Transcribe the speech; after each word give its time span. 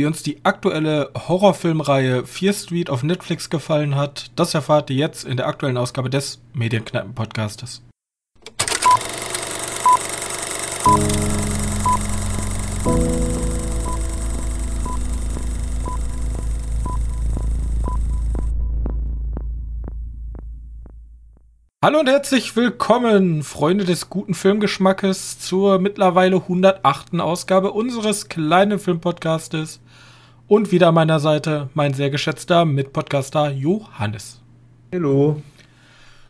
Wie 0.00 0.06
uns 0.06 0.22
die 0.22 0.42
aktuelle 0.44 1.10
Horrorfilmreihe 1.28 2.24
Fear 2.24 2.54
Street 2.54 2.88
auf 2.88 3.02
Netflix 3.02 3.50
gefallen 3.50 3.96
hat, 3.96 4.30
das 4.34 4.54
erfahrt 4.54 4.88
ihr 4.88 4.96
jetzt 4.96 5.26
in 5.26 5.36
der 5.36 5.46
aktuellen 5.46 5.76
Ausgabe 5.76 6.08
des 6.08 6.40
Medienkneipen-Podcastes. 6.54 7.82
Hallo 21.90 21.98
und 21.98 22.08
herzlich 22.08 22.54
willkommen, 22.54 23.42
Freunde 23.42 23.84
des 23.84 24.08
guten 24.08 24.32
Filmgeschmackes, 24.32 25.40
zur 25.40 25.80
mittlerweile 25.80 26.36
108. 26.36 27.18
Ausgabe 27.18 27.72
unseres 27.72 28.28
kleinen 28.28 28.78
Filmpodcastes. 28.78 29.80
Und 30.46 30.70
wieder 30.70 30.90
an 30.90 30.94
meiner 30.94 31.18
Seite 31.18 31.68
mein 31.74 31.92
sehr 31.92 32.10
geschätzter 32.10 32.64
Mitpodcaster 32.64 33.50
Johannes. 33.50 34.40
Hallo. 34.92 35.42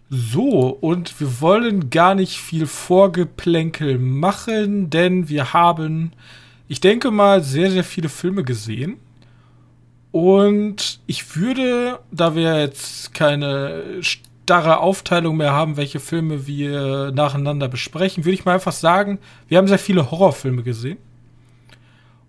So, 0.09 0.79
und 0.81 1.21
wir 1.21 1.43
wollen 1.43 1.91
gar 1.91 2.15
nicht 2.15 2.39
viel 2.39 2.65
Vorgeplänkel 2.65 3.99
machen, 3.99 4.89
denn 4.89 5.29
wir 5.29 5.53
haben, 5.53 6.13
ich 6.69 6.81
denke 6.81 7.11
mal, 7.11 7.43
sehr, 7.43 7.71
sehr 7.71 7.85
viele 7.85 8.09
Filme 8.09 8.45
gesehen. 8.45 8.97
Und 10.11 11.01
ich 11.07 11.37
würde, 11.37 11.99
da 12.11 12.35
wir 12.35 12.61
jetzt 12.61 13.13
keine 13.13 14.03
starre 14.51 14.81
Aufteilung 14.81 15.37
mehr 15.37 15.53
haben, 15.53 15.77
welche 15.77 16.01
Filme 16.01 16.49
wir 16.49 17.13
nacheinander 17.13 17.69
besprechen, 17.69 18.25
würde 18.25 18.35
ich 18.35 18.45
mal 18.45 18.55
einfach 18.55 18.73
sagen, 18.73 19.21
wir 19.47 19.59
haben 19.59 19.69
sehr 19.69 19.79
viele 19.79 20.11
Horrorfilme 20.11 20.65
gesehen. 20.65 20.99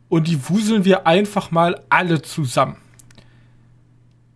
Und 0.07 0.27
die 0.27 0.48
wuseln 0.48 0.85
wir 0.85 1.07
einfach 1.07 1.49
mal 1.49 1.81
alle 1.89 2.21
zusammen. 2.21 2.77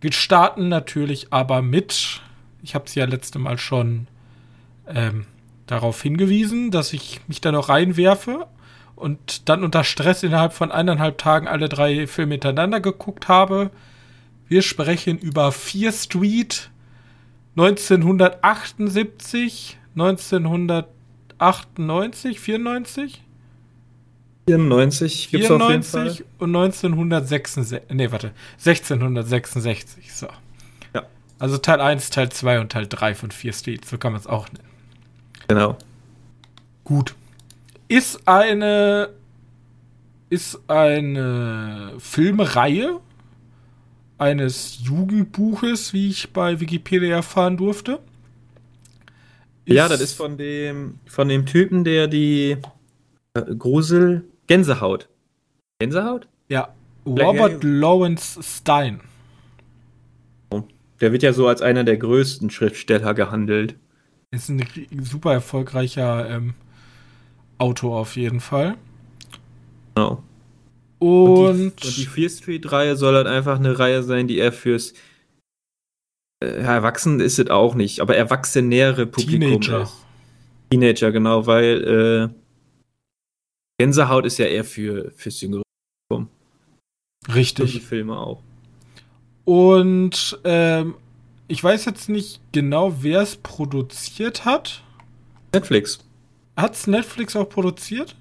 Wir 0.00 0.10
starten 0.10 0.68
natürlich 0.68 1.32
aber 1.32 1.62
mit, 1.62 2.22
ich 2.60 2.74
habe 2.74 2.86
es 2.86 2.96
ja 2.96 3.04
letzte 3.04 3.38
Mal 3.38 3.56
schon 3.56 4.08
ähm, 4.88 5.24
darauf 5.68 6.02
hingewiesen, 6.02 6.72
dass 6.72 6.92
ich 6.92 7.20
mich 7.28 7.40
da 7.40 7.52
noch 7.52 7.68
reinwerfe 7.68 8.48
und 8.96 9.48
dann 9.48 9.62
unter 9.62 9.84
Stress 9.84 10.24
innerhalb 10.24 10.54
von 10.54 10.72
eineinhalb 10.72 11.18
Tagen 11.18 11.46
alle 11.46 11.68
drei 11.68 12.08
Filme 12.08 12.34
hintereinander 12.34 12.80
geguckt 12.80 13.28
habe. 13.28 13.70
Wir 14.48 14.62
sprechen 14.62 15.18
über 15.18 15.52
Fear 15.52 15.92
Street, 15.92 16.72
1978, 17.56 19.78
1998, 19.94 22.40
94? 22.40 23.22
94 24.46 25.30
gibt's 25.30 25.46
94 25.48 25.62
auf 25.62 25.70
jeden 25.70 25.82
Fall. 25.82 26.16
und 26.38 26.54
1966, 26.54 27.80
nee, 27.90 28.12
warte, 28.12 28.32
1666, 28.58 30.14
so. 30.14 30.28
Ja. 30.94 31.02
Also 31.38 31.58
Teil 31.58 31.80
1, 31.80 32.10
Teil 32.10 32.30
2 32.30 32.60
und 32.60 32.72
Teil 32.72 32.86
3 32.86 33.14
von 33.14 33.30
4 33.30 33.52
Street, 33.52 33.84
so 33.84 33.98
kann 33.98 34.12
man 34.12 34.20
es 34.20 34.26
auch 34.26 34.48
nennen. 34.52 34.64
Genau. 35.48 35.76
Gut. 36.84 37.14
Ist 37.88 38.26
eine 38.28 39.10
ist 40.28 40.58
eine 40.68 41.94
Filmreihe 41.98 43.00
eines 44.18 44.78
Jugendbuches, 44.82 45.92
wie 45.92 46.08
ich 46.08 46.32
bei 46.32 46.60
Wikipedia 46.60 47.16
erfahren 47.16 47.56
durfte. 47.56 48.00
Ist 49.64 49.74
ja, 49.74 49.88
das 49.88 50.00
ist 50.00 50.12
von 50.14 50.38
dem, 50.38 51.00
von 51.06 51.28
dem 51.28 51.44
Typen, 51.44 51.84
der 51.84 52.06
die 52.06 52.56
äh, 53.34 53.54
Grusel 53.56 54.24
Gänsehaut. 54.46 55.08
Gänsehaut? 55.80 56.28
Ja, 56.48 56.74
Robert 57.04 57.62
Lawrence 57.64 58.40
Stein. 58.42 59.00
Oh, 60.50 60.62
der 61.00 61.12
wird 61.12 61.22
ja 61.22 61.32
so 61.32 61.48
als 61.48 61.62
einer 61.62 61.84
der 61.84 61.96
größten 61.96 62.50
Schriftsteller 62.50 63.12
gehandelt. 63.14 63.76
Ist 64.30 64.48
ein 64.48 64.64
super 65.02 65.32
erfolgreicher 65.32 66.30
ähm, 66.30 66.54
Autor 67.58 67.98
auf 67.98 68.16
jeden 68.16 68.40
Fall. 68.40 68.76
Genau. 69.94 70.22
Und, 71.06 71.60
und 71.60 71.82
die, 71.82 71.86
und 71.88 71.96
die 71.96 72.06
Fear 72.06 72.30
Street-Reihe 72.30 72.96
soll 72.96 73.14
halt 73.14 73.26
einfach 73.26 73.58
eine 73.58 73.78
Reihe 73.78 74.02
sein, 74.02 74.28
die 74.28 74.38
er 74.38 74.52
fürs 74.52 74.94
äh, 76.42 76.46
Erwachsenen 76.46 77.20
ist 77.20 77.38
es 77.38 77.48
auch 77.50 77.74
nicht, 77.74 78.00
aber 78.00 78.16
erwachsenere 78.16 79.06
Publikum 79.06 79.60
Teenager. 79.60 79.82
ist. 79.82 79.94
Teenager, 80.70 81.12
genau, 81.12 81.46
weil 81.46 82.32
äh, 82.32 82.34
Gänsehaut 83.78 84.26
ist 84.26 84.38
ja 84.38 84.46
eher 84.46 84.64
für 84.64 85.10
fürs 85.12 85.40
jüngere 85.40 85.62
Publikum. 86.08 86.30
Richtig. 87.34 87.64
Und 87.64 87.74
die 87.74 87.80
Filme 87.80 88.18
auch. 88.18 88.42
Und 89.44 90.38
ähm, 90.44 90.94
ich 91.48 91.62
weiß 91.62 91.84
jetzt 91.84 92.08
nicht 92.08 92.40
genau, 92.52 93.02
wer 93.02 93.20
es 93.20 93.36
produziert 93.36 94.44
hat. 94.44 94.82
Netflix. 95.54 96.00
Hat 96.56 96.74
es 96.74 96.86
Netflix 96.86 97.36
auch 97.36 97.48
produziert? 97.48 98.16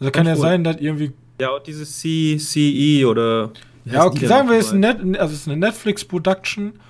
Also 0.00 0.10
kann 0.10 0.26
ja 0.26 0.36
sein, 0.36 0.64
dass 0.64 0.76
irgendwie 0.76 1.12
ja, 1.40 1.50
und 1.50 1.66
dieses 1.66 1.98
CCE 1.98 3.06
oder. 3.06 3.52
Ja, 3.84 4.04
okay, 4.04 4.26
sagen 4.26 4.48
wir, 4.48 4.58
es 4.58 4.66
ist, 4.66 4.72
Net, 4.72 4.98
also 5.18 5.32
es 5.32 5.40
ist 5.40 5.48
eine 5.48 5.58
Netflix-Production. 5.58 6.80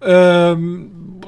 Ähm, 0.00 1.20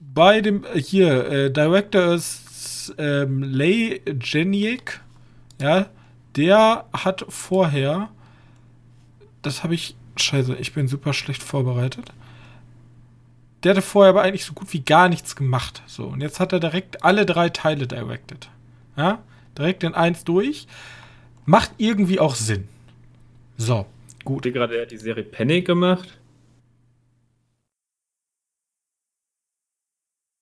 bei 0.00 0.40
dem, 0.40 0.64
hier, 0.74 1.28
äh, 1.30 1.50
Director 1.50 2.14
ist 2.14 2.94
ähm, 2.98 3.42
Lay 3.42 4.00
Jeniek. 4.20 5.00
Ja, 5.60 5.86
der 6.36 6.84
hat 6.92 7.24
vorher, 7.28 8.10
das 9.42 9.62
habe 9.64 9.74
ich, 9.74 9.96
scheiße, 10.16 10.56
ich 10.56 10.74
bin 10.74 10.88
super 10.88 11.12
schlecht 11.12 11.42
vorbereitet. 11.42 12.12
Der 13.62 13.70
hatte 13.70 13.82
vorher 13.82 14.10
aber 14.10 14.22
eigentlich 14.22 14.44
so 14.44 14.54
gut 14.54 14.72
wie 14.72 14.80
gar 14.80 15.08
nichts 15.08 15.36
gemacht. 15.36 15.82
So, 15.86 16.06
und 16.06 16.20
jetzt 16.20 16.40
hat 16.40 16.52
er 16.52 16.60
direkt 16.60 17.04
alle 17.04 17.26
drei 17.26 17.48
Teile 17.48 17.86
directed. 17.86 18.48
Ja, 18.96 19.20
direkt 19.56 19.84
in 19.84 19.94
eins 19.94 20.24
durch. 20.24 20.66
Macht 21.44 21.72
irgendwie 21.78 22.20
auch 22.20 22.34
Sinn. 22.34 22.68
So, 23.56 23.86
gut. 24.24 24.46
Hat 24.46 24.52
gerade 24.52 24.86
die 24.86 24.96
Serie 24.96 25.24
Panic 25.24 25.66
gemacht? 25.66 26.18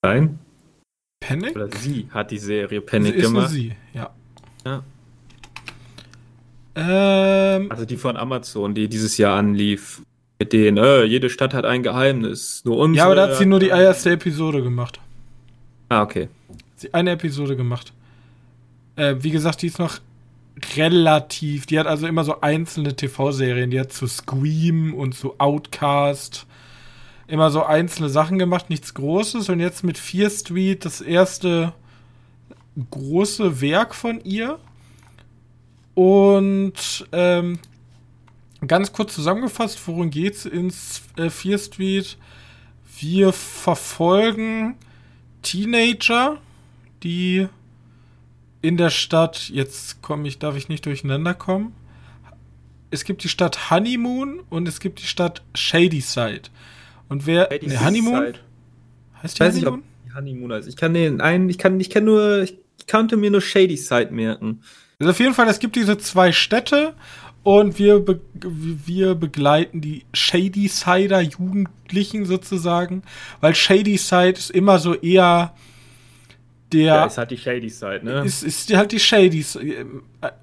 Nein? 0.03 0.39
Panic? 1.21 1.55
Oder 1.55 1.69
sie 1.77 2.09
hat 2.11 2.31
die 2.31 2.39
Serie 2.39 2.81
Panic 2.81 3.15
ist 3.15 3.27
gemacht. 3.27 3.51
sie, 3.51 3.75
ja. 3.93 4.11
Ja. 4.65 4.83
Ähm, 6.75 7.71
also 7.71 7.85
die 7.85 7.97
von 7.97 8.17
Amazon, 8.17 8.75
die 8.75 8.89
dieses 8.89 9.19
Jahr 9.19 9.39
anlief. 9.39 10.03
Mit 10.39 10.55
denen, 10.55 10.79
äh, 10.79 11.05
jede 11.05 11.29
Stadt 11.29 11.53
hat 11.53 11.67
ein 11.67 11.83
Geheimnis. 11.83 12.65
Nur 12.65 12.79
unsere. 12.79 12.97
Ja, 12.97 13.05
aber 13.07 13.15
da 13.15 13.29
hat 13.29 13.37
sie 13.37 13.45
nur 13.45 13.61
die 13.61 13.69
erste 13.69 14.13
Episode 14.13 14.63
gemacht. 14.63 14.99
Ah, 15.91 16.03
okay. 16.03 16.29
Sie 16.77 16.95
eine 16.95 17.11
Episode 17.11 17.57
gemacht. 17.57 17.93
Äh, 18.97 19.17
wie 19.21 19.31
gesagt, 19.31 19.63
die 19.63 19.67
ist 19.67 19.79
noch 19.79 19.99
relativ. 20.77 21.67
Die 21.67 21.79
hat 21.79 21.87
also 21.87 22.07
immer 22.07 22.25
so 22.25 22.41
einzelne 22.41 22.95
TV-Serien. 22.95 23.71
Die 23.71 23.81
hat 23.81 23.93
zu 23.93 24.07
Scream 24.07 24.95
und 24.95 25.15
zu 25.15 25.35
Outcast 25.39 26.47
immer 27.27 27.51
so 27.51 27.63
einzelne 27.63 28.09
Sachen 28.09 28.39
gemacht, 28.39 28.71
nichts 28.71 28.95
Großes. 28.95 29.49
Und 29.49 29.61
jetzt 29.61 29.85
mit 29.85 29.99
Fear 29.99 30.31
Street 30.31 30.85
das 30.85 31.01
erste 31.01 31.73
große 32.91 33.61
Werk 33.61 33.95
von 33.95 34.21
ihr. 34.25 34.59
Und 35.95 37.07
ähm, 37.13 37.59
ganz 38.67 38.93
kurz 38.93 39.15
zusammengefasst, 39.15 39.81
worum 39.87 40.11
geht's 40.11 40.45
in 40.45 40.73
äh, 41.17 41.31
Fear 41.31 41.59
Street? 41.59 42.17
Wir 42.99 43.33
verfolgen 43.33 44.77
Teenager, 45.43 46.39
die 47.03 47.49
in 48.63 48.77
der 48.77 48.91
Stadt, 48.91 49.49
jetzt 49.49 50.03
komme 50.03 50.29
ich, 50.29 50.39
darf 50.39 50.57
ich 50.57 50.69
nicht 50.69 50.85
durcheinander 50.87 51.35
kommen. 51.35 51.73
Es 52.91 53.05
gibt 53.05 53.23
die 53.25 53.29
Stadt 53.29 53.71
Honeymoon 53.71 54.41
und 54.51 54.67
es 54.69 54.81
gibt 54.81 55.01
die 55.01 55.07
Stadt 55.07 55.43
Shadyside. 55.55 56.43
Und 57.09 57.27
wer. 57.27 57.49
Shady 57.51 57.69
ne, 57.69 57.85
Honeymoon? 57.85 58.35
Heißt 59.23 59.39
die 59.39 59.41
Weiß 59.41 59.55
Honeymoon? 59.57 59.83
Ich, 60.07 60.15
Honeymoon 60.15 60.53
heißt. 60.53 60.69
Ich 60.69 60.77
kann 60.77 60.95
den 60.95 61.21
einen, 61.21 61.49
ich 61.49 61.59
kann, 61.59 61.79
ich 61.79 61.91
kann 61.91 62.05
nur, 62.05 62.43
ich 62.43 62.59
konnte 62.91 63.17
mir 63.17 63.31
nur 63.31 63.41
Shadyside 63.41 64.13
merken. 64.13 64.63
Also 64.99 65.11
auf 65.11 65.21
jeden 65.21 65.35
Fall, 65.35 65.49
es 65.49 65.61
gibt 65.61 65.77
diese 65.77 65.97
zwei 65.99 66.33
Städte 66.33 66.95
und 67.43 67.79
wir, 67.79 68.01
be 68.01 68.21
wir 68.35 69.15
begleiten 69.15 69.81
die 69.81 70.05
Shadysider 70.13 71.21
Jugendlichen 71.21 72.27
sozusagen, 72.27 73.03
weil 73.41 73.55
Shadyside 73.55 74.39
ist 74.39 74.51
immer 74.51 74.79
so 74.79 74.95
eher 74.95 75.55
der. 76.73 76.95
Ja, 76.95 77.05
ist 77.07 77.19
halt 77.19 77.31
die 77.31 77.37
Shady 77.37 77.69
Side, 77.69 78.01
ne? 78.03 78.23
Ist, 78.25 78.43
ist 78.43 78.75
halt 78.75 78.93
die 78.93 79.01
Shady 79.01 79.41
äh, 79.41 79.85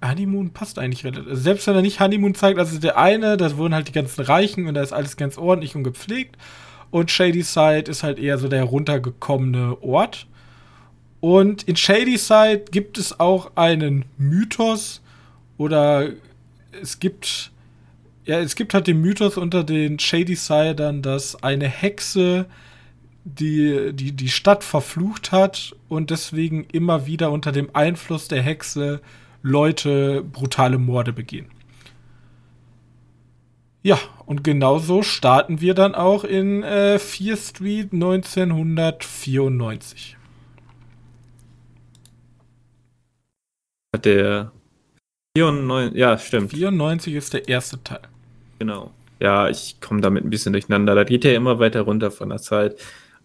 Honeymoon 0.05 0.51
passt 0.51 0.79
eigentlich 0.79 1.03
relativ. 1.03 1.27
Also 1.27 1.41
selbst 1.41 1.67
wenn 1.67 1.75
er 1.75 1.81
nicht 1.81 1.99
Honeymoon 1.99 2.35
zeigt, 2.35 2.59
also 2.59 2.79
der 2.79 2.97
eine, 2.97 3.37
da 3.37 3.57
wohnen 3.57 3.73
halt 3.73 3.87
die 3.87 3.93
ganzen 3.93 4.21
Reichen 4.21 4.67
und 4.67 4.73
da 4.73 4.81
ist 4.81 4.93
alles 4.93 5.17
ganz 5.17 5.37
ordentlich 5.37 5.75
und 5.75 5.83
gepflegt. 5.83 6.37
Und 6.89 7.11
Shady 7.11 7.43
Side 7.43 7.85
ist 7.89 8.03
halt 8.03 8.17
eher 8.19 8.37
so 8.37 8.47
der 8.47 8.63
runtergekommene 8.63 9.81
Ort. 9.81 10.27
Und 11.19 11.63
in 11.63 11.75
Shady 11.75 12.17
Side 12.17 12.65
gibt 12.71 12.97
es 12.97 13.19
auch 13.19 13.51
einen 13.55 14.05
Mythos 14.17 15.01
oder 15.57 16.09
es 16.81 16.99
gibt 16.99 17.51
ja, 18.27 18.39
es 18.41 18.55
gibt 18.55 18.73
halt 18.73 18.87
den 18.87 18.99
Mythos 18.99 19.37
unter 19.37 19.63
den 19.63 19.99
Shady 19.99 20.35
Sidern, 20.35 21.01
dass 21.01 21.41
eine 21.43 21.67
Hexe 21.67 22.45
die, 23.35 23.91
die 23.93 24.13
die 24.13 24.29
Stadt 24.29 24.63
verflucht 24.63 25.31
hat 25.31 25.75
und 25.89 26.09
deswegen 26.09 26.65
immer 26.71 27.05
wieder 27.05 27.31
unter 27.31 27.51
dem 27.51 27.69
Einfluss 27.73 28.27
der 28.27 28.41
Hexe 28.41 29.01
Leute 29.41 30.23
brutale 30.23 30.77
Morde 30.77 31.13
begehen. 31.13 31.47
Ja, 33.83 33.97
und 34.25 34.43
genauso 34.43 35.03
starten 35.03 35.61
wir 35.61 35.73
dann 35.73 35.95
auch 35.95 36.23
in 36.23 36.63
äh, 36.63 36.99
4 36.99 37.37
Street 37.37 37.93
1994. 37.93 40.17
Der 44.03 44.51
94, 45.37 45.97
ja, 45.97 46.17
stimmt. 46.17 46.51
94 46.51 47.13
ist 47.13 47.33
der 47.33 47.47
erste 47.47 47.81
Teil. 47.83 48.01
Genau. 48.59 48.91
Ja, 49.19 49.49
ich 49.49 49.79
komme 49.81 50.01
damit 50.01 50.25
ein 50.25 50.29
bisschen 50.29 50.53
durcheinander. 50.53 50.93
Da 50.93 51.03
geht 51.03 51.23
ja 51.23 51.33
immer 51.33 51.59
weiter 51.59 51.81
runter 51.81 52.11
von 52.11 52.29
der 52.29 52.39
Zeit. 52.39 52.75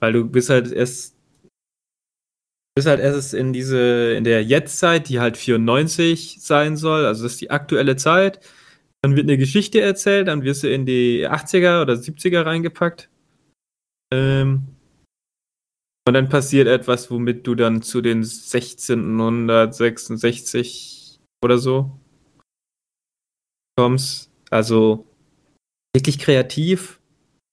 Weil 0.02 0.14
du 0.14 0.24
bist 0.24 0.50
halt 0.50 0.72
erst 0.72 1.16
bist 2.74 2.88
halt 2.88 3.00
erst 3.00 3.34
in 3.34 3.52
diese, 3.52 4.14
in 4.14 4.24
der 4.24 4.42
Jetztzeit, 4.42 5.08
die 5.08 5.20
halt 5.20 5.36
94 5.36 6.38
sein 6.40 6.76
soll, 6.76 7.04
also 7.04 7.22
das 7.22 7.34
ist 7.34 7.42
die 7.42 7.50
aktuelle 7.50 7.94
Zeit. 7.96 8.40
Dann 9.02 9.14
wird 9.14 9.26
eine 9.26 9.36
Geschichte 9.36 9.80
erzählt, 9.80 10.28
dann 10.28 10.42
wirst 10.42 10.62
du 10.62 10.72
in 10.72 10.86
die 10.86 11.28
80er 11.28 11.82
oder 11.82 11.92
70er 11.94 12.46
reingepackt. 12.46 13.10
Ähm, 14.12 14.68
und 16.08 16.14
dann 16.14 16.28
passiert 16.28 16.66
etwas, 16.66 17.08
womit 17.10 17.46
du 17.46 17.54
dann 17.54 17.82
zu 17.82 18.00
den 18.00 18.24
1666 18.24 21.20
oder 21.44 21.58
so 21.58 22.00
kommst. 23.76 24.30
Also 24.50 25.06
wirklich 25.94 26.18
kreativ 26.18 27.01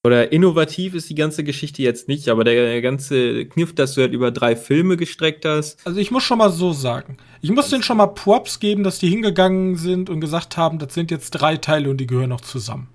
oder 0.04 0.31
innovativ 0.31 0.94
ist 0.94 1.10
die 1.10 1.16
ganze 1.16 1.44
Geschichte 1.44 1.81
jetzt 1.81 2.07
nicht, 2.07 2.30
aber 2.30 2.46
der 2.46 2.81
ganze 2.81 3.46
Kniff, 3.46 3.75
dass 3.75 3.96
du 3.96 4.01
halt 4.01 4.13
über 4.13 4.31
drei 4.31 4.56
Filme 4.56 4.96
gestreckt 4.96 5.44
hast. 5.44 5.86
Also 5.86 6.00
ich 6.00 6.10
muss 6.10 6.24
schon 6.24 6.38
mal 6.38 6.51
so 6.51 6.72
sagen. 6.72 7.18
Ich 7.42 7.51
muss 7.51 7.69
denen 7.69 7.84
schon 7.84 7.98
mal 7.98 8.07
Props 8.07 8.60
geben, 8.60 8.84
dass 8.84 9.00
die 9.00 9.10
hingegangen 9.10 9.75
sind 9.75 10.10
und 10.10 10.22
gesagt 10.22 10.56
haben, 10.56 10.80
das 10.80 10.94
sind 10.94 11.12
jetzt 11.12 11.31
drei 11.31 11.57
Teile 11.57 11.90
und 11.90 11.98
die 11.98 12.07
gehören 12.07 12.30
noch 12.30 12.42
zusammen. 12.42 12.88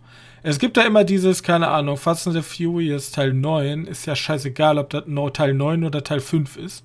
Es 0.43 0.59
gibt 0.59 0.77
da 0.77 0.83
immer 0.83 1.05
dieses, 1.05 1.43
keine 1.43 1.69
Ahnung, 1.69 1.97
Fast 1.97 2.27
and 2.27 2.37
the 2.37 2.43
Furious 2.43 3.11
Teil 3.11 3.33
9, 3.33 3.87
ist 3.87 4.07
ja 4.07 4.17
scheißegal, 4.17 4.79
ob 4.79 4.91
das 4.91 5.05
Teil 5.33 5.55
9 5.55 5.85
oder 5.85 6.05
Teil 6.05 6.21
5 6.21 6.57
ist. 6.57 6.85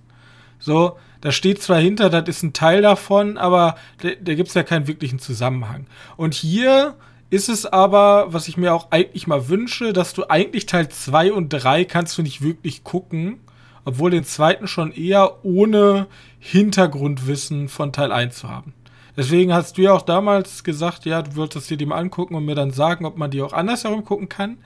So, 0.60 0.98
da 1.22 1.32
steht 1.32 1.62
zwar 1.62 1.80
hinter, 1.80 2.10
das 2.10 2.28
ist 2.28 2.44
ein 2.44 2.54
Teil 2.54 2.82
davon, 2.82 3.38
aber 3.38 3.76
da, 4.02 4.10
da 4.22 4.34
gibt 4.34 4.50
es 4.50 4.54
ja 4.54 4.64
keinen 4.64 4.88
wirklichen 4.88 5.20
Zusammenhang. 5.20 5.88
Und 6.18 6.34
hier 6.34 6.96
ist 7.30 7.50
es 7.50 7.66
aber, 7.66 8.34
was 8.34 8.48
ich 8.48 8.58
mir 8.58 8.74
auch 8.74 8.92
eigentlich 8.92 9.28
mal 9.28 9.50
wünsche, 9.50 9.94
dass 9.94 10.14
du 10.14 10.30
eigentlich 10.30 10.66
Teil 10.66 10.90
2 10.90 11.34
und 11.34 11.50
3 11.50 11.86
kannst 11.86 12.18
du 12.18 12.24
nicht 12.24 12.42
wirklich 12.42 12.84
gucken, 12.84 13.40
obwohl 13.86 14.12
den 14.12 14.24
zweiten 14.24 14.68
schon 14.68 14.92
eher 14.92 15.44
ohne 15.44 16.08
Hintergrundwissen 16.40 17.70
von 17.70 17.94
Teil 17.94 18.12
1 18.12 18.36
zu 18.36 18.50
haben. 18.50 18.74
Deswegen 19.16 19.54
hast 19.54 19.78
du 19.78 19.82
ja 19.82 19.94
auch 19.94 20.02
damals 20.02 20.64
gesagt, 20.64 21.06
ja, 21.06 21.22
du 21.22 21.36
wolltest 21.36 21.70
dir 21.70 21.78
die 21.78 21.86
mal 21.86 21.98
angucken 21.98 22.36
und 22.36 22.46
mir 22.46 22.56
dann 22.56 22.72
sagen, 22.72 23.06
ob 23.06 23.18
man 23.18 23.32
die 23.32 23.42
auch 23.42 23.54
anders 23.54 23.84
herum 23.84 24.06
gucken 24.06 24.30
kann. 24.30 24.58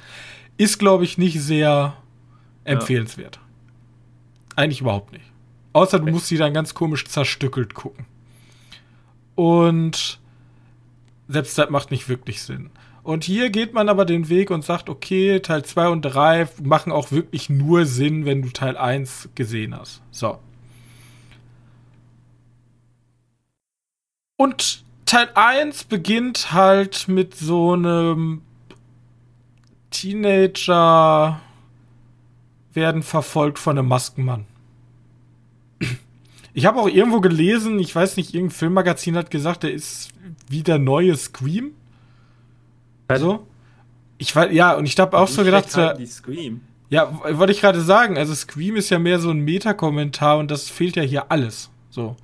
Ist, 0.57 0.77
glaube 0.77 1.04
ich, 1.04 1.18
nicht 1.18 1.42
sehr 1.42 1.95
empfehlenswert. 2.63 3.38
Ja. 3.38 3.42
Eigentlich 4.56 4.81
überhaupt 4.81 5.12
nicht. 5.12 5.25
Außer 5.74 6.00
du 6.00 6.12
musst 6.12 6.27
sie 6.27 6.38
dann 6.38 6.54
ganz 6.54 6.75
komisch 6.75 7.06
zerstückelt 7.06 7.74
gucken. 7.74 8.06
Und 9.36 10.19
selbst 11.28 11.58
das 11.58 11.70
macht 11.70 11.92
nicht 11.92 12.10
wirklich 12.10 12.42
Sinn. 12.42 12.70
Und 13.04 13.25
hier 13.25 13.50
geht 13.50 13.74
man 13.74 13.90
aber 13.90 14.06
den 14.06 14.30
Weg 14.30 14.50
und 14.50 14.64
sagt, 14.64 14.90
okay, 14.90 15.42
Teil 15.42 15.66
2 15.66 15.90
und 15.90 16.02
3 16.04 16.48
machen 16.64 16.92
auch 16.92 17.12
wirklich 17.12 17.50
nur 17.50 17.86
Sinn, 17.86 18.25
wenn 18.25 18.42
du 18.42 18.50
Teil 18.50 18.78
1 18.78 19.30
gesehen 19.36 19.78
hast. 19.78 20.02
So. 20.10 20.40
Und 24.38 24.84
Teil 25.06 25.30
1 25.36 25.84
beginnt 25.86 26.54
halt 26.54 27.08
mit 27.10 27.36
so 27.36 27.74
einem 27.74 28.42
Teenager 29.92 31.42
werden 32.74 33.04
verfolgt 33.04 33.60
von 33.60 33.78
einem 33.78 33.88
Maskenmann. 33.88 34.46
Ich 36.54 36.66
habe 36.66 36.80
auch 36.80 36.88
irgendwo 36.88 37.19
gelesen, 37.19 37.80
ich 37.80 37.94
weiß 37.96 38.18
nicht, 38.18 38.34
irgendein 38.34 38.56
Filmmagazin 38.56 39.18
hat 39.18 39.31
gesagt, 39.31 39.64
der 39.64 39.74
ist 39.74 40.10
wie 40.54 40.64
der 40.64 40.78
neue 40.78 41.18
Scream. 41.18 41.72
Also, 43.08 43.46
ich 44.20 44.36
war, 44.36 44.52
ja, 44.52 44.76
und 44.76 44.86
ich 44.86 44.98
habe 45.00 45.18
auch 45.18 45.28
so 45.28 45.44
gedacht, 45.44 45.70
Scream. 45.70 46.62
Ja, 46.90 47.20
wollte 47.32 47.52
ich 47.52 47.60
gerade 47.60 47.82
sagen, 47.82 48.20
also 48.20 48.36
Scream 48.36 48.76
ist 48.76 48.92
ja 48.92 49.00
mehr 49.00 49.20
so 49.20 49.32
ein 49.32 49.40
Meta-Kommentar 49.40 50.38
und 50.38 50.52
das 50.52 50.70
fehlt 50.70 50.96
ja 50.96 51.02
hier 51.02 51.32
alles. 51.32 51.72
So. 51.90 52.16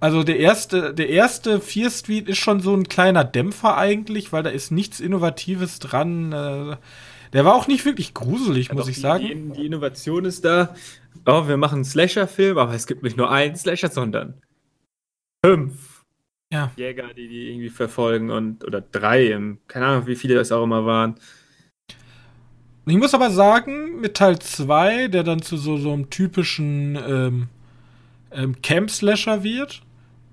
Also 0.00 0.24
der 0.24 0.40
erste, 0.40 0.92
der 0.92 1.08
erste 1.08 1.60
Fear 1.60 1.90
Street 1.90 2.28
ist 2.28 2.38
schon 2.38 2.60
so 2.60 2.74
ein 2.74 2.88
kleiner 2.88 3.22
Dämpfer 3.22 3.76
eigentlich, 3.76 4.32
weil 4.32 4.42
da 4.42 4.50
ist 4.50 4.72
nichts 4.72 4.98
Innovatives 4.98 5.78
dran. 5.78 6.32
Äh, 6.32 6.76
der 7.32 7.44
war 7.44 7.54
auch 7.54 7.68
nicht 7.68 7.84
wirklich 7.84 8.12
gruselig, 8.12 8.68
ja, 8.68 8.74
muss 8.74 8.88
ich 8.88 8.96
die, 8.96 9.00
sagen. 9.00 9.52
Die, 9.52 9.60
die, 9.60 9.66
Innovation 9.66 10.24
ist 10.24 10.44
da, 10.44 10.74
oh, 11.26 11.46
wir 11.46 11.56
machen 11.56 11.76
einen 11.76 11.84
Slasher-Film, 11.84 12.58
aber 12.58 12.74
es 12.74 12.88
gibt 12.88 13.04
nicht 13.04 13.16
nur 13.16 13.30
einen 13.30 13.54
Slasher, 13.54 13.90
sondern 13.90 14.34
fünf 15.44 15.87
ja. 16.52 16.70
Jäger, 16.76 17.12
die 17.14 17.28
die 17.28 17.50
irgendwie 17.50 17.70
verfolgen 17.70 18.30
und 18.30 18.64
oder 18.64 18.80
drei, 18.80 19.38
keine 19.66 19.86
Ahnung, 19.86 20.06
wie 20.06 20.16
viele 20.16 20.34
das 20.34 20.52
auch 20.52 20.64
immer 20.64 20.86
waren. 20.86 21.16
Ich 22.86 22.96
muss 22.96 23.12
aber 23.12 23.30
sagen, 23.30 24.00
mit 24.00 24.14
Teil 24.14 24.38
2, 24.38 25.08
der 25.08 25.22
dann 25.22 25.42
zu 25.42 25.58
so, 25.58 25.76
so 25.76 25.92
einem 25.92 26.08
typischen 26.08 26.96
ähm, 26.96 27.48
ähm, 28.32 28.62
Camp-Slasher 28.62 29.42
wird, 29.42 29.82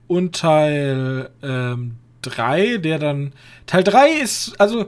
und 0.07 0.35
Teil 0.35 1.29
3, 1.41 2.65
ähm, 2.65 2.81
der 2.81 2.99
dann. 2.99 3.33
Teil 3.65 3.83
3 3.83 4.21
ist, 4.21 4.59
also 4.59 4.87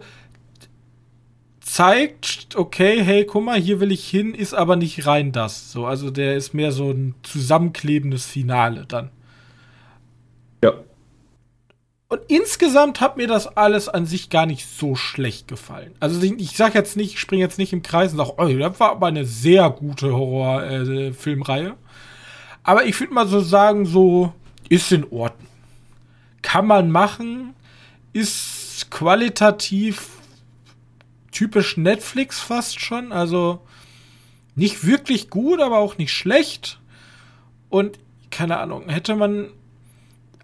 zeigt, 1.60 2.56
okay, 2.56 3.04
hey, 3.04 3.26
guck 3.26 3.44
mal, 3.44 3.60
hier 3.60 3.80
will 3.80 3.92
ich 3.92 4.08
hin, 4.08 4.34
ist 4.34 4.54
aber 4.54 4.76
nicht 4.76 5.06
rein 5.06 5.32
das. 5.32 5.72
So, 5.72 5.86
also 5.86 6.12
der 6.12 6.36
ist 6.36 6.54
mehr 6.54 6.72
so 6.72 6.92
ein 6.92 7.16
zusammenklebendes 7.24 8.26
Finale 8.26 8.86
dann. 8.88 9.10
Ja. 10.64 10.74
Und 12.10 12.22
insgesamt 12.30 13.02
hat 13.02 13.18
mir 13.18 13.28
das 13.28 13.48
alles 13.58 13.90
an 13.90 14.06
sich 14.06 14.30
gar 14.30 14.46
nicht 14.46 14.66
so 14.66 14.96
schlecht 14.96 15.50
gefallen. 15.50 15.94
Also 16.00 16.22
ich, 16.22 16.40
ich 16.40 16.52
sag 16.56 16.74
jetzt 16.74 16.96
nicht, 16.96 17.16
ich 17.16 17.20
springe 17.20 17.44
jetzt 17.44 17.58
nicht 17.58 17.74
im 17.74 17.82
Kreis 17.82 18.14
und 18.14 18.18
sage, 18.18 18.34
oh, 18.38 18.48
das 18.48 18.80
war 18.80 18.92
aber 18.92 19.08
eine 19.08 19.26
sehr 19.26 19.70
gute 19.70 20.14
Horrorfilmreihe. 20.14 21.70
Äh, 21.70 21.74
aber 22.64 22.86
ich 22.86 22.98
würde 23.00 23.14
mal 23.14 23.28
so 23.28 23.42
sagen, 23.42 23.86
so 23.86 24.34
ist 24.70 24.92
in 24.92 25.04
Ordnung. 25.12 25.48
Kann 26.42 26.66
man 26.66 26.92
machen, 26.92 27.54
ist 28.14 28.90
qualitativ 28.90 30.10
typisch 31.32 31.76
Netflix 31.76 32.40
fast 32.40 32.80
schon. 32.80 33.12
Also 33.12 33.60
nicht 34.56 34.86
wirklich 34.86 35.30
gut, 35.30 35.62
aber 35.62 35.78
auch 35.78 35.98
nicht 35.98 36.14
schlecht. 36.14 36.80
Und 37.70 38.00
keine 38.32 38.58
Ahnung, 38.60 38.88
hätte 38.88 39.16
man. 39.16 39.50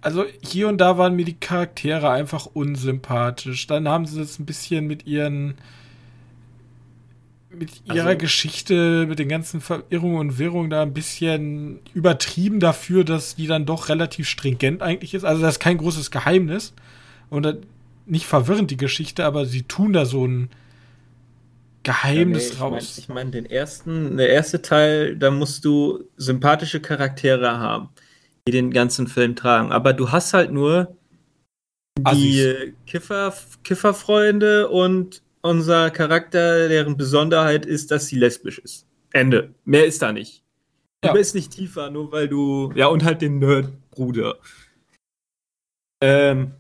Also 0.04 0.26
hier 0.42 0.68
und 0.68 0.80
da 0.80 0.98
waren 0.98 1.16
mir 1.16 1.24
die 1.24 1.40
Charaktere 1.40 2.10
einfach 2.10 2.46
unsympathisch. 2.46 3.68
Dann 3.68 3.88
haben 3.88 4.06
sie 4.06 4.22
es 4.22 4.38
ein 4.38 4.46
bisschen 4.46 4.86
mit 4.86 5.08
ihren. 5.08 5.56
mit 7.50 7.70
ihrer 7.86 8.08
also, 8.08 8.18
Geschichte, 8.18 9.06
mit 9.08 9.18
den 9.18 9.30
ganzen 9.30 9.62
Verirrungen 9.62 10.18
und 10.18 10.38
Wirrungen 10.38 10.70
da 10.70 10.82
ein 10.82 10.94
bisschen 10.94 11.80
übertrieben 11.94 12.60
dafür, 12.60 13.06
dass 13.06 13.36
die 13.36 13.48
dann 13.48 13.66
doch 13.66 13.88
relativ 13.88 14.28
stringent 14.28 14.82
eigentlich 14.82 15.14
ist. 15.14 15.24
Also 15.24 15.42
das 15.42 15.54
ist 15.54 15.60
kein 15.60 15.78
großes 15.78 16.12
Geheimnis. 16.12 16.74
Und 17.30 17.60
nicht 18.06 18.26
verwirrend 18.26 18.72
die 18.72 18.78
Geschichte, 18.78 19.24
aber 19.24 19.46
sie 19.46 19.64
tun 19.64 19.94
da 19.94 20.06
so 20.06 20.28
ein 20.28 20.50
Geheimnis 21.84 22.50
ja, 22.50 22.56
nee, 22.56 22.76
raus. 22.76 22.98
Ich 22.98 23.08
meine, 23.08 23.26
mein, 23.26 23.32
den 23.32 23.46
ersten, 23.46 24.18
der 24.18 24.30
erste 24.30 24.62
Teil, 24.62 25.16
da 25.16 25.32
musst 25.32 25.64
du 25.64 26.04
sympathische 26.18 26.82
Charaktere 26.82 27.58
haben, 27.58 27.90
die 28.48 28.52
den 28.52 28.72
ganzen 28.72 29.08
Film 29.08 29.36
tragen. 29.36 29.72
Aber 29.72 29.94
du 29.94 30.12
hast 30.12 30.34
halt 30.34 30.52
nur 30.52 30.98
die 32.00 32.74
Kiffer, 32.86 33.34
Kifferfreunde 33.64 34.70
und 34.70 35.22
unser 35.42 35.92
Charakter, 35.92 36.68
deren 36.68 36.98
Besonderheit 36.98 37.66
ist, 37.66 37.92
dass 37.92 38.08
sie 38.08 38.18
lesbisch 38.18 38.60
ist. 38.60 38.88
Ende. 39.12 39.54
Mehr 39.66 39.86
ist 39.86 40.02
da 40.02 40.12
nicht. 40.12 40.44
Du 41.02 41.10
ja. 41.10 41.14
bist 41.14 41.36
nicht 41.36 41.52
tiefer, 41.52 41.90
nur 41.90 42.12
weil 42.12 42.28
du. 42.28 42.72
Ja, 42.76 42.88
und 42.88 43.04
halt 43.04 43.22
den 43.22 43.40
Nerd-Bruder. 43.40 44.38
Ähm. 46.02 46.54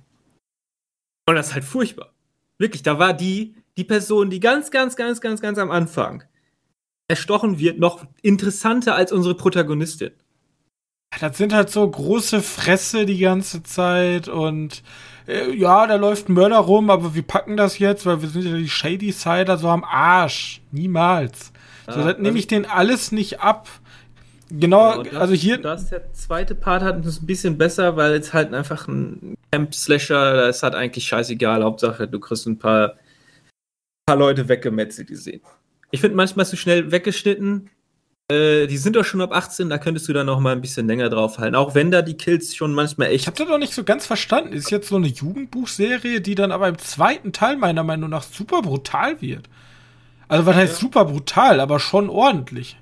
Und 1.25 1.35
das 1.35 1.47
ist 1.47 1.53
halt 1.53 1.63
furchtbar. 1.63 2.13
Wirklich, 2.57 2.83
da 2.83 2.99
war 2.99 3.13
die, 3.13 3.55
die 3.77 3.85
Person, 3.85 4.29
die 4.29 4.41
ganz, 4.41 4.69
ganz, 4.69 4.95
ganz, 4.95 5.21
ganz, 5.21 5.41
ganz 5.41 5.57
am 5.57 5.71
Anfang 5.71 6.23
erstochen 7.07 7.59
wird, 7.59 7.79
noch 7.79 8.05
interessanter 8.21 8.95
als 8.95 9.11
unsere 9.11 9.35
Protagonistin. 9.35 10.11
Das 11.19 11.37
sind 11.37 11.53
halt 11.53 11.69
so 11.69 11.89
große 11.89 12.41
Fresse 12.41 13.05
die 13.05 13.17
ganze 13.19 13.63
Zeit 13.63 14.27
und 14.27 14.83
äh, 15.27 15.51
ja, 15.55 15.87
da 15.87 15.95
läuft 15.95 16.29
ein 16.29 16.33
Mörder 16.33 16.57
rum, 16.57 16.89
aber 16.89 17.15
wir 17.15 17.21
packen 17.23 17.55
das 17.57 17.79
jetzt, 17.79 18.05
weil 18.05 18.21
wir 18.21 18.29
sind 18.29 18.43
ja 18.45 18.55
die 18.57 18.69
Shady 18.69 19.11
Sider 19.11 19.57
so 19.57 19.69
am 19.69 19.83
Arsch. 19.83 20.61
Niemals. 20.71 21.51
So, 21.87 21.99
Ah, 22.01 22.05
das 22.05 22.17
nehme 22.17 22.27
also- 22.29 22.37
ich 22.39 22.47
denen 22.47 22.65
alles 22.65 23.11
nicht 23.11 23.39
ab. 23.41 23.69
Genau, 24.49 24.99
Und 24.99 25.07
das, 25.07 25.15
also 25.15 25.33
hier. 25.33 25.57
Das 25.57 25.89
der 25.89 26.13
zweite 26.13 26.53
Part 26.53 26.83
hat 26.83 27.03
es 27.05 27.21
ein 27.21 27.25
bisschen 27.25 27.57
besser, 27.57 27.95
weil 27.95 28.13
es 28.13 28.33
halt 28.33 28.53
einfach 28.53 28.87
ein 28.87 29.35
Camp-Slasher, 29.51 30.33
da 30.35 30.49
ist 30.49 30.61
halt 30.61 30.75
eigentlich 30.75 31.05
scheißegal. 31.07 31.63
Hauptsache, 31.63 32.07
du 32.07 32.19
kriegst 32.19 32.45
ein 32.45 32.59
paar, 32.59 32.93
paar 34.05 34.17
Leute 34.17 34.47
weggemetzelt 34.49 35.07
gesehen. 35.07 35.41
Ich 35.91 36.01
finde 36.01 36.17
manchmal 36.17 36.45
zu 36.45 36.55
schnell 36.57 36.91
weggeschnitten. 36.91 37.69
Äh, 38.33 38.67
die 38.67 38.77
sind 38.77 38.95
doch 38.95 39.05
schon 39.05 39.21
ab 39.21 39.31
18, 39.33 39.69
da 39.69 39.77
könntest 39.77 40.07
du 40.09 40.13
dann 40.13 40.25
noch 40.25 40.39
mal 40.39 40.51
ein 40.53 40.61
bisschen 40.61 40.87
länger 40.87 41.09
draufhalten. 41.09 41.55
Auch 41.55 41.75
wenn 41.75 41.91
da 41.91 42.01
die 42.01 42.15
Kills 42.15 42.55
schon 42.55 42.73
manchmal 42.73 43.09
Ich 43.09 43.13
echt. 43.15 43.27
habe 43.27 43.37
das 43.37 43.47
doch 43.47 43.57
nicht 43.57 43.73
so 43.73 43.83
ganz 43.83 44.05
verstanden. 44.05 44.53
Ist 44.53 44.71
jetzt 44.71 44.89
so 44.89 44.95
eine 44.95 45.07
Jugendbuchserie, 45.07 46.21
die 46.21 46.35
dann 46.35 46.51
aber 46.51 46.67
im 46.67 46.77
zweiten 46.77 47.31
Teil 47.33 47.57
meiner 47.57 47.83
Meinung 47.83 48.09
nach 48.09 48.23
super 48.23 48.61
brutal 48.61 49.21
wird. 49.21 49.47
Also 50.27 50.45
was 50.45 50.55
heißt 50.55 50.73
Ja. 50.73 50.79
super 50.79 51.05
brutal, 51.05 51.59
aber 51.59 51.79
schon 51.79 52.09
ordentlich. 52.09 52.77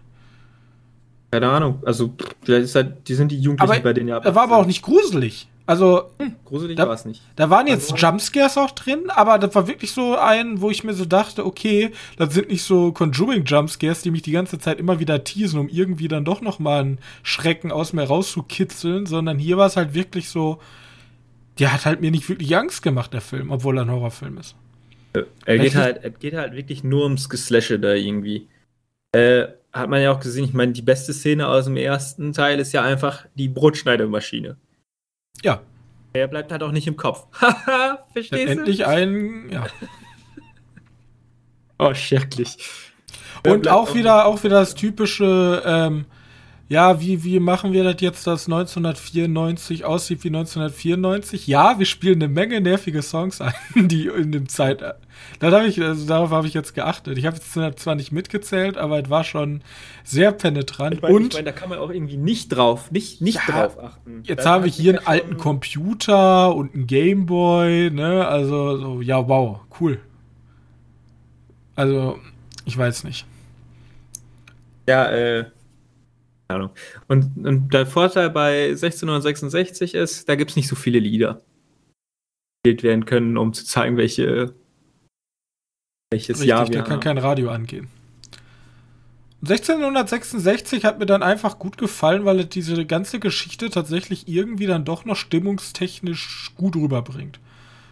Keine 1.32 1.50
Ahnung. 1.50 1.82
Also, 1.86 2.14
vielleicht 2.44 2.66
ist 2.66 2.76
halt, 2.76 3.08
die 3.08 3.14
sind 3.16 3.32
die 3.32 3.40
Jugendlichen 3.40 3.72
Aber 3.72 3.82
bei 3.82 3.94
denen 3.94 4.10
ja 4.10 4.18
ab 4.18 4.26
Er 4.26 4.36
war 4.36 4.44
aber 4.44 4.54
18. 4.56 4.64
auch 4.64 4.68
nicht 4.68 4.82
gruselig. 4.82 5.48
Also 5.68 6.10
Gruselig 6.46 6.76
Da- 6.76 6.88
war 6.88 6.96
es 6.96 7.06
nicht. 7.06 7.22
Da 7.36 7.50
waren 7.50 7.68
jetzt 7.68 7.92
Also- 7.94 8.06
Jumpscares 8.08 8.58
auch 8.58 8.72
drin, 8.72 9.10
aber 9.10 9.38
das 9.40 9.54
war 9.56 9.68
wirklich 9.68 9.92
so 9.92 10.18
ein, 10.18 10.60
wo 10.60 10.70
ich 10.70 10.84
mir 10.84 10.94
so 10.94 11.06
dachte, 11.06 11.46
okay, 11.46 11.92
das 12.18 12.34
sind 12.34 12.50
nicht 12.50 12.64
so 12.64 12.92
Conjuring 12.92 13.46
Jumpscares, 13.46 14.02
die 14.02 14.12
mich 14.12 14.22
die 14.24 14.32
ganze 14.32 14.60
Zeit 14.60 14.80
immer 14.80 15.00
wieder 15.00 15.24
teasen, 15.24 15.60
um 15.60 15.70
irgendwie 15.70 16.08
dann 16.08 16.26
doch 16.26 16.42
noch 16.42 16.60
mal 16.60 16.82
einen 16.82 17.00
Schrecken 17.24 17.72
aus 17.72 17.94
mir 17.94 18.04
rauszukitzeln, 18.04 19.06
sondern 19.06 19.38
hier 19.40 19.56
war 19.58 19.68
es 19.68 19.78
halt 19.78 19.94
wirklich 19.94 20.30
so, 20.30 20.60
der 21.60 21.72
hat 21.74 21.86
halt 21.86 22.02
mir 22.02 22.12
nicht 22.12 22.28
wirklich 22.28 22.56
Angst 22.58 22.82
gemacht, 22.82 23.14
der 23.14 23.22
Film, 23.22 23.52
obwohl 23.52 23.78
er 23.78 23.84
ein 23.84 23.92
Horrorfilm 23.92 24.38
ist. 24.40 24.56
Er 25.14 25.26
Vielleicht 25.46 25.64
geht 25.74 25.76
halt, 25.76 26.00
es 26.04 26.20
geht 26.20 26.34
halt 26.34 26.54
wirklich 26.54 26.84
nur 26.84 27.04
ums 27.04 27.30
Geslashe 27.30 27.80
da 27.80 27.94
irgendwie. 27.94 28.48
Äh, 29.14 29.48
hat 29.74 29.90
man 29.90 30.02
ja 30.02 30.12
auch 30.12 30.20
gesehen, 30.20 30.44
ich 30.46 30.54
meine, 30.54 30.72
die 30.74 30.82
beste 30.82 31.14
Szene 31.14 31.48
aus 31.48 31.66
dem 31.66 31.78
ersten 31.78 32.34
Teil 32.34 32.60
ist 32.60 32.72
ja 32.74 32.82
einfach 32.82 33.26
die 33.36 33.48
Brotschneidemaschine. 33.48 34.58
Ja, 35.44 35.62
Der 36.14 36.28
bleibt 36.28 36.52
halt 36.52 36.62
auch 36.64 36.72
nicht 36.72 36.88
im 36.88 36.98
Kopf. 36.98 37.28
Haha, 37.42 38.06
verstehst 38.14 38.44
du? 38.46 38.52
endlich 38.52 38.86
ein, 38.86 39.50
ja. 39.50 39.66
Oh, 41.80 41.94
schrecklich. 41.94 42.58
Und 43.48 43.68
auch 43.68 43.96
wieder, 43.96 44.26
auch 44.26 44.44
wieder 44.44 44.60
das 44.60 44.76
typische, 44.76 45.64
ähm, 45.66 46.06
ja, 46.72 47.02
wie, 47.02 47.26
wie 47.26 47.42
machen 47.42 47.74
wir 47.74 47.84
das 47.84 48.00
jetzt, 48.00 48.26
dass 48.28 48.46
1994 48.46 49.84
aussieht 49.84 50.24
wie 50.24 50.30
1994? 50.30 51.46
Ja, 51.46 51.78
wir 51.78 51.86
spielen 51.86 52.24
eine 52.24 52.30
Menge 52.30 52.62
nervige 52.62 53.02
Songs 53.02 53.42
ein, 53.42 53.54
die 53.90 54.08
in 54.08 54.32
dem 54.32 54.48
Zeit. 54.48 54.82
Da 55.40 55.52
habe 55.52 55.68
ich, 55.68 55.82
also 55.82 56.08
darauf 56.08 56.30
habe 56.30 56.48
ich 56.48 56.54
jetzt 56.54 56.74
geachtet. 56.74 57.18
Ich 57.18 57.26
habe 57.26 57.36
jetzt 57.36 57.82
zwar 57.82 57.96
nicht 57.96 58.14
mitgezählt, 58.14 58.78
aber 58.78 59.04
es 59.04 59.10
war 59.10 59.26
schon 59.26 59.64
sehr 60.06 60.32
penetrant. 60.32 60.96
Ich 60.96 61.02
meine, 61.02 61.14
Und 61.14 61.28
ich 61.28 61.34
mein, 61.34 61.44
da 61.44 61.52
kann 61.52 61.68
man 61.68 61.78
auch 61.78 61.90
irgendwie 61.90 62.16
nicht 62.16 62.48
drauf, 62.48 62.90
nicht, 62.90 63.20
nicht 63.20 63.46
Ja, 63.50 63.64
drauf 63.64 63.78
achten. 63.78 64.24
jetzt 64.24 64.46
wir 64.46 64.52
hat 64.52 64.66
hier 64.68 64.98
einen 64.98 65.06
alten 65.06 65.36
Computer 65.36 66.56
und 66.56 66.74
einen 66.74 66.88
Gameboy, 66.88 67.92
ne? 67.92 68.26
Also, 68.26 68.78
so, 68.78 69.02
ja, 69.02 69.28
wow, 69.28 69.60
cool. 69.82 70.00
Also, 71.76 72.18
ich 72.64 72.78
weiß 72.78 73.04
nicht. 73.04 73.26
Ja, 74.88 75.12
äh. 75.12 75.46
Ahnung. 76.54 76.70
Und, 77.08 77.46
und 77.46 77.74
der 77.74 77.86
Vorteil 77.86 78.30
bei 78.30 78.70
1666 78.70 79.96
ist, 79.96 80.28
da 80.30 80.36
gibt 80.36 80.52
es 80.52 80.56
nicht 80.58 80.68
so 80.68 80.76
viele 80.76 81.00
Lieder, 81.00 81.42
die 82.66 82.72
gespielt 82.72 82.84
werden 82.84 83.06
können, 83.06 83.38
um 83.38 83.54
zu 83.54 83.66
zeigen, 83.66 83.98
welche 83.98 84.54
welches 86.12 86.38
Richtig, 86.38 86.50
Jahr 86.50 86.66
da 86.66 86.74
wir 86.74 86.82
kann 86.82 86.92
haben. 86.94 87.00
kein 87.00 87.18
Radio 87.18 87.50
angehen. 87.50 87.88
Und 89.42 89.50
1666 89.50 90.86
hat 90.86 91.00
mir 91.00 91.08
dann 91.08 91.24
einfach 91.24 91.58
gut 91.58 91.78
gefallen, 91.78 92.26
weil 92.26 92.42
es 92.42 92.50
diese 92.50 92.86
ganze 92.86 93.20
Geschichte 93.20 93.70
tatsächlich 93.70 94.28
irgendwie 94.28 94.68
dann 94.68 94.86
doch 94.86 95.04
noch 95.06 95.16
stimmungstechnisch 95.16 96.52
gut 96.56 96.76
rüberbringt. 96.76 97.40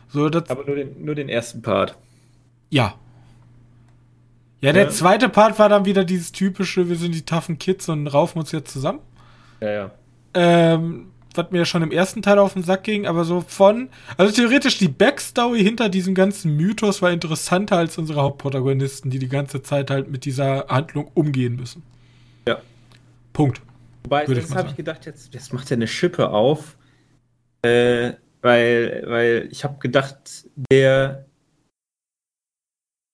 So, 0.10 0.26
Aber 0.26 0.66
nur 0.66 0.76
den, 0.76 1.04
nur 1.04 1.16
den 1.16 1.30
ersten 1.30 1.62
Part. 1.62 1.98
ja. 2.70 2.96
Ja, 4.62 4.74
der 4.74 4.84
Ja. 4.84 4.90
zweite 4.90 5.30
Part 5.30 5.58
war 5.60 5.70
dann 5.70 5.86
wieder 5.86 6.04
dieses 6.04 6.32
typische, 6.32 6.90
wir 6.90 6.96
sind 6.98 7.16
die 7.16 7.22
taffen 7.24 7.58
Kids 7.60 7.88
und 7.90 8.08
raufen 8.08 8.40
uns 8.40 8.52
jetzt 8.52 8.72
zusammen. 8.72 9.00
Ja, 9.62 9.72
ja. 9.72 9.92
Ähm, 10.34 11.08
was 11.36 11.52
mir 11.52 11.60
ja 11.60 11.66
schon 11.66 11.82
im 11.84 11.92
ersten 11.92 12.22
Teil 12.22 12.40
auf 12.40 12.54
den 12.54 12.64
Sack 12.64 12.84
ging, 12.84 13.06
aber 13.08 13.24
so 13.24 13.42
von. 13.42 13.90
Also 14.18 14.34
theoretisch 14.34 14.78
die 14.78 14.88
Backstory 14.88 15.64
hinter 15.64 15.88
diesem 15.90 16.16
ganzen 16.16 16.56
Mythos 16.56 17.02
war 17.02 17.12
interessanter 17.12 17.78
als 17.78 17.98
unsere 17.98 18.22
Hauptprotagonisten, 18.22 19.12
die 19.12 19.20
die 19.20 19.30
ganze 19.30 19.62
Zeit 19.62 19.92
halt 19.92 20.10
mit 20.10 20.26
dieser 20.26 20.68
Handlung 20.68 21.10
umgehen 21.14 21.56
müssen. 21.56 21.84
Ja. 22.48 22.58
Punkt. 23.32 23.62
Wobei, 24.04 24.26
mal 24.28 24.56
habe 24.56 24.70
ich 24.70 24.76
gedacht, 24.76 25.06
jetzt, 25.06 25.34
jetzt 25.34 25.54
macht 25.54 25.70
er 25.72 25.76
eine 25.78 25.88
Schippe 25.88 26.30
auf. 26.30 26.78
Äh, 27.62 28.14
weil, 28.42 29.04
weil 29.08 29.48
ich 29.52 29.64
habe 29.64 29.78
gedacht, 29.80 30.18
der. 30.72 31.26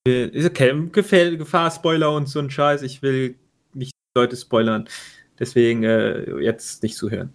Ist 0.08 0.46
okay, 0.46 0.90
Gefähr 0.92 1.36
Gefahr-Spoiler 1.36 2.12
und 2.14 2.30
so 2.30 2.40
ein 2.40 2.52
Scheiß. 2.52 2.84
Ich 2.84 3.02
will 3.02 3.36
nicht 3.74 3.92
Leute 4.16 4.36
spoilern. 4.36 4.88
Deswegen 5.40 5.84
äh, 5.84 6.40
jetzt 6.42 6.84
nicht 6.84 6.96
zuhören. 6.96 7.34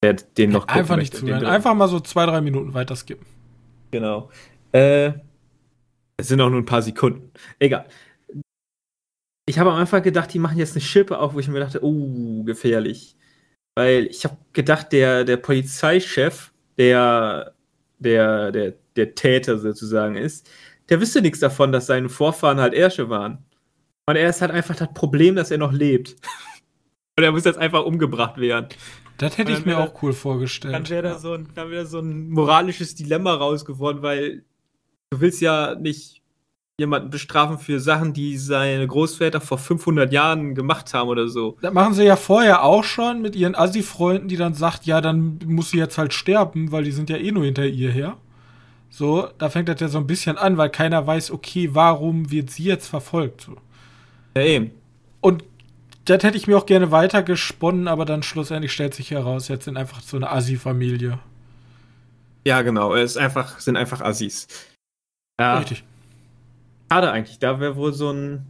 Wer 0.00 0.14
den 0.14 0.50
noch 0.50 0.66
Einfach 0.66 0.96
nicht 0.96 1.12
möchte, 1.12 1.26
zuhören. 1.26 1.44
Einfach 1.44 1.74
mal 1.74 1.88
so 1.88 2.00
zwei, 2.00 2.24
drei 2.26 2.40
Minuten 2.40 2.72
weiter 2.74 2.96
skippen. 2.96 3.26
Genau. 3.90 4.30
Äh, 4.72 5.12
es 6.16 6.28
sind 6.28 6.40
auch 6.40 6.48
nur 6.48 6.60
ein 6.60 6.66
paar 6.66 6.82
Sekunden. 6.82 7.30
Egal. 7.58 7.86
Ich 9.48 9.58
habe 9.58 9.70
am 9.70 9.76
Anfang 9.76 10.02
gedacht, 10.02 10.32
die 10.32 10.38
machen 10.38 10.58
jetzt 10.58 10.72
eine 10.72 10.80
Schippe 10.80 11.18
auf, 11.18 11.34
wo 11.34 11.38
ich 11.38 11.48
mir 11.48 11.60
dachte, 11.60 11.84
oh, 11.84 12.42
gefährlich. 12.44 13.14
Weil 13.76 14.06
ich 14.06 14.24
habe 14.24 14.38
gedacht, 14.54 14.92
der, 14.92 15.24
der 15.24 15.36
Polizeichef, 15.36 16.52
der, 16.78 17.54
der, 17.98 18.50
der, 18.50 18.74
der 18.96 19.14
Täter 19.14 19.58
sozusagen 19.58 20.16
ist, 20.16 20.48
der 20.88 21.00
wüsste 21.00 21.22
nichts 21.22 21.40
davon, 21.40 21.72
dass 21.72 21.86
seine 21.86 22.08
Vorfahren 22.08 22.60
halt 22.60 22.74
Ärsche 22.74 23.08
waren. 23.10 23.44
Und 24.08 24.16
er 24.16 24.28
ist 24.30 24.40
halt 24.40 24.52
einfach 24.52 24.76
das 24.76 24.92
Problem, 24.94 25.34
dass 25.36 25.50
er 25.50 25.58
noch 25.58 25.72
lebt. 25.72 26.16
Und 27.18 27.24
er 27.24 27.32
muss 27.32 27.44
jetzt 27.44 27.58
einfach 27.58 27.84
umgebracht 27.84 28.36
werden. 28.38 28.68
Das 29.18 29.38
hätte 29.38 29.50
ich 29.52 29.64
mir 29.64 29.72
wär- 29.78 29.80
auch 29.84 30.02
cool 30.02 30.12
vorgestellt. 30.12 30.74
Dann 30.74 30.88
wäre 30.90 31.02
da 31.02 31.18
so 31.18 31.32
ein, 31.32 31.48
dann 31.54 31.70
wäre 31.70 31.86
so 31.86 31.98
ein 32.00 32.28
moralisches 32.28 32.94
Dilemma 32.94 33.32
rausgeworden, 33.34 34.02
weil 34.02 34.44
du 35.10 35.20
willst 35.20 35.40
ja 35.40 35.74
nicht 35.74 36.20
jemanden 36.78 37.08
bestrafen 37.08 37.58
für 37.58 37.80
Sachen, 37.80 38.12
die 38.12 38.36
seine 38.36 38.86
Großväter 38.86 39.40
vor 39.40 39.56
500 39.56 40.12
Jahren 40.12 40.54
gemacht 40.54 40.92
haben 40.92 41.08
oder 41.08 41.26
so. 41.28 41.56
Das 41.62 41.72
machen 41.72 41.94
sie 41.94 42.04
ja 42.04 42.16
vorher 42.16 42.62
auch 42.64 42.84
schon 42.84 43.22
mit 43.22 43.34
ihren 43.34 43.54
Assi-Freunden, 43.54 44.28
die 44.28 44.36
dann 44.36 44.52
sagt, 44.52 44.84
ja, 44.84 45.00
dann 45.00 45.38
muss 45.46 45.70
sie 45.70 45.78
jetzt 45.78 45.96
halt 45.96 46.12
sterben, 46.12 46.70
weil 46.72 46.84
die 46.84 46.92
sind 46.92 47.08
ja 47.08 47.16
eh 47.16 47.32
nur 47.32 47.46
hinter 47.46 47.64
ihr 47.64 47.90
her. 47.90 48.18
So, 48.96 49.28
da 49.36 49.50
fängt 49.50 49.68
das 49.68 49.78
ja 49.78 49.88
so 49.88 49.98
ein 49.98 50.06
bisschen 50.06 50.38
an, 50.38 50.56
weil 50.56 50.70
keiner 50.70 51.06
weiß, 51.06 51.30
okay, 51.30 51.68
warum 51.74 52.30
wird 52.30 52.48
sie 52.48 52.64
jetzt 52.64 52.86
verfolgt? 52.86 53.42
So. 53.42 53.56
Ja, 54.34 54.42
eben. 54.42 54.70
Und 55.20 55.44
das 56.06 56.22
hätte 56.22 56.38
ich 56.38 56.46
mir 56.46 56.56
auch 56.56 56.64
gerne 56.64 56.90
weiter 56.92 57.22
gesponnen, 57.22 57.88
aber 57.88 58.06
dann 58.06 58.22
schlussendlich 58.22 58.72
stellt 58.72 58.94
sich 58.94 59.10
heraus, 59.10 59.48
jetzt 59.48 59.66
sind 59.66 59.76
einfach 59.76 60.00
so 60.00 60.16
eine 60.16 60.30
Assi-Familie. 60.30 61.18
Ja, 62.46 62.62
genau. 62.62 62.94
Es 62.94 63.10
ist 63.10 63.16
einfach, 63.18 63.60
sind 63.60 63.76
einfach 63.76 64.00
Assis. 64.00 64.48
Ja, 65.38 65.58
Richtig. 65.58 65.84
schade 66.90 67.12
eigentlich. 67.12 67.38
Da 67.38 67.60
wäre 67.60 67.76
wohl 67.76 67.92
so 67.92 68.12
ein. 68.12 68.46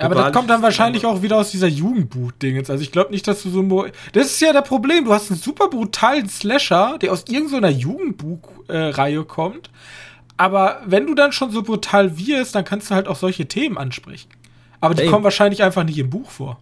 Aber 0.00 0.14
das 0.14 0.32
kommt 0.32 0.48
dann 0.48 0.62
wahrscheinlich 0.62 1.04
auch 1.06 1.22
wieder 1.22 1.36
aus 1.38 1.50
dieser 1.50 1.66
Jugendbuch-Dingens. 1.66 2.70
Also 2.70 2.82
ich 2.82 2.92
glaube 2.92 3.10
nicht, 3.10 3.26
dass 3.26 3.42
du 3.42 3.50
so. 3.50 3.62
mo- 3.64 3.86
Das 4.12 4.26
ist 4.26 4.40
ja 4.40 4.52
der 4.52 4.62
Problem. 4.62 5.04
Du 5.04 5.12
hast 5.12 5.30
einen 5.30 5.40
super 5.40 5.68
brutalen 5.68 6.28
Slasher, 6.28 6.98
der 7.00 7.12
aus 7.12 7.24
irgendeiner 7.28 7.70
Jugendbuch-Reihe 7.70 9.24
kommt. 9.24 9.70
Aber 10.36 10.82
wenn 10.86 11.06
du 11.06 11.14
dann 11.16 11.32
schon 11.32 11.50
so 11.50 11.64
brutal 11.64 12.16
wirst, 12.16 12.54
dann 12.54 12.64
kannst 12.64 12.90
du 12.90 12.94
halt 12.94 13.08
auch 13.08 13.16
solche 13.16 13.46
Themen 13.46 13.76
ansprechen. 13.76 14.28
Aber 14.80 14.94
die 14.94 15.02
Ey. 15.02 15.08
kommen 15.08 15.24
wahrscheinlich 15.24 15.64
einfach 15.64 15.82
nicht 15.82 15.98
im 15.98 16.10
Buch 16.10 16.30
vor. 16.30 16.60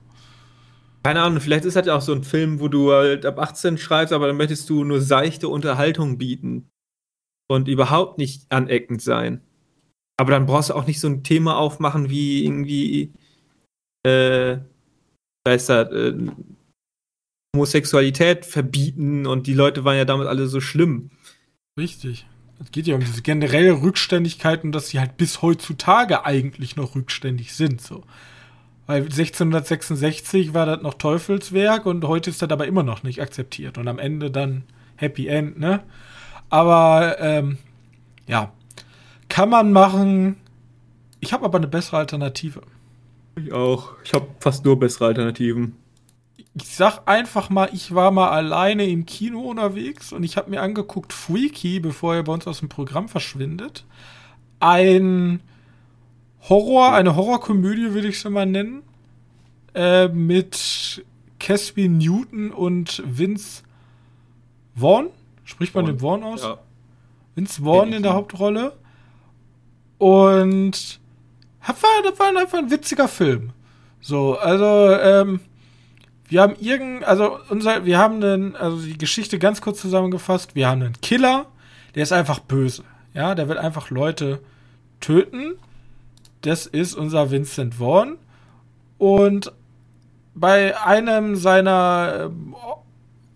Keine 1.03 1.21
Ahnung, 1.21 1.41
vielleicht 1.41 1.67
ist 1.67 1.77
das 1.77 1.87
ja 1.87 1.95
auch 1.95 2.01
so 2.01 2.15
ein 2.15 2.25
Film, 2.25 2.59
wo 2.59 2.69
du 2.69 2.91
halt 2.93 3.27
ab 3.27 3.39
18 3.39 3.77
schreibst, 3.77 4.15
aber 4.15 4.27
dann 4.29 4.39
möchtest 4.39 4.69
du 4.71 4.83
nur 4.83 5.01
seichte 5.03 5.49
Unterhaltung 5.51 6.17
bieten. 6.17 6.69
Und 7.49 7.69
überhaupt 7.69 8.17
nicht 8.19 8.47
aneckend 8.51 9.03
sein. 9.03 9.41
Aber 10.19 10.33
dann 10.33 10.47
brauchst 10.47 10.71
du 10.71 10.75
auch 10.75 10.87
nicht 10.87 10.99
so 10.99 11.07
ein 11.09 11.23
Thema 11.23 11.59
aufmachen 11.59 12.09
wie 12.11 12.45
irgendwie, 12.45 13.13
äh, 14.07 14.59
da 15.45 15.53
ist 15.53 15.69
äh, 15.69 16.15
Homosexualität 17.55 18.47
verbieten 18.47 19.27
und 19.27 19.47
die 19.47 19.55
Leute 19.55 19.85
waren 19.85 19.97
ja 19.97 20.05
damit 20.05 20.29
alle 20.29 20.47
so 20.47 20.61
schlimm. 20.61 21.11
Richtig. 21.79 22.27
Es 22.63 22.71
geht 22.71 22.87
ja 22.87 22.95
um 22.95 23.01
diese 23.01 23.23
generelle 23.23 23.83
Rückständigkeit 23.83 24.65
und 24.65 24.73
dass 24.73 24.89
sie 24.89 25.01
halt 25.01 25.17
bis 25.17 25.43
heutzutage 25.43 26.25
eigentlich 26.25 26.77
noch 26.77 26.95
rückständig 26.95 27.55
sind. 27.55 27.81
So. 27.81 28.05
Weil 28.87 29.03
1666 29.03 30.55
war 30.55 30.65
das 30.65 30.83
noch 30.83 30.95
Teufelswerk 30.95 31.87
und 31.87 32.05
heute 32.05 32.31
ist 32.31 32.41
das 32.41 32.51
aber 32.51 32.67
immer 32.67 32.83
noch 32.83 33.03
nicht 33.03 33.21
akzeptiert. 33.21 33.77
Und 33.79 33.89
am 33.89 33.99
Ende 33.99 34.31
dann 34.31 34.65
Happy 34.97 35.27
End, 35.27 35.59
ne? 35.59 35.83
Aber 36.49 37.17
ähm, 37.21 37.59
ja, 38.27 38.53
kann 39.29 39.51
man 39.51 39.73
machen. 39.73 40.37
Ich 41.21 41.33
habe 41.33 41.45
aber 41.45 41.59
eine 41.59 41.69
bessere 41.69 41.99
Alternative. 41.99 42.63
Ich 43.37 43.53
auch. 43.53 43.93
Ich 44.05 44.13
habe 44.15 44.27
fast 44.41 44.65
nur 44.65 44.79
bessere 44.79 45.07
Alternativen. 45.07 45.77
Ich 46.55 46.75
sag 46.75 47.07
einfach 47.07 47.51
mal, 47.51 47.69
ich 47.73 47.95
war 47.95 48.11
mal 48.11 48.31
alleine 48.31 48.87
im 48.87 49.05
Kino 49.05 49.41
unterwegs 49.41 50.13
und 50.13 50.25
ich 50.25 50.39
habe 50.39 50.51
mir 50.51 50.63
angeguckt 50.63 51.13
Freaky, 51.13 51.81
bevor 51.81 52.15
er 52.15 52.23
bei 52.23 52.33
uns 52.33 52.47
aus 52.47 52.61
dem 52.61 52.71
Programm 52.71 53.09
verschwindet. 53.09 53.85
Ein 54.59 55.41
Horror, 56.49 56.95
eine 56.95 57.15
Horrorkomödie 57.15 57.93
würde 57.93 58.09
ich 58.09 58.17
es 58.17 58.25
mal 58.31 58.47
nennen. 58.47 58.83
Äh, 59.75 60.09
mit 60.09 61.05
Casby 61.39 61.89
Newton 61.89 62.51
und 62.51 63.03
Vince 63.05 63.63
Vaughn. 64.75 65.09
Spricht 65.45 65.75
man 65.75 65.85
Vaughn. 65.85 65.95
den 65.95 66.01
Vaughn 66.01 66.23
aus? 66.25 66.43
Ja. 66.43 66.59
Vince 67.35 67.63
Vaughn 67.63 67.93
in 67.93 68.03
der 68.03 68.15
Hauptrolle. 68.15 68.73
Und 69.99 71.01
das 71.67 72.19
war, 72.19 72.37
einfach 72.37 72.59
ein 72.59 72.71
witziger 72.71 73.09
Film. 73.09 73.51
So, 74.01 74.39
also, 74.39 74.91
ähm, 75.01 75.41
wir 76.29 76.43
haben 76.43 76.57
irgend, 76.61 77.05
also 77.05 77.39
unser, 77.49 77.85
wir 77.85 77.99
haben 77.99 78.23
einen, 78.23 78.57
also 78.57 78.79
die 78.79 78.99
Geschichte 78.99 79.39
ganz 79.39 79.61
kurz 79.61 79.81
zusammengefasst, 79.81 80.55
wir 80.55 80.69
haben 80.69 80.83
einen 80.83 81.01
Killer, 81.01 81.47
der 81.95 82.03
ist 82.03 82.13
einfach 82.13 82.41
böse. 82.41 82.85
Ja, 83.15 83.35
der 83.35 83.49
will 83.49 83.59
einfach 83.59 83.91
Leute 83.91 84.41
töten. 85.01 85.55
Das 86.43 86.67
ist 86.67 86.95
unser 86.95 87.31
Vincent 87.31 87.77
Vaughn. 87.77 88.17
Und 88.99 89.53
bei 90.35 90.79
einem 90.79 91.37
seiner, 91.37 92.31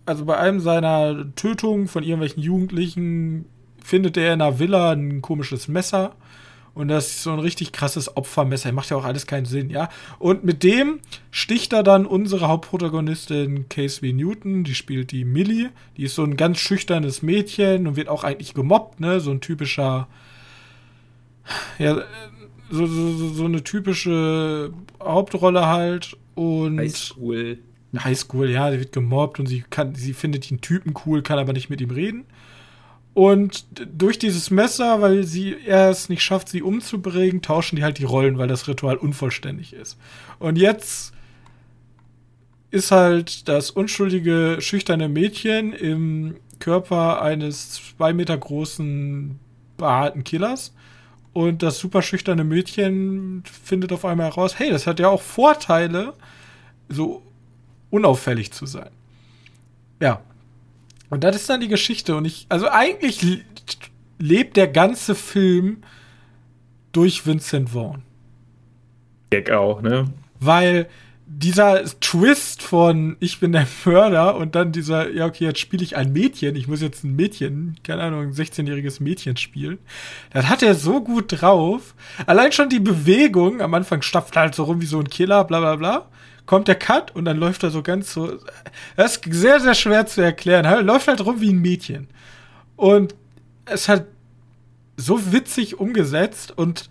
also 0.05 0.25
bei 0.25 0.37
einem 0.37 0.59
seiner 0.59 1.33
Tötungen 1.35 1.87
von 1.87 2.03
irgendwelchen 2.03 2.43
Jugendlichen 2.43 3.45
findet 3.83 4.17
er 4.17 4.33
in 4.33 4.41
einer 4.41 4.59
Villa 4.59 4.91
ein 4.91 5.21
komisches 5.21 5.67
Messer 5.67 6.13
und 6.73 6.87
das 6.87 7.07
ist 7.07 7.23
so 7.23 7.31
ein 7.31 7.39
richtig 7.39 7.73
krasses 7.73 8.15
Opfermesser. 8.15 8.71
Macht 8.71 8.89
ja 8.89 8.97
auch 8.97 9.03
alles 9.03 9.27
keinen 9.27 9.45
Sinn, 9.45 9.69
ja. 9.69 9.89
Und 10.19 10.45
mit 10.45 10.63
dem 10.63 10.99
sticht 11.29 11.73
er 11.73 11.83
dann 11.83 12.05
unsere 12.05 12.47
Hauptprotagonistin 12.47 13.67
Casey 13.67 14.13
Newton. 14.13 14.63
Die 14.63 14.75
spielt 14.75 15.11
die 15.11 15.25
Millie. 15.25 15.71
Die 15.97 16.03
ist 16.03 16.15
so 16.15 16.23
ein 16.23 16.37
ganz 16.37 16.59
schüchternes 16.59 17.21
Mädchen 17.21 17.87
und 17.87 17.97
wird 17.97 18.07
auch 18.07 18.23
eigentlich 18.23 18.53
gemobbt, 18.53 19.01
ne? 19.01 19.19
So 19.19 19.31
ein 19.31 19.41
typischer. 19.41 20.07
Ja, 21.77 22.03
so, 22.69 22.87
so, 22.87 23.33
so 23.33 23.45
eine 23.45 23.63
typische 23.63 24.71
Hauptrolle 25.01 25.67
halt. 25.67 26.15
Und. 26.35 26.79
Highschool. 26.79 27.59
Highschool, 27.97 28.49
ja, 28.49 28.71
sie 28.71 28.79
wird 28.79 28.93
gemobbt 28.93 29.41
und 29.41 29.47
sie 29.47 29.65
kann, 29.69 29.95
sie 29.95 30.13
findet 30.13 30.49
den 30.49 30.61
Typen 30.61 30.93
cool, 31.05 31.21
kann 31.21 31.37
aber 31.37 31.51
nicht 31.51 31.69
mit 31.69 31.81
ihm 31.81 31.91
reden. 31.91 32.23
Und 33.13 33.65
durch 33.97 34.19
dieses 34.19 34.51
Messer, 34.51 35.01
weil 35.01 35.23
sie 35.23 35.55
er 35.65 35.89
es 35.89 36.07
nicht 36.07 36.23
schafft, 36.23 36.47
sie 36.47 36.61
umzubringen, 36.61 37.41
tauschen 37.41 37.75
die 37.75 37.83
halt 37.83 37.97
die 37.97 38.05
Rollen, 38.05 38.37
weil 38.37 38.47
das 38.47 38.67
Ritual 38.67 38.95
unvollständig 38.95 39.73
ist. 39.73 39.97
Und 40.39 40.57
jetzt 40.57 41.13
ist 42.69 42.91
halt 42.91 43.49
das 43.49 43.69
unschuldige, 43.69 44.57
schüchterne 44.59 45.09
Mädchen 45.09 45.73
im 45.73 46.37
Körper 46.59 47.21
eines 47.21 47.73
zwei 47.97 48.13
Meter 48.13 48.37
großen, 48.37 49.37
behaarten 49.77 50.23
Killers. 50.23 50.73
Und 51.33 51.63
das 51.63 51.79
super 51.79 52.01
schüchterne 52.01 52.45
Mädchen 52.45 53.43
findet 53.45 53.91
auf 53.91 54.05
einmal 54.05 54.27
heraus, 54.27 54.57
hey, 54.57 54.69
das 54.69 54.87
hat 54.87 54.99
ja 54.99 55.09
auch 55.09 55.21
Vorteile, 55.21 56.13
so 56.87 57.23
unauffällig 57.89 58.51
zu 58.51 58.65
sein. 58.65 58.89
Ja, 59.99 60.21
und 61.11 61.23
das 61.23 61.35
ist 61.35 61.49
dann 61.49 61.59
die 61.59 61.67
Geschichte. 61.67 62.15
Und 62.15 62.25
ich, 62.25 62.47
also 62.49 62.69
eigentlich 62.69 63.43
lebt 64.17 64.57
der 64.57 64.69
ganze 64.69 65.13
Film 65.13 65.83
durch 66.93 67.25
Vincent 67.25 67.71
Vaughn. 67.71 68.01
Gag 69.29 69.51
auch, 69.51 69.81
ne? 69.81 70.05
Weil 70.39 70.87
dieser 71.27 71.83
Twist 71.99 72.61
von 72.61 73.17
ich 73.19 73.39
bin 73.39 73.51
der 73.51 73.67
Mörder 73.85 74.35
und 74.35 74.55
dann 74.55 74.71
dieser, 74.71 75.11
ja, 75.11 75.25
okay, 75.25 75.45
jetzt 75.45 75.59
spiele 75.59 75.83
ich 75.83 75.95
ein 75.97 76.13
Mädchen, 76.13 76.55
ich 76.55 76.67
muss 76.67 76.81
jetzt 76.81 77.03
ein 77.03 77.15
Mädchen, 77.15 77.75
keine 77.83 78.03
Ahnung, 78.03 78.21
ein 78.21 78.33
16-jähriges 78.33 79.03
Mädchen 79.03 79.35
spielen. 79.37 79.79
Das 80.31 80.47
hat 80.47 80.63
er 80.63 80.75
so 80.75 81.01
gut 81.01 81.41
drauf. 81.41 81.93
Allein 82.25 82.53
schon 82.53 82.69
die 82.69 82.79
Bewegung, 82.79 83.61
am 83.61 83.73
Anfang 83.73 84.01
stapft 84.01 84.35
er 84.37 84.43
halt 84.43 84.55
so 84.55 84.63
rum 84.63 84.81
wie 84.81 84.85
so 84.85 84.99
ein 84.99 85.09
Killer, 85.09 85.43
bla 85.43 85.59
bla 85.59 85.75
bla 85.75 86.07
kommt 86.45 86.67
der 86.67 86.75
Cut 86.75 87.15
und 87.15 87.25
dann 87.25 87.37
läuft 87.37 87.63
er 87.63 87.71
so 87.71 87.81
ganz 87.81 88.13
so. 88.13 88.37
Das 88.95 89.17
ist 89.17 89.23
sehr, 89.29 89.59
sehr 89.59 89.75
schwer 89.75 90.05
zu 90.05 90.21
erklären. 90.21 90.65
Er 90.65 90.81
läuft 90.81 91.07
halt 91.07 91.25
rum 91.25 91.41
wie 91.41 91.53
ein 91.53 91.61
Mädchen. 91.61 92.07
Und 92.75 93.15
es 93.65 93.87
hat 93.87 94.05
so 94.97 95.31
witzig 95.31 95.79
umgesetzt 95.79 96.57
und 96.57 96.89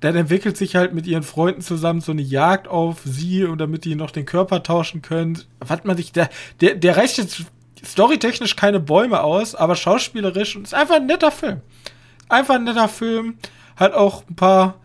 dann 0.00 0.14
entwickelt 0.14 0.56
sich 0.56 0.76
halt 0.76 0.94
mit 0.94 1.06
ihren 1.06 1.22
Freunden 1.22 1.62
zusammen 1.62 2.00
so 2.00 2.12
eine 2.12 2.22
Jagd 2.22 2.68
auf 2.68 3.00
sie 3.04 3.44
und 3.44 3.58
damit 3.58 3.84
die 3.84 3.94
noch 3.94 4.10
den 4.10 4.26
Körper 4.26 4.62
tauschen 4.62 5.02
können. 5.02 5.42
Was 5.58 5.84
man 5.84 5.96
sich, 5.96 6.12
der, 6.12 6.28
der, 6.60 6.74
der 6.74 6.96
reicht 6.96 7.18
jetzt 7.18 7.44
storytechnisch 7.84 8.56
keine 8.56 8.80
Bäume 8.80 9.22
aus, 9.22 9.54
aber 9.54 9.74
schauspielerisch 9.74 10.56
und 10.56 10.64
ist 10.64 10.74
einfach 10.74 10.96
ein 10.96 11.06
netter 11.06 11.30
Film. 11.30 11.60
Einfach 12.28 12.56
ein 12.56 12.64
netter 12.64 12.88
Film. 12.88 13.38
Hat 13.76 13.92
auch 13.92 14.24
ein 14.28 14.36
paar 14.36 14.76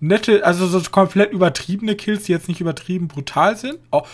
nette, 0.00 0.44
also 0.44 0.66
so 0.66 0.80
komplett 0.90 1.32
übertriebene 1.32 1.96
Kills, 1.96 2.24
die 2.24 2.32
jetzt 2.32 2.48
nicht 2.48 2.60
übertrieben 2.60 3.08
brutal 3.08 3.56
sind. 3.56 3.78
Ob, 3.90 4.08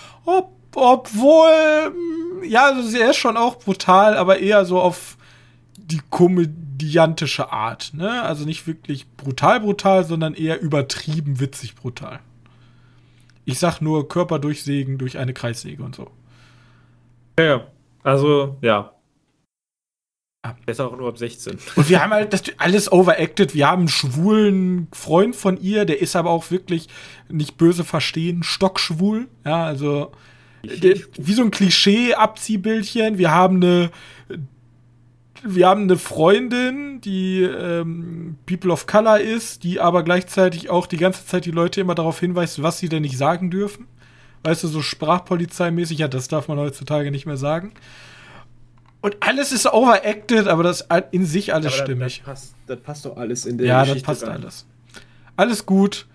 obwohl, 0.75 1.90
mm, 1.90 2.45
ja, 2.45 2.66
also 2.66 2.97
er 2.97 3.11
ist 3.11 3.16
schon 3.16 3.37
auch 3.37 3.59
brutal, 3.59 4.16
aber 4.16 4.38
eher 4.38 4.64
so 4.64 4.81
auf 4.81 5.16
die 5.77 6.01
komödiantische 6.11 7.53
Art. 7.53 7.92
Ne? 7.95 8.23
Also 8.23 8.45
nicht 8.45 8.66
wirklich 8.66 9.09
brutal 9.16 9.61
brutal, 9.61 10.05
sondern 10.05 10.35
eher 10.35 10.61
übertrieben 10.61 11.40
witzig 11.40 11.75
brutal. 11.75 12.21
Ich 13.45 13.59
sag 13.59 13.81
nur 13.81 14.09
Körper 14.09 14.38
durchsägen 14.38 14.99
durch 14.99 15.18
eine 15.18 15.35
Kreissäge 15.35 15.83
und 15.83 15.95
so. 15.95 16.11
Ja, 17.38 17.66
also 18.03 18.57
ja, 18.61 18.92
Besser 20.66 20.88
auch 20.88 20.96
nur 20.96 21.09
ab 21.09 21.18
16. 21.18 21.57
Und 21.76 21.88
wir 21.88 22.02
haben 22.02 22.11
halt 22.11 22.33
das 22.33 22.42
alles 22.59 22.90
overacted. 22.90 23.55
Wir 23.55 23.68
haben 23.68 23.83
einen 23.83 23.88
schwulen 23.88 24.88
Freund 24.92 25.37
von 25.37 25.61
ihr, 25.61 25.85
der 25.85 26.00
ist 26.00 26.16
aber 26.16 26.31
auch 26.31 26.50
wirklich 26.50 26.88
nicht 27.28 27.57
böse 27.57 27.85
verstehen, 27.85 28.42
stockschwul. 28.42 29.28
Ja, 29.44 29.64
also 29.64 30.11
der, 30.64 30.96
wie 31.16 31.33
so 31.33 31.42
ein 31.42 31.52
Klischee-Abziehbildchen. 31.52 33.18
Wir 33.18 33.31
haben 33.31 33.57
eine 33.57 33.90
wir 35.44 35.68
haben 35.68 35.83
eine 35.83 35.96
Freundin, 35.96 37.00
die 37.00 37.42
ähm, 37.42 38.37
People 38.46 38.72
of 38.72 38.87
Color 38.87 39.20
ist, 39.20 39.64
die 39.64 39.81
aber 39.81 40.02
gleichzeitig 40.02 40.70
auch 40.70 40.87
die 40.87 40.96
ganze 40.96 41.26
Zeit 41.26 41.44
die 41.44 41.50
Leute 41.50 41.81
immer 41.81 41.94
darauf 41.94 42.20
hinweist, 42.20 42.62
was 42.62 42.78
sie 42.78 42.88
denn 42.88 43.02
nicht 43.02 43.18
sagen 43.18 43.50
dürfen. 43.50 43.87
Weißt 44.44 44.64
du, 44.64 44.68
so 44.68 44.83
sprachpolizeimäßig, 44.83 45.98
ja, 45.98 46.09
das 46.09 46.28
darf 46.28 46.48
man 46.48 46.59
heutzutage 46.59 47.11
nicht 47.11 47.26
mehr 47.26 47.37
sagen. 47.37 47.72
Und 49.03 49.17
alles 49.21 49.53
ist 49.53 49.67
overacted, 49.67 50.47
aber 50.49 50.62
das 50.62 50.87
in 51.11 51.27
sich 51.27 51.53
alles 51.53 51.77
ja, 51.77 51.83
stimmig. 51.85 52.19
Das, 52.25 52.27
passt, 52.27 52.55
das 52.67 52.81
passt 52.81 53.05
doch 53.05 53.17
alles 53.17 53.45
in 53.45 53.59
der 53.59 53.67
Ja, 53.67 53.81
Geschichte 53.83 54.01
das 54.01 54.07
passt 54.07 54.27
rein. 54.27 54.41
alles. 54.43 54.67
Alles 55.37 55.67
gut. 55.67 56.07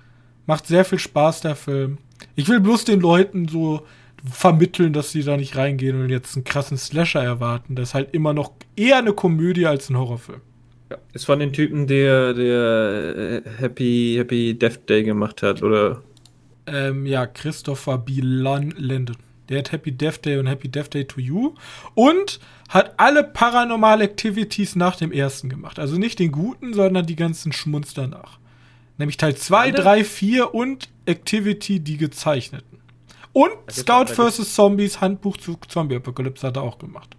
Macht 0.46 0.66
sehr 0.68 0.86
viel 0.86 0.98
Spaß, 1.00 1.42
der 1.42 1.56
Film. 1.56 1.98
Ich 2.36 2.48
will 2.48 2.62
bloß 2.62 2.86
den 2.86 3.02
Leuten 3.02 3.48
so 3.50 3.86
vermitteln, 4.32 4.94
dass 4.94 5.12
sie 5.12 5.22
da 5.24 5.36
nicht 5.38 5.58
reingehen 5.58 6.02
und 6.02 6.10
jetzt 6.10 6.36
einen 6.36 6.46
krassen 6.46 6.78
Slasher 6.78 7.22
erwarten. 7.22 7.76
Das 7.76 7.90
ist 7.90 7.94
halt 7.94 8.14
immer 8.14 8.34
noch 8.34 8.54
eher 8.76 8.98
eine 8.98 9.14
Komödie 9.14 9.68
als 9.68 9.90
ein 9.90 9.98
Horrorfilm. 9.98 10.42
Ja, 10.90 10.98
ist 11.14 11.26
von 11.26 11.40
den 11.40 11.52
Typen, 11.52 11.86
der, 11.88 12.34
der 12.34 13.44
äh, 13.46 13.50
Happy, 13.58 14.16
Happy 14.18 14.54
Death 14.58 14.90
Day 14.90 15.04
gemacht 15.04 15.44
hat, 15.44 15.62
oder? 15.62 16.02
Ähm, 16.66 17.06
ja, 17.06 17.26
Christopher 17.28 17.98
B. 17.98 18.20
Landon. 18.22 19.18
Der 19.50 19.60
hat 19.60 19.72
Happy 19.72 19.92
Death 19.92 20.26
Day 20.26 20.38
und 20.38 20.48
Happy 20.48 20.70
Death 20.70 20.94
Day 20.94 21.06
to 21.06 21.20
You. 21.20 21.54
Und 21.94 22.40
hat 22.68 22.94
alle 22.98 23.24
Paranormal 23.24 24.02
Activities 24.02 24.76
nach 24.76 24.96
dem 24.96 25.12
ersten 25.12 25.50
gemacht. 25.50 25.80
Also 25.80 25.98
nicht 25.98 26.20
den 26.20 26.32
guten, 26.32 26.74
sondern 26.74 27.06
die 27.06 27.16
ganzen 27.16 27.54
Schmunz 27.54 27.94
danach. 27.94 28.40
Nämlich 28.98 29.18
Teil 29.18 29.36
2, 29.36 29.72
3, 29.72 30.04
4 30.04 30.54
und 30.54 30.90
Activity, 31.06 31.80
die 31.80 31.98
gezeichneten. 31.98 32.80
Und 33.32 33.52
Scout 33.72 34.08
vs. 34.08 34.56
Zombies, 34.56 35.00
Handbuch 35.00 35.38
zu 35.38 35.58
Zombie-Apokalypse 35.68 36.48
hat 36.48 36.58
er 36.58 36.64
auch 36.64 36.80
gemacht. 36.80 37.16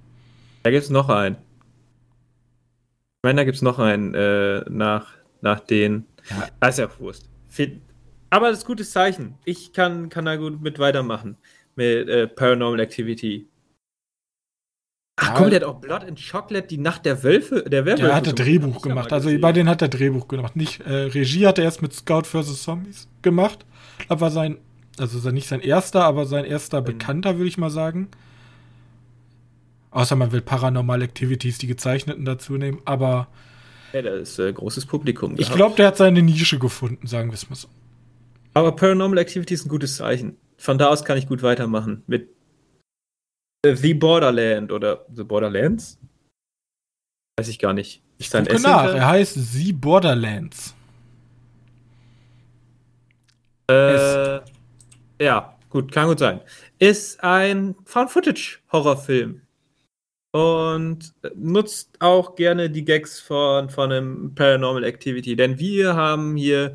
Da 0.64 0.70
gibt 0.70 0.82
es 0.82 0.90
noch 0.90 1.08
einen. 1.08 1.37
Ich 1.37 3.22
meine, 3.22 3.40
da 3.40 3.44
gibt 3.44 3.56
es 3.56 3.62
noch 3.62 3.78
einen 3.78 4.14
äh, 4.14 4.64
nach, 4.68 5.06
nach 5.40 5.61
den. 5.61 6.06
Ja. 6.30 6.48
Das 6.61 6.70
ist 6.74 6.78
ja 6.78 7.00
Wurst. 7.00 7.28
Aber 8.30 8.50
das 8.50 8.58
ist 8.58 8.66
gutes 8.66 8.90
Zeichen. 8.90 9.34
Ich 9.44 9.72
kann, 9.72 10.08
kann 10.08 10.24
da 10.24 10.37
gut 10.37 10.61
mit 10.61 10.78
weitermachen. 10.78 11.37
Mit 11.76 12.08
äh, 12.08 12.26
Paranormal 12.26 12.80
Activity. 12.80 13.47
Ach 15.20 15.35
komm, 15.35 15.50
der 15.50 15.61
hat 15.61 15.66
auch 15.66 15.81
Blood 15.81 16.04
and 16.04 16.18
Chocolate, 16.18 16.68
die 16.68 16.78
Nacht 16.78 17.04
der 17.04 17.22
Wölfe, 17.24 17.64
der 17.68 17.85
Werwölfe. 17.85 18.07
Der 18.07 18.14
hat 18.14 18.26
der 18.26 18.35
Drehbuch 18.35 18.81
gemacht. 18.83 19.12
Also 19.12 19.37
bei 19.38 19.52
denen 19.52 19.68
hat 19.68 19.83
er 19.83 19.88
Drehbuch 19.88 20.28
gemacht. 20.28 20.54
Nicht 20.54 20.81
äh, 20.83 20.92
Regie 20.92 21.46
hat 21.46 21.59
er 21.59 21.64
erst 21.64 21.83
mit 21.83 21.92
Scout 21.92 22.22
vs. 22.22 22.62
Zombies 22.62 23.09
gemacht. 23.22 23.66
Das 24.09 24.20
war 24.20 24.31
sein 24.31 24.59
Also 24.98 25.31
nicht 25.31 25.48
sein 25.48 25.61
erster, 25.61 26.04
aber 26.04 26.24
sein 26.24 26.44
erster 26.44 26.83
Bekannter, 26.83 27.37
würde 27.37 27.48
ich 27.48 27.59
mal 27.59 27.70
sagen. 27.70 28.09
Außer 29.90 30.14
man 30.14 30.31
will 30.33 30.40
Paranormal 30.40 31.02
Activities, 31.02 31.59
die 31.59 31.66
gezeichneten 31.66 32.24
dazu 32.24 32.54
nehmen, 32.54 32.81
aber. 32.85 33.28
Ja, 33.92 34.02
da 34.02 34.11
ist 34.11 34.38
äh, 34.38 34.52
großes 34.52 34.87
Publikum. 34.87 35.35
Ich 35.38 35.50
glaube, 35.50 35.74
der 35.76 35.88
hat 35.88 35.96
seine 35.96 36.22
Nische 36.22 36.59
gefunden, 36.59 37.07
sagen 37.07 37.31
wir 37.31 37.35
es 37.35 37.48
mal 37.48 37.57
so. 37.57 37.68
Aber 38.54 38.76
Paranormal 38.76 39.18
Activities 39.18 39.61
ist 39.61 39.66
ein 39.66 39.70
gutes 39.70 39.96
Zeichen. 39.96 40.37
Von 40.59 40.78
da 40.78 40.88
aus 40.88 41.04
kann 41.04 41.16
ich 41.16 41.26
gut 41.26 41.42
weitermachen. 41.42 42.02
Mit 42.07 42.28
The 43.64 43.94
Borderland 43.94 44.70
oder 44.70 45.04
The 45.14 45.24
Borderlands? 45.24 45.98
Weiß 47.38 47.48
ich 47.48 47.58
gar 47.58 47.72
nicht. 47.72 48.02
Ich 48.18 48.30
gucke 48.30 48.60
nach. 48.60 48.94
Er 48.94 49.06
heißt 49.06 49.34
The 49.34 49.72
Borderlands. 49.72 50.74
Äh, 53.70 54.40
ja, 55.20 55.56
gut, 55.68 55.92
kann 55.92 56.08
gut 56.08 56.18
sein. 56.18 56.40
Ist 56.78 57.22
ein 57.22 57.74
Found-Footage-Horrorfilm 57.84 59.42
und 60.32 61.14
nutzt 61.34 61.96
auch 62.00 62.34
gerne 62.34 62.70
die 62.70 62.84
Gags 62.84 63.20
von, 63.20 63.68
von 63.70 63.92
einem 63.92 64.34
Paranormal 64.34 64.84
Activity, 64.84 65.36
denn 65.36 65.58
wir 65.58 65.94
haben 65.94 66.36
hier 66.36 66.74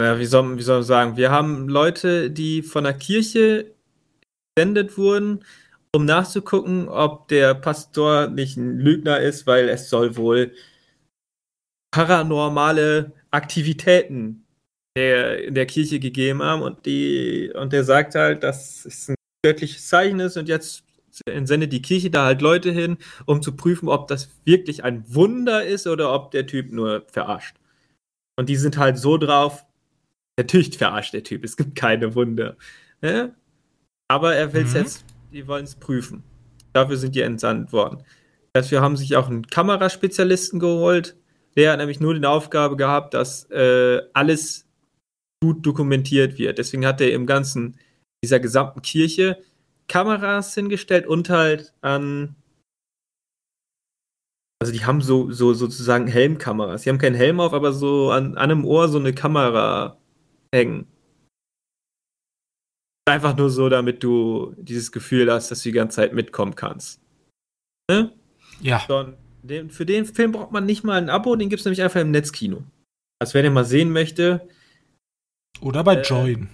ja, 0.00 0.18
wie 0.18 0.26
soll, 0.26 0.56
wie 0.56 0.62
soll 0.62 0.78
man 0.78 0.84
sagen, 0.84 1.16
wir 1.16 1.30
haben 1.30 1.68
Leute, 1.68 2.30
die 2.30 2.62
von 2.62 2.84
der 2.84 2.94
Kirche 2.94 3.74
gesendet 4.54 4.96
wurden, 4.96 5.44
um 5.94 6.04
nachzugucken, 6.04 6.88
ob 6.88 7.28
der 7.28 7.54
Pastor 7.54 8.28
nicht 8.28 8.56
ein 8.56 8.78
Lügner 8.78 9.20
ist, 9.20 9.46
weil 9.46 9.68
es 9.68 9.90
soll 9.90 10.16
wohl 10.16 10.52
paranormale 11.90 13.12
Aktivitäten 13.30 14.46
der, 14.96 15.44
in 15.44 15.54
der 15.54 15.66
Kirche 15.66 15.98
gegeben 16.00 16.42
haben. 16.42 16.62
Und 16.62 16.86
die 16.86 17.50
und 17.54 17.72
der 17.72 17.84
sagt 17.84 18.14
halt, 18.14 18.42
dass 18.42 18.84
es 18.84 19.08
ein 19.08 19.14
göttliches 19.44 19.88
Zeichen 19.88 20.20
ist. 20.20 20.36
Und 20.36 20.48
jetzt 20.48 20.84
sendet 21.26 21.72
die 21.72 21.82
Kirche 21.82 22.10
da 22.10 22.26
halt 22.26 22.42
Leute 22.42 22.70
hin, 22.70 22.98
um 23.26 23.42
zu 23.42 23.56
prüfen, 23.56 23.88
ob 23.88 24.08
das 24.08 24.30
wirklich 24.44 24.84
ein 24.84 25.04
Wunder 25.12 25.64
ist 25.64 25.86
oder 25.86 26.12
ob 26.12 26.30
der 26.30 26.46
Typ 26.46 26.70
nur 26.72 27.04
verarscht. 27.08 27.56
Und 28.36 28.48
die 28.48 28.56
sind 28.56 28.78
halt 28.78 28.98
so 28.98 29.16
drauf, 29.16 29.64
natürlich 30.38 30.78
verarscht 30.78 31.12
der 31.12 31.22
Typ, 31.22 31.44
es 31.44 31.56
gibt 31.56 31.74
keine 31.76 32.14
Wunder. 32.14 32.56
Ja? 33.02 33.30
Aber 34.08 34.34
er 34.34 34.52
will 34.54 34.64
es 34.64 34.70
mhm. 34.72 34.76
jetzt, 34.78 35.04
die 35.32 35.46
wollen 35.46 35.64
es 35.64 35.74
prüfen. 35.74 36.22
Dafür 36.72 36.96
sind 36.96 37.14
die 37.14 37.20
entsandt 37.20 37.72
worden. 37.72 38.02
Dafür 38.54 38.80
haben 38.80 38.96
sich 38.96 39.16
auch 39.16 39.28
einen 39.28 39.46
Kameraspezialisten 39.46 40.58
geholt, 40.58 41.16
der 41.56 41.72
hat 41.72 41.78
nämlich 41.78 42.00
nur 42.00 42.14
die 42.14 42.24
Aufgabe 42.24 42.76
gehabt, 42.76 43.14
dass 43.14 43.50
äh, 43.50 44.00
alles 44.12 44.66
gut 45.42 45.66
dokumentiert 45.66 46.38
wird. 46.38 46.58
Deswegen 46.58 46.86
hat 46.86 47.00
er 47.00 47.12
im 47.12 47.26
ganzen, 47.26 47.76
dieser 48.22 48.40
gesamten 48.40 48.80
Kirche 48.80 49.42
Kameras 49.88 50.54
hingestellt 50.54 51.06
und 51.06 51.30
halt 51.30 51.72
an 51.80 52.36
also 54.60 54.72
die 54.72 54.84
haben 54.84 55.00
so, 55.00 55.30
so 55.30 55.54
sozusagen 55.54 56.08
Helmkameras. 56.08 56.82
Die 56.82 56.90
haben 56.90 56.98
keinen 56.98 57.14
Helm 57.14 57.38
auf, 57.38 57.52
aber 57.52 57.72
so 57.72 58.10
an, 58.10 58.36
an 58.36 58.50
einem 58.50 58.64
Ohr 58.64 58.88
so 58.88 58.98
eine 58.98 59.12
Kamera 59.12 59.98
hängen. 60.54 60.86
Einfach 63.08 63.36
nur 63.36 63.50
so, 63.50 63.68
damit 63.68 64.02
du 64.02 64.54
dieses 64.58 64.92
Gefühl 64.92 65.32
hast, 65.32 65.50
dass 65.50 65.62
du 65.62 65.70
die 65.70 65.74
ganze 65.74 65.96
Zeit 65.96 66.12
mitkommen 66.12 66.54
kannst. 66.54 67.00
Ne? 67.90 68.12
Ja. 68.60 68.84
Dann, 68.86 69.16
den, 69.42 69.70
für 69.70 69.86
den 69.86 70.04
Film 70.04 70.32
braucht 70.32 70.52
man 70.52 70.66
nicht 70.66 70.84
mal 70.84 70.98
ein 70.98 71.08
Abo, 71.08 71.34
den 71.36 71.48
gibt 71.48 71.60
es 71.60 71.64
nämlich 71.64 71.82
einfach 71.82 72.00
im 72.00 72.10
Netzkino. 72.10 72.64
Also 73.18 73.34
wer 73.34 73.42
den 73.42 73.54
mal 73.54 73.64
sehen 73.64 73.92
möchte, 73.92 74.46
oder 75.60 75.82
bei 75.84 75.96
äh, 75.96 76.02
Join. 76.02 76.48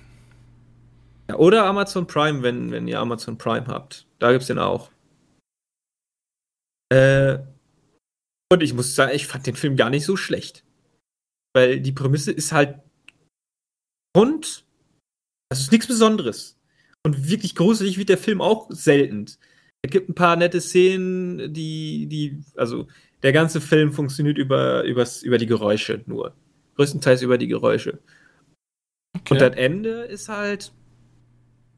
Ja, 1.28 1.36
oder 1.36 1.64
Amazon 1.66 2.06
Prime, 2.06 2.42
wenn, 2.42 2.70
wenn 2.70 2.88
ihr 2.88 3.00
Amazon 3.00 3.38
Prime 3.38 3.66
habt. 3.66 4.06
Da 4.18 4.32
gibt 4.32 4.42
es 4.42 4.48
den 4.48 4.58
auch. 4.58 4.90
Äh, 6.92 7.38
und 8.52 8.62
ich 8.62 8.74
muss 8.74 8.94
sagen, 8.94 9.14
ich 9.14 9.26
fand 9.26 9.46
den 9.46 9.56
Film 9.56 9.76
gar 9.76 9.90
nicht 9.90 10.04
so 10.04 10.16
schlecht. 10.16 10.64
Weil 11.54 11.80
die 11.80 11.92
Prämisse 11.92 12.32
ist 12.32 12.52
halt 12.52 12.80
rund. 14.16 14.64
Also 15.50 15.62
ist 15.62 15.72
nichts 15.72 15.86
Besonderes. 15.86 16.58
Und 17.06 17.28
wirklich 17.28 17.54
gruselig 17.54 17.98
wird 17.98 18.08
der 18.08 18.18
Film 18.18 18.40
auch 18.40 18.68
selten. 18.70 19.26
Es 19.82 19.90
gibt 19.90 20.08
ein 20.08 20.14
paar 20.14 20.36
nette 20.36 20.60
Szenen, 20.60 21.52
die, 21.52 22.06
die, 22.06 22.42
also 22.56 22.86
der 23.22 23.32
ganze 23.32 23.60
Film 23.60 23.92
funktioniert 23.92 24.38
über, 24.38 24.84
übers, 24.84 25.22
über 25.22 25.38
die 25.38 25.46
Geräusche 25.46 26.02
nur. 26.06 26.34
Größtenteils 26.76 27.22
über 27.22 27.38
die 27.38 27.46
Geräusche. 27.46 27.98
Okay. 29.16 29.34
Und 29.34 29.40
das 29.40 29.56
Ende 29.56 30.02
ist 30.04 30.28
halt, 30.28 30.72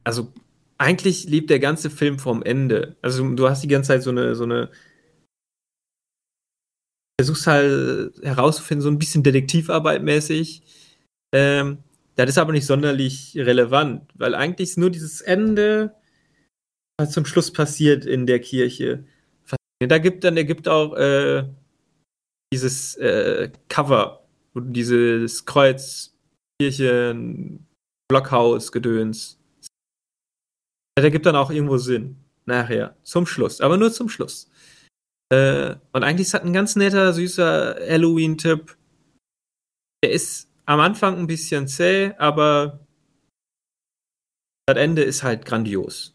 also 0.04 0.32
eigentlich 0.78 1.24
lebt 1.28 1.50
der 1.50 1.58
ganze 1.58 1.90
Film 1.90 2.18
vom 2.18 2.42
Ende. 2.42 2.96
Also 3.02 3.28
du 3.34 3.48
hast 3.48 3.62
die 3.62 3.68
ganze 3.68 3.88
Zeit 3.88 4.02
so 4.02 4.10
eine, 4.10 4.34
so 4.34 4.44
eine, 4.44 4.70
versuchst 7.20 7.46
halt 7.46 8.22
herauszufinden, 8.22 8.82
so 8.82 8.88
ein 8.88 8.98
bisschen 8.98 9.22
Detektivarbeit 9.22 10.02
mäßig. 10.02 10.62
Ähm, 11.34 11.78
das 12.16 12.30
ist 12.30 12.38
aber 12.38 12.52
nicht 12.52 12.66
sonderlich 12.66 13.36
relevant, 13.36 14.10
weil 14.14 14.34
eigentlich 14.34 14.70
ist 14.70 14.78
nur 14.78 14.90
dieses 14.90 15.20
Ende, 15.20 15.94
was 16.98 17.12
zum 17.12 17.26
Schluss 17.26 17.52
passiert 17.52 18.06
in 18.06 18.26
der 18.26 18.40
Kirche. 18.40 19.04
Da 19.80 19.98
gibt 19.98 20.24
dann, 20.24 20.34
der 20.34 20.44
gibt 20.44 20.68
auch 20.68 20.94
äh, 20.94 21.44
dieses 22.52 22.96
äh, 22.96 23.50
Cover, 23.68 24.26
dieses 24.54 25.44
Kreuz 25.44 26.16
Kirchen, 26.58 27.66
Blockhaus, 28.08 28.72
Gedöns. 28.72 29.38
Der 30.98 31.10
gibt 31.10 31.26
dann 31.26 31.36
auch 31.36 31.50
irgendwo 31.50 31.76
Sinn. 31.76 32.16
Nachher. 32.46 32.96
Zum 33.02 33.26
Schluss. 33.26 33.60
Aber 33.60 33.76
nur 33.76 33.92
zum 33.92 34.08
Schluss. 34.08 34.48
Äh, 35.30 35.74
und 35.92 36.04
eigentlich 36.04 36.28
ist 36.28 36.34
das 36.34 36.42
ein 36.42 36.52
ganz 36.52 36.76
netter, 36.76 37.12
süßer 37.12 37.76
Halloween-Tipp. 37.86 38.76
Der 40.02 40.12
ist 40.12 40.45
am 40.66 40.80
Anfang 40.80 41.18
ein 41.18 41.26
bisschen 41.26 41.68
zäh, 41.68 42.12
aber 42.18 42.80
das 44.66 44.76
Ende 44.76 45.02
ist 45.02 45.22
halt 45.22 45.46
grandios. 45.46 46.14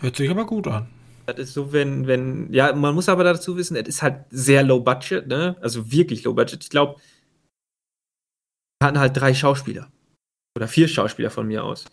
Hört 0.00 0.16
sich 0.16 0.30
aber 0.30 0.46
gut 0.46 0.66
an. 0.66 0.88
Das 1.26 1.38
ist 1.38 1.54
so, 1.54 1.72
wenn, 1.72 2.06
wenn, 2.06 2.52
ja, 2.52 2.74
man 2.74 2.94
muss 2.94 3.08
aber 3.08 3.24
dazu 3.24 3.56
wissen, 3.56 3.76
es 3.76 3.88
ist 3.88 4.02
halt 4.02 4.24
sehr 4.30 4.62
low 4.62 4.80
budget, 4.80 5.26
ne? 5.26 5.56
Also 5.60 5.90
wirklich 5.90 6.24
low 6.24 6.34
budget. 6.34 6.62
Ich 6.62 6.70
glaube, 6.70 7.00
hatten 8.82 8.98
halt 8.98 9.16
drei 9.16 9.34
Schauspieler. 9.34 9.90
Oder 10.56 10.68
vier 10.68 10.88
Schauspieler 10.88 11.30
von 11.30 11.46
mir 11.46 11.64
aus. 11.64 11.84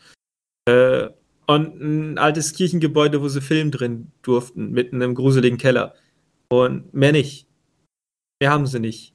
Äh, 0.68 1.10
und 1.46 1.80
ein 1.80 2.18
altes 2.18 2.54
Kirchengebäude, 2.54 3.22
wo 3.22 3.30
sie 3.30 3.42
filmen 3.42 3.72
drin 3.72 4.12
durften, 4.22 4.72
mitten 4.72 5.02
im 5.02 5.16
gruseligen 5.16 5.58
Keller. 5.58 5.96
Und 6.50 6.94
mehr 6.94 7.12
nicht. 7.12 7.48
Mehr 8.42 8.52
haben 8.52 8.68
sie 8.68 8.80
nicht. 8.80 9.14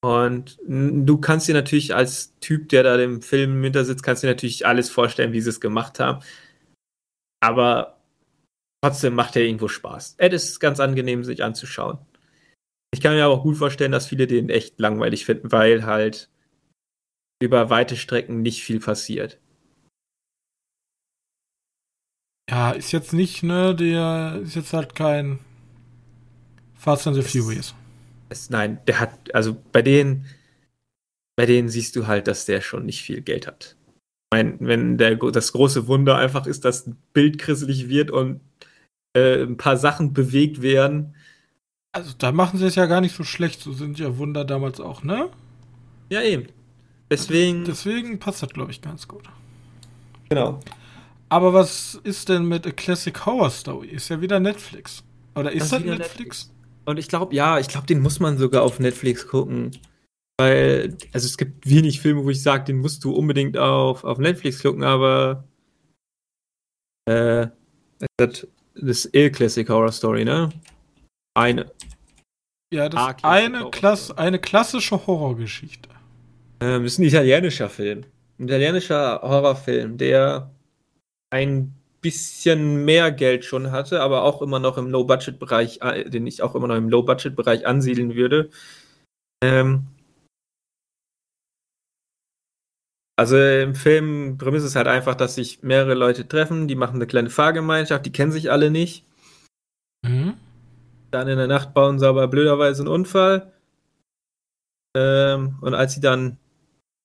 Und 0.00 0.58
du 0.66 1.18
kannst 1.18 1.48
dir 1.48 1.54
natürlich 1.54 1.94
als 1.94 2.38
Typ, 2.38 2.68
der 2.68 2.84
da 2.84 2.96
dem 2.96 3.20
Film 3.20 3.62
hinter 3.62 3.84
sitzt, 3.84 4.02
kannst 4.02 4.22
dir 4.22 4.28
natürlich 4.28 4.64
alles 4.64 4.90
vorstellen, 4.90 5.32
wie 5.32 5.40
sie 5.40 5.50
es 5.50 5.60
gemacht 5.60 5.98
haben. 5.98 6.22
Aber 7.40 8.00
trotzdem 8.82 9.14
macht 9.14 9.34
er 9.36 9.42
irgendwo 9.42 9.68
Spaß. 9.68 10.14
Es 10.18 10.44
ist 10.44 10.60
ganz 10.60 10.78
angenehm, 10.78 11.24
sich 11.24 11.42
anzuschauen. 11.42 11.98
Ich 12.94 13.00
kann 13.00 13.14
mir 13.14 13.24
aber 13.24 13.34
auch 13.34 13.42
gut 13.42 13.56
vorstellen, 13.56 13.92
dass 13.92 14.06
viele 14.06 14.26
den 14.26 14.50
echt 14.50 14.78
langweilig 14.78 15.24
finden, 15.24 15.52
weil 15.52 15.84
halt 15.84 16.30
über 17.42 17.70
weite 17.70 17.96
Strecken 17.96 18.42
nicht 18.42 18.62
viel 18.62 18.80
passiert. 18.80 19.38
Ja, 22.50 22.70
ist 22.70 22.92
jetzt 22.92 23.12
nicht, 23.12 23.42
ne, 23.42 23.74
der 23.74 24.40
ist 24.42 24.56
jetzt 24.56 24.72
halt 24.72 24.94
kein 24.94 25.40
Fast 26.74 27.06
and 27.06 27.16
the 27.16 27.22
Furious. 27.22 27.74
Es, 28.28 28.50
nein, 28.50 28.78
der 28.86 29.00
hat, 29.00 29.34
also 29.34 29.56
bei 29.72 29.82
denen, 29.82 30.26
bei 31.36 31.46
denen 31.46 31.68
siehst 31.68 31.96
du 31.96 32.06
halt, 32.06 32.26
dass 32.26 32.46
der 32.46 32.60
schon 32.60 32.84
nicht 32.86 33.02
viel 33.02 33.22
Geld 33.22 33.46
hat. 33.46 33.76
Ich 34.30 34.36
meine, 34.36 34.56
wenn 34.60 34.98
der, 34.98 35.16
das 35.16 35.52
große 35.52 35.86
Wunder 35.86 36.16
einfach 36.16 36.46
ist, 36.46 36.64
dass 36.64 36.86
ein 36.86 36.96
Bild 37.12 37.38
krisselig 37.38 37.88
wird 37.88 38.10
und 38.10 38.40
äh, 39.14 39.42
ein 39.42 39.56
paar 39.56 39.76
Sachen 39.76 40.12
bewegt 40.12 40.60
werden. 40.60 41.14
Also 41.92 42.12
da 42.18 42.32
machen 42.32 42.58
sie 42.58 42.66
es 42.66 42.74
ja 42.74 42.86
gar 42.86 43.00
nicht 43.00 43.16
so 43.16 43.24
schlecht, 43.24 43.62
so 43.62 43.72
sind 43.72 43.98
ja 43.98 44.18
Wunder 44.18 44.44
damals 44.44 44.80
auch, 44.80 45.02
ne? 45.02 45.30
Ja, 46.10 46.22
eben. 46.22 46.48
Deswegen. 47.10 47.64
Deswegen 47.64 48.18
passt 48.18 48.42
das, 48.42 48.50
glaube 48.50 48.70
ich, 48.70 48.82
ganz 48.82 49.08
gut. 49.08 49.24
Genau. 50.28 50.60
Aber 51.30 51.52
was 51.52 51.94
ist 52.04 52.28
denn 52.28 52.44
mit 52.44 52.66
A 52.66 52.70
Classic 52.70 53.26
Horror 53.26 53.50
Story? 53.50 53.88
Ist 53.88 54.08
ja 54.08 54.20
wieder 54.20 54.40
Netflix. 54.40 55.02
Oder 55.34 55.52
ist 55.52 55.62
das, 55.62 55.70
das 55.70 55.80
Netflix? 55.80 56.08
Netflix? 56.08 56.50
Und 56.88 56.98
ich 56.98 57.08
glaube, 57.08 57.34
ja, 57.34 57.58
ich 57.58 57.68
glaube, 57.68 57.86
den 57.86 58.00
muss 58.00 58.18
man 58.18 58.38
sogar 58.38 58.62
auf 58.62 58.80
Netflix 58.80 59.26
gucken. 59.26 59.76
Weil, 60.40 60.96
also 61.12 61.26
es 61.26 61.36
gibt 61.36 61.68
wenig 61.68 62.00
Filme, 62.00 62.24
wo 62.24 62.30
ich 62.30 62.42
sage, 62.42 62.64
den 62.64 62.78
musst 62.78 63.04
du 63.04 63.12
unbedingt 63.14 63.58
auf, 63.58 64.04
auf 64.04 64.16
Netflix 64.16 64.62
gucken, 64.62 64.82
aber 64.82 65.44
äh, 67.04 67.48
das, 68.16 68.46
das 68.74 69.04
ist 69.04 69.34
Classic 69.34 69.68
Horror 69.68 69.92
Story, 69.92 70.24
ne? 70.24 70.48
Eine. 71.34 71.70
Ja, 72.72 72.88
das 72.88 73.16
ist 73.16 73.24
eine, 73.24 73.68
Klass, 73.70 74.10
eine 74.12 74.38
klassische 74.38 75.06
Horrorgeschichte. 75.06 75.90
Ähm, 76.60 76.86
ist 76.86 76.98
ein 76.98 77.04
italienischer 77.04 77.68
Film. 77.68 78.04
Ein 78.38 78.44
italienischer 78.44 79.20
Horrorfilm, 79.20 79.98
der 79.98 80.50
ein 81.28 81.77
bisschen 82.00 82.84
mehr 82.84 83.10
Geld 83.12 83.44
schon 83.44 83.72
hatte, 83.72 84.00
aber 84.00 84.22
auch 84.22 84.42
immer 84.42 84.58
noch 84.58 84.78
im 84.78 84.90
Low-Budget-Bereich, 84.90 85.80
äh, 85.82 86.08
den 86.08 86.26
ich 86.26 86.42
auch 86.42 86.54
immer 86.54 86.68
noch 86.68 86.76
im 86.76 86.88
Low-Budget-Bereich 86.88 87.66
ansiedeln 87.66 88.14
würde. 88.14 88.50
Ähm, 89.42 89.86
also 93.18 93.36
im 93.36 93.74
Film 93.74 94.38
Prämisse 94.38 94.66
ist 94.66 94.76
halt 94.76 94.86
einfach, 94.86 95.16
dass 95.16 95.34
sich 95.34 95.62
mehrere 95.62 95.94
Leute 95.94 96.28
treffen, 96.28 96.68
die 96.68 96.76
machen 96.76 96.96
eine 96.96 97.06
kleine 97.08 97.30
Fahrgemeinschaft, 97.30 98.06
die 98.06 98.12
kennen 98.12 98.30
sich 98.30 98.50
alle 98.52 98.70
nicht. 98.70 99.04
Mhm. 100.06 100.34
Dann 101.10 101.26
in 101.26 101.38
der 101.38 101.48
Nacht 101.48 101.74
bauen 101.74 101.98
sie 101.98 102.06
aber 102.06 102.28
blöderweise 102.28 102.82
einen 102.82 102.92
Unfall. 102.92 103.52
Ähm, 104.96 105.58
und 105.60 105.74
als 105.74 105.94
sie 105.94 106.00
dann 106.00 106.38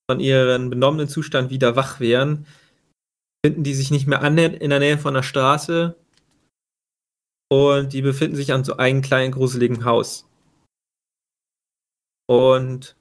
von 0.09 0.19
ihrem 0.19 0.69
benommenen 0.69 1.07
Zustand 1.07 1.49
wieder 1.49 1.75
wach 1.75 1.99
wären, 1.99 2.45
finden 3.45 3.63
die 3.63 3.73
sich 3.73 3.91
nicht 3.91 4.07
mehr 4.07 4.21
an, 4.21 4.37
in 4.37 4.69
der 4.69 4.79
Nähe 4.79 4.97
von 4.97 5.13
der 5.13 5.23
Straße. 5.23 5.95
Und 7.51 7.93
die 7.93 8.01
befinden 8.01 8.35
sich 8.35 8.53
an 8.53 8.63
so 8.63 8.77
einem 8.77 9.01
kleinen, 9.01 9.31
gruseligen 9.31 9.85
Haus. 9.85 10.27
Und 12.27 12.95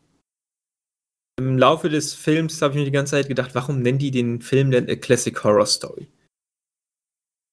im 1.39 1.57
Laufe 1.59 1.89
des 1.89 2.15
Films 2.15 2.61
habe 2.61 2.75
ich 2.75 2.81
mir 2.81 2.85
die 2.85 2.91
ganze 2.91 3.13
Zeit 3.13 3.29
gedacht, 3.29 3.55
warum 3.55 3.81
nennen 3.81 3.99
die 3.99 4.11
den 4.11 4.43
Film 4.43 4.71
denn 4.71 4.91
A 4.91 4.97
Classic 4.97 5.43
Horror 5.43 5.67
Story? 5.67 6.09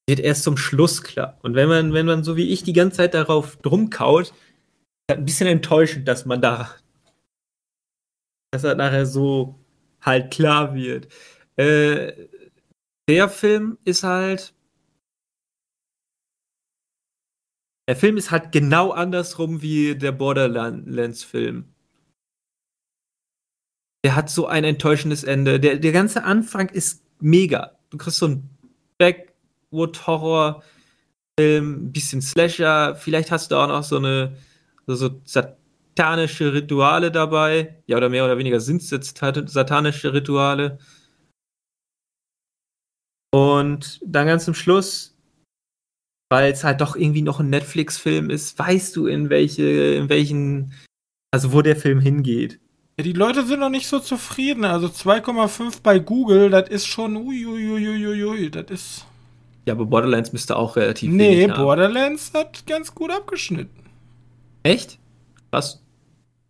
Wird 0.09 0.19
erst 0.19 0.43
zum 0.43 0.57
Schluss 0.57 1.03
klar. 1.03 1.37
Und 1.43 1.53
wenn 1.55 1.69
man, 1.69 1.93
wenn 1.93 2.05
man 2.05 2.23
so 2.23 2.35
wie 2.35 2.49
ich 2.49 2.63
die 2.63 2.73
ganze 2.73 2.97
Zeit 2.97 3.13
darauf 3.13 3.57
drumkaut, 3.57 4.27
ist 4.27 5.17
ein 5.17 5.25
bisschen 5.25 5.47
enttäuschend, 5.47 6.07
dass 6.07 6.25
man 6.25 6.41
da, 6.41 6.75
dass 8.51 8.63
er 8.63 8.75
nachher 8.75 9.05
so 9.05 9.55
halt 10.01 10.31
klar 10.31 10.73
wird. 10.73 11.07
Äh, 11.55 12.27
der 13.09 13.27
Film 13.27 13.77
ist 13.85 14.03
halt. 14.03 14.53
Der 17.89 17.95
Film 17.95 18.17
ist 18.17 18.29
halt 18.29 18.51
genau 18.51 18.91
andersrum 18.91 19.63
wie 19.63 19.95
der 19.95 20.11
Borderlands-Film. 20.11 21.73
Der 24.05 24.15
hat 24.15 24.29
so 24.29 24.45
ein 24.45 24.63
enttäuschendes 24.63 25.23
Ende. 25.23 25.59
Der, 25.59 25.77
der 25.77 25.91
ganze 25.91 26.23
Anfang 26.23 26.69
ist 26.69 27.03
mega. 27.19 27.79
Du 27.89 27.97
kriegst 27.97 28.19
so 28.19 28.27
einen 28.27 28.47
Backwood-Horror-Film, 28.99 31.85
ein 31.85 31.91
bisschen 31.91 32.21
Slasher. 32.21 32.95
Vielleicht 32.95 33.31
hast 33.31 33.49
du 33.49 33.55
auch 33.55 33.67
noch 33.67 33.83
so 33.83 33.97
eine 33.97 34.37
so, 34.85 34.95
so 34.95 35.19
satanische 35.23 36.53
Rituale 36.53 37.11
dabei. 37.11 37.81
Ja, 37.87 37.97
oder 37.97 38.09
mehr 38.09 38.23
oder 38.23 38.37
weniger 38.37 38.59
sind 38.59 38.83
es 38.83 38.91
jetzt 38.91 39.17
satanische 39.17 40.13
Rituale. 40.13 40.77
Und 43.31 43.99
dann 44.03 44.27
ganz 44.27 44.45
zum 44.45 44.53
Schluss, 44.53 45.15
weil 46.29 46.51
es 46.51 46.63
halt 46.63 46.81
doch 46.81 46.95
irgendwie 46.95 47.21
noch 47.21 47.39
ein 47.39 47.49
Netflix-Film 47.49 48.29
ist, 48.29 48.57
weißt 48.57 48.95
du, 48.95 49.07
in 49.07 49.29
welche, 49.29 49.63
in 49.95 50.09
welchen, 50.09 50.73
also 51.31 51.53
wo 51.53 51.61
der 51.61 51.75
Film 51.75 51.99
hingeht. 51.99 52.59
Ja, 52.97 53.03
die 53.03 53.13
Leute 53.13 53.45
sind 53.45 53.61
noch 53.61 53.69
nicht 53.69 53.87
so 53.87 53.99
zufrieden. 53.99 54.65
Also 54.65 54.87
2,5 54.87 55.81
bei 55.81 55.99
Google, 55.99 56.49
das 56.49 56.69
ist 56.69 56.85
schon 56.85 57.15
uiuiuiui, 57.15 58.49
das 58.51 58.69
ist. 58.69 59.05
Ja, 59.65 59.73
aber 59.73 59.85
Borderlands 59.85 60.33
müsste 60.33 60.55
auch 60.55 60.75
relativ. 60.75 61.11
Nee, 61.11 61.47
Borderlands 61.47 62.31
hat 62.33 62.65
ganz 62.65 62.93
gut 62.93 63.11
abgeschnitten. 63.11 63.85
Echt? 64.63 64.99
Was? 65.51 65.81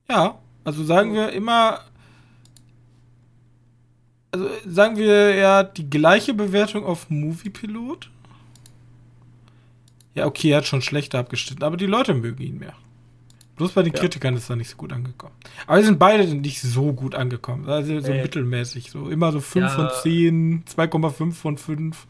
Ja, 0.09 0.39
also 0.63 0.83
sagen 0.83 1.13
wir 1.13 1.31
immer. 1.33 1.81
Also 4.31 4.49
sagen 4.65 4.97
wir 4.97 5.35
ja 5.35 5.63
die 5.63 5.89
gleiche 5.89 6.33
Bewertung 6.33 6.85
auf 6.85 7.09
Moviepilot. 7.09 8.09
Ja, 10.13 10.25
okay, 10.25 10.51
er 10.51 10.57
hat 10.57 10.67
schon 10.67 10.81
schlechter 10.81 11.19
abgeschnitten, 11.19 11.63
aber 11.63 11.77
die 11.77 11.85
Leute 11.85 12.13
mögen 12.13 12.43
ihn 12.43 12.59
mehr. 12.59 12.75
Bloß 13.59 13.73
bei 13.73 13.83
den 13.83 13.93
ja. 13.93 13.99
Kritikern 13.99 14.37
ist 14.37 14.49
er 14.49 14.55
nicht 14.55 14.69
so 14.69 14.77
gut 14.77 14.93
angekommen. 14.93 15.33
Aber 15.67 15.79
sie 15.79 15.87
sind 15.87 15.99
beide 15.99 16.25
nicht 16.33 16.61
so 16.61 16.93
gut 16.93 17.13
angekommen. 17.13 17.67
Also 17.67 17.99
so 17.99 18.11
äh. 18.11 18.21
mittelmäßig. 18.21 18.89
So 18.89 19.09
immer 19.09 19.33
so 19.33 19.41
5 19.41 19.65
ja. 19.65 19.69
von 19.69 19.89
10, 20.01 20.63
2,5 20.65 21.33
von 21.33 21.57
5. 21.57 22.07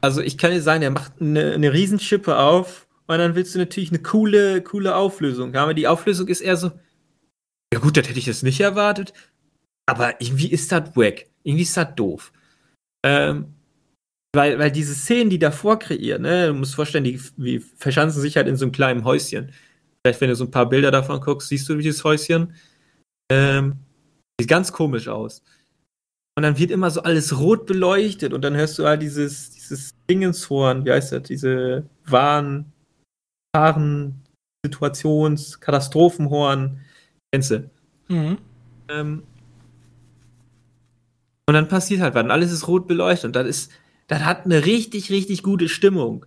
Also 0.00 0.20
ich 0.20 0.36
kann 0.36 0.50
dir 0.50 0.60
sagen, 0.60 0.82
er 0.82 0.90
macht 0.90 1.12
eine, 1.20 1.52
eine 1.52 1.72
Riesenschippe 1.72 2.36
auf 2.36 2.88
und 3.06 3.18
dann 3.18 3.36
willst 3.36 3.54
du 3.54 3.60
natürlich 3.60 3.90
eine 3.90 4.00
coole, 4.00 4.60
coole 4.62 4.96
Auflösung 4.96 5.54
haben. 5.54 5.62
Aber 5.62 5.74
die 5.74 5.86
Auflösung 5.86 6.26
ist 6.26 6.40
eher 6.40 6.56
so, 6.56 6.72
ja 7.72 7.78
gut, 7.78 7.96
das 7.96 8.08
hätte 8.08 8.18
ich 8.18 8.26
jetzt 8.26 8.42
nicht 8.42 8.60
erwartet. 8.60 9.12
Aber 9.86 10.20
irgendwie 10.20 10.50
ist 10.50 10.72
das 10.72 10.96
wack. 10.96 11.26
Irgendwie 11.42 11.62
ist 11.62 11.76
das 11.76 11.94
doof. 11.94 12.32
Ähm, 13.04 13.54
weil, 14.34 14.58
weil 14.58 14.72
diese 14.72 14.94
Szenen, 14.94 15.30
die 15.30 15.38
davor 15.38 15.78
kreieren, 15.78 16.22
ne, 16.22 16.48
du 16.48 16.54
musst 16.54 16.74
vorstellen, 16.74 17.04
die, 17.04 17.20
die 17.36 17.60
verschanzen 17.60 18.20
sich 18.20 18.36
halt 18.36 18.48
in 18.48 18.56
so 18.56 18.64
einem 18.64 18.72
kleinen 18.72 19.04
Häuschen. 19.04 19.52
Vielleicht, 20.02 20.20
wenn 20.20 20.28
du 20.28 20.36
so 20.36 20.44
ein 20.44 20.50
paar 20.50 20.68
Bilder 20.68 20.90
davon 20.90 21.20
guckst, 21.20 21.48
siehst 21.48 21.68
du 21.68 21.76
dieses 21.76 22.02
Häuschen. 22.02 22.54
Ähm, 23.30 23.76
sieht 24.40 24.50
ganz 24.50 24.72
komisch 24.72 25.08
aus. 25.08 25.42
Und 26.36 26.42
dann 26.42 26.58
wird 26.58 26.72
immer 26.72 26.90
so 26.90 27.02
alles 27.02 27.38
rot 27.38 27.66
beleuchtet 27.66 28.32
und 28.32 28.42
dann 28.42 28.56
hörst 28.56 28.78
du 28.78 28.86
halt 28.86 29.02
dieses, 29.02 29.50
dieses 29.50 29.94
Dingenshorn, 30.10 30.84
wie 30.84 30.90
heißt 30.90 31.12
das, 31.12 31.22
diese 31.22 31.88
Warn, 32.06 32.72
Waren, 33.54 34.24
Situations-, 34.66 35.60
Katastrophenhorn. 35.60 36.80
Kennst 37.32 37.52
du? 37.52 37.70
Mhm. 38.08 38.38
Ähm, 38.88 39.22
und 41.46 41.54
dann 41.54 41.68
passiert 41.68 42.00
halt 42.00 42.14
was 42.14 42.24
und 42.24 42.30
alles 42.30 42.52
ist 42.52 42.68
rot 42.68 42.86
beleuchtet 42.86 43.26
und 43.26 43.36
das 43.36 43.46
ist, 43.46 43.72
das 44.06 44.24
hat 44.24 44.44
eine 44.44 44.64
richtig, 44.64 45.10
richtig 45.10 45.42
gute 45.42 45.68
Stimmung. 45.68 46.26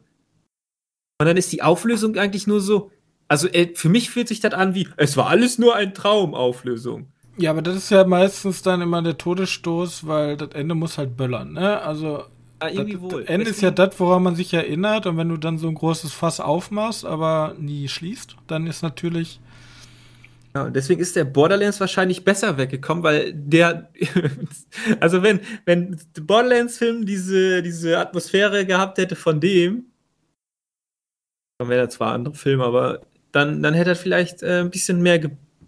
Und 1.20 1.26
dann 1.26 1.38
ist 1.38 1.52
die 1.52 1.64
Auflösung 1.64 2.16
eigentlich 2.18 2.48
nur 2.48 2.62
so, 2.62 2.92
also 3.28 3.48
äh, 3.48 3.74
für 3.76 3.90
mich 3.90 4.10
fühlt 4.10 4.28
sich 4.28 4.40
das 4.40 4.54
an 4.54 4.76
wie, 4.76 4.88
es 4.98 5.18
war 5.18 5.28
alles 5.28 5.58
nur 5.58 5.76
ein 5.76 5.94
Traumauflösung. 5.94 7.08
Ja, 7.38 7.52
aber 7.52 7.62
das 7.62 7.76
ist 7.76 7.90
ja 7.92 8.04
meistens 8.04 8.62
dann 8.62 8.82
immer 8.82 9.02
der 9.02 9.18
Todesstoß, 9.18 10.08
weil 10.08 10.38
das 10.38 10.50
Ende 10.54 10.76
muss 10.76 10.98
halt 10.98 11.18
böllern, 11.18 11.54
ne? 11.54 11.82
Also 11.82 12.24
ja, 12.62 12.70
irgendwie 12.70 13.00
wohl. 13.00 13.22
Das 13.22 13.30
Ende 13.30 13.50
ist 13.50 13.62
ja 13.62 13.70
das, 13.70 14.00
woran 14.00 14.24
man 14.24 14.36
sich 14.36 14.54
erinnert 14.54 15.06
und 15.06 15.18
wenn 15.18 15.30
du 15.30 15.38
dann 15.38 15.60
so 15.60 15.68
ein 15.68 15.76
großes 15.76 16.14
Fass 16.14 16.40
aufmachst, 16.40 17.06
aber 17.06 17.56
nie 17.60 17.88
schließt, 17.88 18.36
dann 18.48 18.66
ist 18.66 18.82
natürlich 18.82 19.40
ja, 20.58 20.70
deswegen 20.72 21.02
ist 21.02 21.16
der 21.16 21.26
Borderlands 21.26 21.80
wahrscheinlich 21.80 22.24
besser 22.26 22.58
weggekommen, 22.58 23.04
weil 23.04 23.32
der, 23.34 23.92
also 25.00 25.22
wenn, 25.22 25.40
wenn 25.66 26.00
Borderlands-Film 26.20 27.06
diese, 27.06 27.62
diese 27.62 28.00
Atmosphäre 28.00 28.66
gehabt 28.66 28.98
hätte 28.98 29.16
von 29.16 29.40
dem, 29.40 29.86
dann 31.60 31.70
wäre 31.70 31.82
er 31.82 31.90
zwar 31.90 32.10
ein 32.10 32.16
anderer 32.16 32.36
Film, 32.36 32.62
aber 32.62 33.02
dann, 33.32 33.62
dann 33.62 33.76
hätte 33.76 33.92
er 33.92 33.96
vielleicht 33.96 34.42
äh, 34.42 34.62
ein 34.62 34.72
bisschen 34.72 35.02
mehr, 35.02 35.20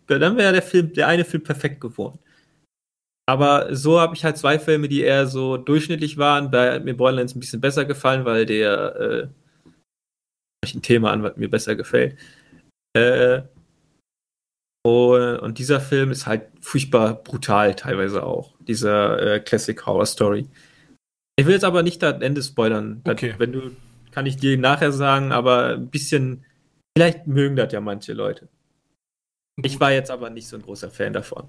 dann 0.08 0.38
wäre 0.38 0.54
der 0.54 0.64
Film, 0.64 0.92
der 0.94 1.08
eine 1.08 1.26
Film 1.26 1.44
perfekt 1.44 1.82
geworden. 1.82 2.18
Aber 3.28 3.76
so 3.76 4.00
habe 4.00 4.16
ich 4.16 4.26
halt 4.26 4.38
zwei 4.38 4.58
Filme, 4.58 4.88
die 4.88 5.02
eher 5.02 5.28
so 5.28 5.58
durchschnittlich 5.58 6.18
waren. 6.18 6.52
Hat 6.52 6.84
mir 6.84 6.98
Borderlands 6.98 7.36
ein 7.36 7.40
bisschen 7.40 7.62
besser 7.62 7.86
gefallen, 7.86 8.26
weil 8.26 8.48
der 8.48 8.96
äh, 8.96 9.28
ein 10.74 10.82
Thema 10.82 11.12
an, 11.12 11.22
was 11.22 11.38
mir 11.38 11.50
besser 11.50 11.76
gefällt. 11.76 12.18
Äh, 12.96 13.44
und, 14.84 15.58
dieser 15.60 15.82
Film 15.82 16.12
ist 16.12 16.26
halt 16.26 16.44
furchtbar 16.62 17.16
brutal, 17.16 17.76
teilweise 17.76 18.24
auch. 18.24 18.54
Dieser 18.60 19.36
äh, 19.36 19.40
Classic 19.40 19.86
Horror 19.86 20.06
Story. 20.06 20.48
Ich 21.36 21.46
will 21.46 21.54
jetzt 21.54 21.66
aber 21.66 21.84
nicht 21.84 22.02
das 22.02 22.22
Ende 22.22 22.42
spoilern. 22.42 23.02
Okay. 23.08 23.32
Das, 23.32 23.40
wenn 23.40 23.52
du, 23.52 23.72
kann 24.12 24.26
ich 24.26 24.38
dir 24.38 24.58
nachher 24.58 24.92
sagen, 24.92 25.32
aber 25.32 25.76
ein 25.76 25.90
bisschen, 25.90 26.46
vielleicht 26.98 27.28
mögen 27.28 27.56
das 27.56 27.74
ja 27.74 27.82
manche 27.82 28.14
Leute. 28.14 28.48
Ich 29.62 29.80
war 29.80 29.92
jetzt 29.92 30.12
aber 30.12 30.30
nicht 30.30 30.48
so 30.48 30.56
ein 30.56 30.62
großer 30.62 30.90
Fan 30.90 31.14
davon. 31.14 31.48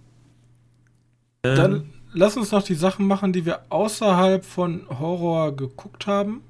Dann 1.42 1.72
ähm, 1.72 1.92
lass 2.12 2.36
uns 2.36 2.50
noch 2.50 2.62
die 2.62 2.74
Sachen 2.74 3.06
machen, 3.06 3.32
die 3.32 3.46
wir 3.46 3.60
außerhalb 3.68 4.44
von 4.44 4.86
Horror 4.88 5.56
geguckt 5.56 6.06
haben. 6.06 6.42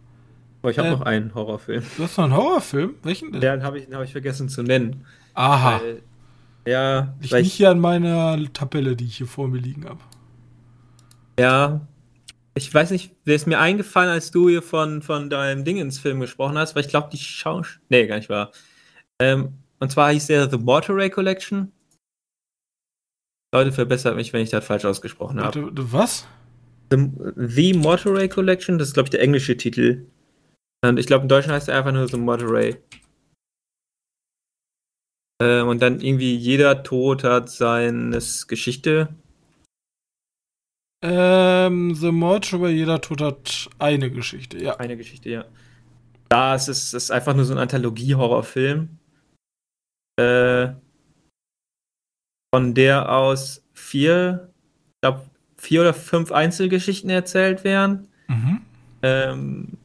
Oh, 0.63 0.69
ich 0.69 0.79
habe 0.79 0.89
äh, 0.89 0.93
noch 0.93 1.03
einen 1.03 1.35
Horrorfilm. 1.35 1.83
Du 1.97 2.03
hast 2.05 2.17
noch 2.19 2.25
einen 2.25 2.37
Horrorfilm? 2.37 2.95
Welchen 3.03 3.33
denn? 3.33 3.41
Den 3.41 3.63
habe 3.63 3.79
ich, 3.79 3.93
hab 3.93 4.03
ich 4.03 4.13
vergessen 4.13 4.49
zu 4.49 4.63
nennen. 4.63 5.07
Aha. 5.35 5.81
Weil, 5.81 6.03
ja. 6.67 7.15
Liegt 7.21 7.33
nicht 7.35 7.53
hier 7.53 7.71
an 7.71 7.81
meiner 7.81 8.53
Tabelle, 8.53 8.97
die 8.97 9.07
ich 9.07 9.17
hier 9.19 9.27
vor 9.27 9.49
mir 9.49 9.59
liegen 9.59 9.85
habe. 9.87 10.01
Ja. 11.39 11.81
Ich 12.55 12.73
weiß 12.73 12.91
nicht, 12.91 13.15
der 13.27 13.37
ist 13.37 13.47
mir 13.47 13.61
eingefallen, 13.61 14.11
als 14.11 14.31
du 14.31 14.49
hier 14.49 14.63
von, 14.63 15.03
von 15.03 15.31
deinem 15.31 15.65
Dingens-Film 15.65 16.21
gesprochen 16.21 16.59
hast, 16.59 16.75
weil 16.75 16.85
ich 16.85 16.91
glaube, 16.91 17.09
die 17.13 17.19
Schauspieler. 17.19 17.85
Nee, 17.89 18.07
gar 18.07 18.17
nicht 18.17 18.29
wahr. 18.29 18.51
Ähm, 19.21 19.55
und 19.79 19.91
zwar 19.91 20.13
hieß 20.13 20.27
der 20.27 20.51
The 20.51 20.59
Mortuary 20.59 21.11
Collection. 21.11 21.73
Leute, 23.55 23.73
verbessert 23.73 24.17
mich, 24.17 24.33
wenn 24.33 24.43
ich 24.43 24.51
das 24.51 24.65
falsch 24.65 24.85
ausgesprochen 24.85 25.41
habe. 25.41 25.71
Was? 25.73 26.27
The, 26.91 27.09
The 27.37 27.73
Mortuary 27.75 28.29
Collection, 28.29 28.79
das 28.79 28.89
ist, 28.89 28.95
glaube 28.95 29.07
ich, 29.07 29.11
der 29.11 29.23
englische 29.23 29.57
Titel. 29.57 30.07
Und 30.85 30.99
ich 30.99 31.07
glaube, 31.07 31.23
in 31.23 31.29
Deutschland 31.29 31.57
heißt 31.57 31.69
er 31.69 31.79
einfach 31.79 31.93
nur 31.93 32.09
The 32.09 32.17
Mortuary. 32.17 32.77
Äh, 35.41 35.63
und 35.63 35.81
dann 35.83 36.01
irgendwie 36.01 36.37
jeder 36.37 36.83
Tod 36.83 37.25
hat 37.25 37.51
seine 37.51 38.19
Geschichte. 38.47 39.09
Ähm, 41.03 41.95
The 41.95 42.13
Mortuary, 42.13 42.73
jeder 42.73 43.01
Tod 43.01 43.23
hat 43.23 43.71
eine 43.79 44.11
Geschichte, 44.11 44.63
ja. 44.63 44.77
Eine 44.77 44.97
Geschichte, 44.97 45.31
ja. 45.31 45.45
Da 46.29 46.55
ist 46.55 46.69
es 46.69 46.95
ist 46.95 47.11
einfach 47.11 47.35
nur 47.35 47.45
so 47.45 47.55
ein 47.55 47.59
Anthologie-Horrorfilm. 47.59 48.99
Äh, 50.21 50.75
von 52.55 52.75
der 52.75 53.11
aus 53.11 53.65
vier, 53.73 54.53
ich 54.89 55.01
glaube, 55.03 55.23
vier 55.57 55.81
oder 55.81 55.95
fünf 55.95 56.33
Einzelgeschichten 56.33 57.09
erzählt 57.09 57.65
werden. 57.65 58.09
Mhm. 58.29 58.61
Ähm, 59.03 59.79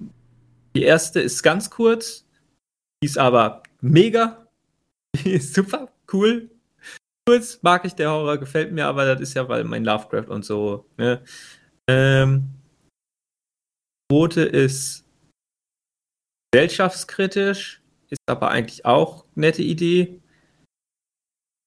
die 0.75 0.83
erste 0.83 1.21
ist 1.21 1.43
ganz 1.43 1.69
kurz, 1.69 2.25
die 3.01 3.07
ist 3.07 3.17
aber 3.17 3.63
mega, 3.81 4.44
super 5.39 5.91
cool. 6.12 6.49
Kurz 7.28 7.60
mag 7.63 7.86
ich 7.86 7.95
der 7.95 8.12
Horror, 8.12 8.38
gefällt 8.38 8.71
mir, 8.71 8.86
aber 8.86 9.06
das 9.06 9.21
ist 9.21 9.34
ja, 9.34 9.47
weil 9.49 9.63
mein 9.63 9.84
Lovecraft 9.84 10.30
und 10.30 10.45
so. 10.45 10.86
Ne? 10.97 11.23
Ähm, 11.89 12.54
Quote 14.12 14.43
ist 14.43 15.06
gesellschaftskritisch, 16.51 17.82
ist 18.10 18.19
aber 18.28 18.51
eigentlich 18.51 18.86
auch 18.86 19.25
eine 19.36 19.47
nette 19.47 19.63
Idee. 19.63 20.21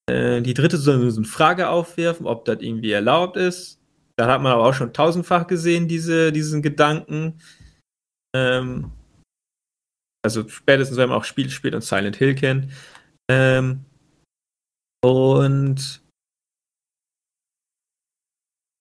Äh, 0.08 0.40
die 0.42 0.54
dritte 0.54 0.76
soll 0.76 1.10
so 1.10 1.20
eine 1.20 1.26
Frage 1.26 1.68
aufwerfen, 1.68 2.26
ob 2.26 2.44
das 2.44 2.60
irgendwie 2.60 2.92
erlaubt 2.92 3.36
ist. 3.36 3.80
Da 4.16 4.26
hat 4.26 4.40
man 4.40 4.52
aber 4.52 4.64
auch 4.64 4.74
schon 4.74 4.92
tausendfach 4.92 5.46
gesehen, 5.46 5.88
diese, 5.88 6.32
diesen 6.32 6.62
Gedanken. 6.62 7.40
Ähm, 8.34 8.92
also 10.24 10.48
spätestens, 10.48 10.96
wenn 10.96 11.08
man 11.08 11.18
auch 11.18 11.24
Spiel 11.24 11.50
spielt 11.50 11.74
und 11.74 11.82
Silent 11.82 12.16
Hill 12.16 12.34
kennt. 12.34 12.72
Ähm, 13.30 13.84
und 15.04 16.02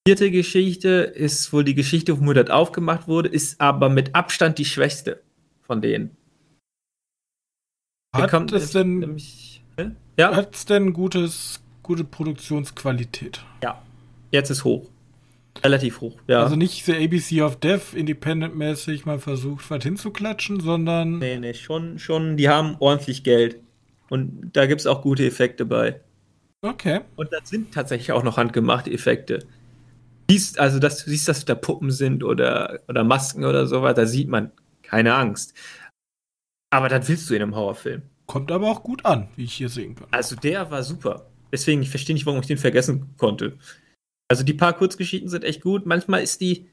vierte 0.08 0.32
Geschichte 0.32 0.90
ist 0.90 1.52
wohl 1.52 1.64
die 1.64 1.76
Geschichte, 1.76 2.20
wo 2.26 2.34
das 2.34 2.50
aufgemacht 2.50 3.08
wurde, 3.08 3.30
ist 3.30 3.60
aber 3.60 3.90
mit 3.90 4.16
Abstand 4.16 4.58
die 4.58 4.66
schwächste 4.66 5.22
von 5.62 5.82
denen. 5.82 6.16
Hat 8.16 8.52
es 8.54 8.72
denn 8.72 9.00
nämlich 9.00 9.48
ja. 10.18 10.36
Hat 10.36 10.56
es 10.56 10.66
denn 10.66 10.94
gutes, 10.94 11.62
gute 11.84 12.04
Produktionsqualität? 12.04 13.44
Ja. 13.64 13.82
Jetzt 14.32 14.50
ist 14.50 14.64
hoch. 14.64 14.90
Relativ 15.64 16.02
hoch, 16.02 16.18
ja. 16.28 16.44
Also 16.44 16.56
nicht 16.56 16.86
The 16.86 16.96
ABC 16.96 17.42
of 17.42 17.56
Death 17.60 17.94
independent-mäßig 17.96 19.06
mal 19.06 19.20
versucht, 19.20 19.70
was 19.72 19.84
hinzuklatschen, 19.84 20.60
sondern. 20.60 21.18
Nee, 21.18 21.40
nee, 21.40 21.54
schon, 21.54 21.98
schon, 21.98 22.38
die 22.38 22.50
haben 22.50 22.76
ordentlich 22.80 23.24
Geld. 23.24 23.60
Und 24.10 24.52
da 24.54 24.66
gibt 24.66 24.82
es 24.82 24.88
auch 24.88 25.02
gute 25.02 25.26
Effekte 25.26 25.66
bei. 25.66 26.00
Okay. 26.62 27.02
Und 27.16 27.32
das 27.32 27.50
sind 27.50 27.74
tatsächlich 27.74 28.12
auch 28.12 28.24
noch 28.24 28.38
handgemachte 28.38 28.92
Effekte. 28.92 29.46
Siehst, 30.30 30.60
also, 30.60 30.80
dass 30.80 31.04
du 31.04 31.10
siehst, 31.10 31.28
dass 31.28 31.46
da 31.46 31.56
Puppen 31.56 31.92
sind 31.92 32.24
oder, 32.24 32.80
oder 32.88 33.04
Masken 33.04 33.46
oder 33.46 33.68
sowas, 33.68 33.96
da 33.96 34.06
sieht 34.06 34.28
man 34.28 34.52
keine 34.82 35.16
Angst. 35.16 35.54
Aber 36.70 36.90
das 36.90 37.08
willst 37.08 37.30
du 37.30 37.36
in 37.36 37.42
einem 37.42 37.56
Horrorfilm. 37.56 38.02
Kommt 38.26 38.52
aber 38.52 38.70
auch 38.70 38.84
gut 38.84 39.06
an, 39.06 39.30
wie 39.36 39.46
ich 39.46 39.54
hier 39.54 39.70
sehen 39.70 39.96
kann. 39.96 40.08
Also 40.12 40.36
der 40.36 40.70
war 40.70 40.84
super. 40.84 41.28
Deswegen, 41.52 41.82
ich 41.82 41.90
verstehe 41.90 42.14
nicht, 42.14 42.26
warum 42.26 42.42
ich 42.42 42.48
den 42.48 42.58
vergessen 42.58 43.14
konnte. 43.18 43.58
Also 44.30 44.44
die 44.44 44.54
paar 44.54 44.74
Kurzgeschichten 44.74 45.30
sind 45.30 45.46
echt 45.46 45.62
gut. 45.62 45.86
Manchmal 45.86 46.22
ist 46.22 46.42
die 46.42 46.68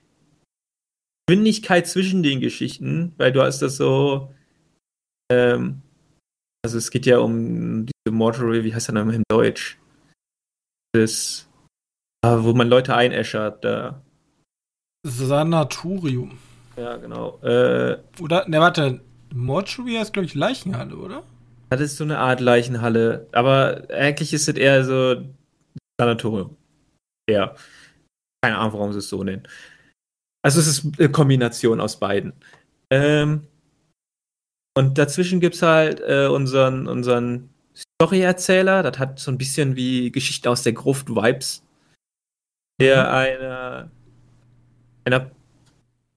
Geschwindigkeit 1.26 1.86
zwischen 1.86 2.22
den 2.24 2.40
Geschichten, 2.40 3.12
weil 3.16 3.30
du 3.30 3.40
hast 3.40 3.62
das 3.62 3.76
so, 3.76 4.34
ähm, 5.30 5.82
also 6.64 6.79
es 6.79 6.90
geht 6.90 7.05
ja 7.05 7.18
um 7.18 7.85
diese 7.85 8.14
Mortuary, 8.14 8.64
wie 8.64 8.74
heißt 8.74 8.88
der 8.88 8.94
Name 8.94 9.14
im 9.14 9.22
Deutsch? 9.29 9.79
Das, 10.92 11.46
ah, 12.24 12.38
wo 12.42 12.55
man 12.55 12.68
Leute 12.68 12.96
einäschert, 12.96 13.62
da. 13.64 14.03
Sanatorium. 15.07 16.38
Ja, 16.77 16.96
genau. 16.96 17.38
Äh, 17.42 17.98
oder, 18.18 18.48
ne, 18.48 18.61
warte, 18.61 19.03
Mortuary 19.35 19.96
heißt, 19.96 20.14
glaube 20.14 20.24
ich, 20.24 20.35
Leichenhalle, 20.35 20.96
oder? 20.96 21.22
Das 21.68 21.83
ist 21.83 21.98
so 21.98 22.05
eine 22.05 22.18
Art 22.18 22.40
Leichenhalle. 22.40 23.29
Aber 23.33 23.87
eigentlich 23.90 24.33
ist 24.33 24.48
es 24.48 24.57
eher 24.57 24.85
so 24.85 25.22
Sanatorium. 26.00 26.57
Ja. 27.29 27.55
Keine 28.42 28.57
Ahnung, 28.57 28.72
warum 28.72 28.92
sie 28.92 29.00
es 29.00 29.09
so 29.09 29.22
nennen. 29.22 29.46
Also 30.42 30.61
es 30.61 30.66
ist 30.66 30.98
eine 30.98 31.11
Kombination 31.11 31.81
aus 31.81 31.98
beiden. 31.98 32.33
Ähm, 32.90 33.48
und 34.76 34.98
dazwischen 34.98 35.40
gibt 35.40 35.54
es 35.54 35.62
halt 35.62 36.00
äh, 36.00 36.26
unseren, 36.26 36.88
unseren 36.88 37.50
Storyerzähler. 37.74 38.82
Das 38.82 38.98
hat 38.98 39.18
so 39.20 39.30
ein 39.30 39.38
bisschen 39.38 39.76
wie 39.76 40.10
Geschichte 40.10 40.50
aus 40.50 40.62
der 40.62 40.72
Gruft 40.72 41.08
Vibes. 41.08 41.62
Der 42.80 43.04
mhm. 43.04 43.10
einer, 43.10 43.90
einer 45.04 45.30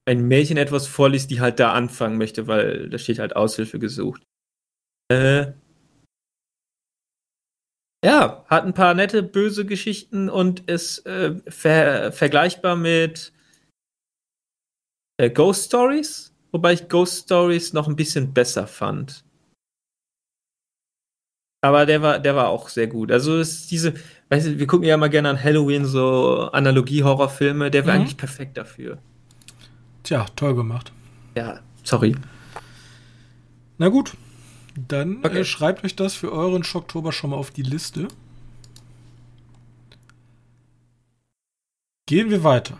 ein 0.05 0.27
Mädchen 0.27 0.57
etwas 0.57 0.87
vorliest, 0.87 1.29
die 1.29 1.41
halt 1.41 1.59
da 1.59 1.73
anfangen 1.73 2.17
möchte, 2.17 2.47
weil 2.47 2.89
da 2.89 2.97
steht 2.97 3.19
halt 3.19 3.35
Aushilfe 3.35 3.77
gesucht. 3.77 4.23
Äh, 5.11 5.53
ja, 8.03 8.45
hat 8.47 8.63
ein 8.63 8.73
paar 8.73 8.93
nette, 8.93 9.21
böse 9.21 9.65
Geschichten 9.65 10.29
und 10.29 10.69
ist 10.69 11.05
äh, 11.05 11.35
ver 11.49 12.11
vergleichbar 12.11 12.75
mit 12.75 13.33
äh, 15.17 15.29
Ghost 15.29 15.65
Stories, 15.65 16.33
wobei 16.57 16.73
ich 16.73 16.89
Ghost 16.89 17.25
Stories 17.25 17.73
noch 17.73 17.87
ein 17.87 17.95
bisschen 17.95 18.33
besser 18.33 18.65
fand. 18.65 19.23
Aber 21.61 21.85
der 21.85 22.01
war, 22.01 22.17
der 22.17 22.35
war 22.35 22.47
auch 22.47 22.67
sehr 22.67 22.87
gut. 22.87 23.11
Also 23.11 23.37
ist 23.37 23.69
diese, 23.69 23.93
weißt 24.29 24.47
du, 24.47 24.59
wir 24.59 24.65
gucken 24.65 24.87
ja 24.87 24.95
immer 24.95 25.09
gerne 25.09 25.29
an 25.29 25.43
Halloween 25.43 25.85
so 25.85 26.49
Analogie-Horrorfilme, 26.51 27.69
der 27.69 27.85
wäre 27.85 27.95
mhm. 27.95 28.01
eigentlich 28.01 28.17
perfekt 28.17 28.57
dafür. 28.57 28.97
Tja, 30.01 30.25
toll 30.35 30.55
gemacht. 30.55 30.91
Ja, 31.35 31.59
sorry. 31.83 32.15
Na 33.77 33.89
gut, 33.89 34.17
dann 34.75 35.23
okay. 35.23 35.41
äh, 35.41 35.45
schreibt 35.45 35.83
euch 35.83 35.95
das 35.95 36.15
für 36.15 36.31
euren 36.31 36.63
Schocktober 36.63 37.11
schon 37.11 37.29
mal 37.29 37.35
auf 37.35 37.51
die 37.51 37.61
Liste. 37.61 38.07
Gehen 42.07 42.31
wir 42.31 42.43
weiter. 42.43 42.79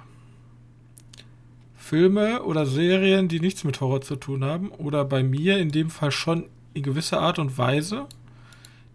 Filme 1.87 2.43
oder 2.43 2.65
Serien, 2.65 3.29
die 3.29 3.39
nichts 3.39 3.63
mit 3.63 3.79
Horror 3.79 4.01
zu 4.01 4.17
tun 4.17 4.43
haben, 4.43 4.69
oder 4.71 5.05
bei 5.05 5.23
mir 5.23 5.57
in 5.57 5.71
dem 5.71 5.89
Fall 5.89 6.11
schon 6.11 6.49
in 6.73 6.83
gewisser 6.83 7.21
Art 7.21 7.39
und 7.39 7.57
Weise. 7.57 8.07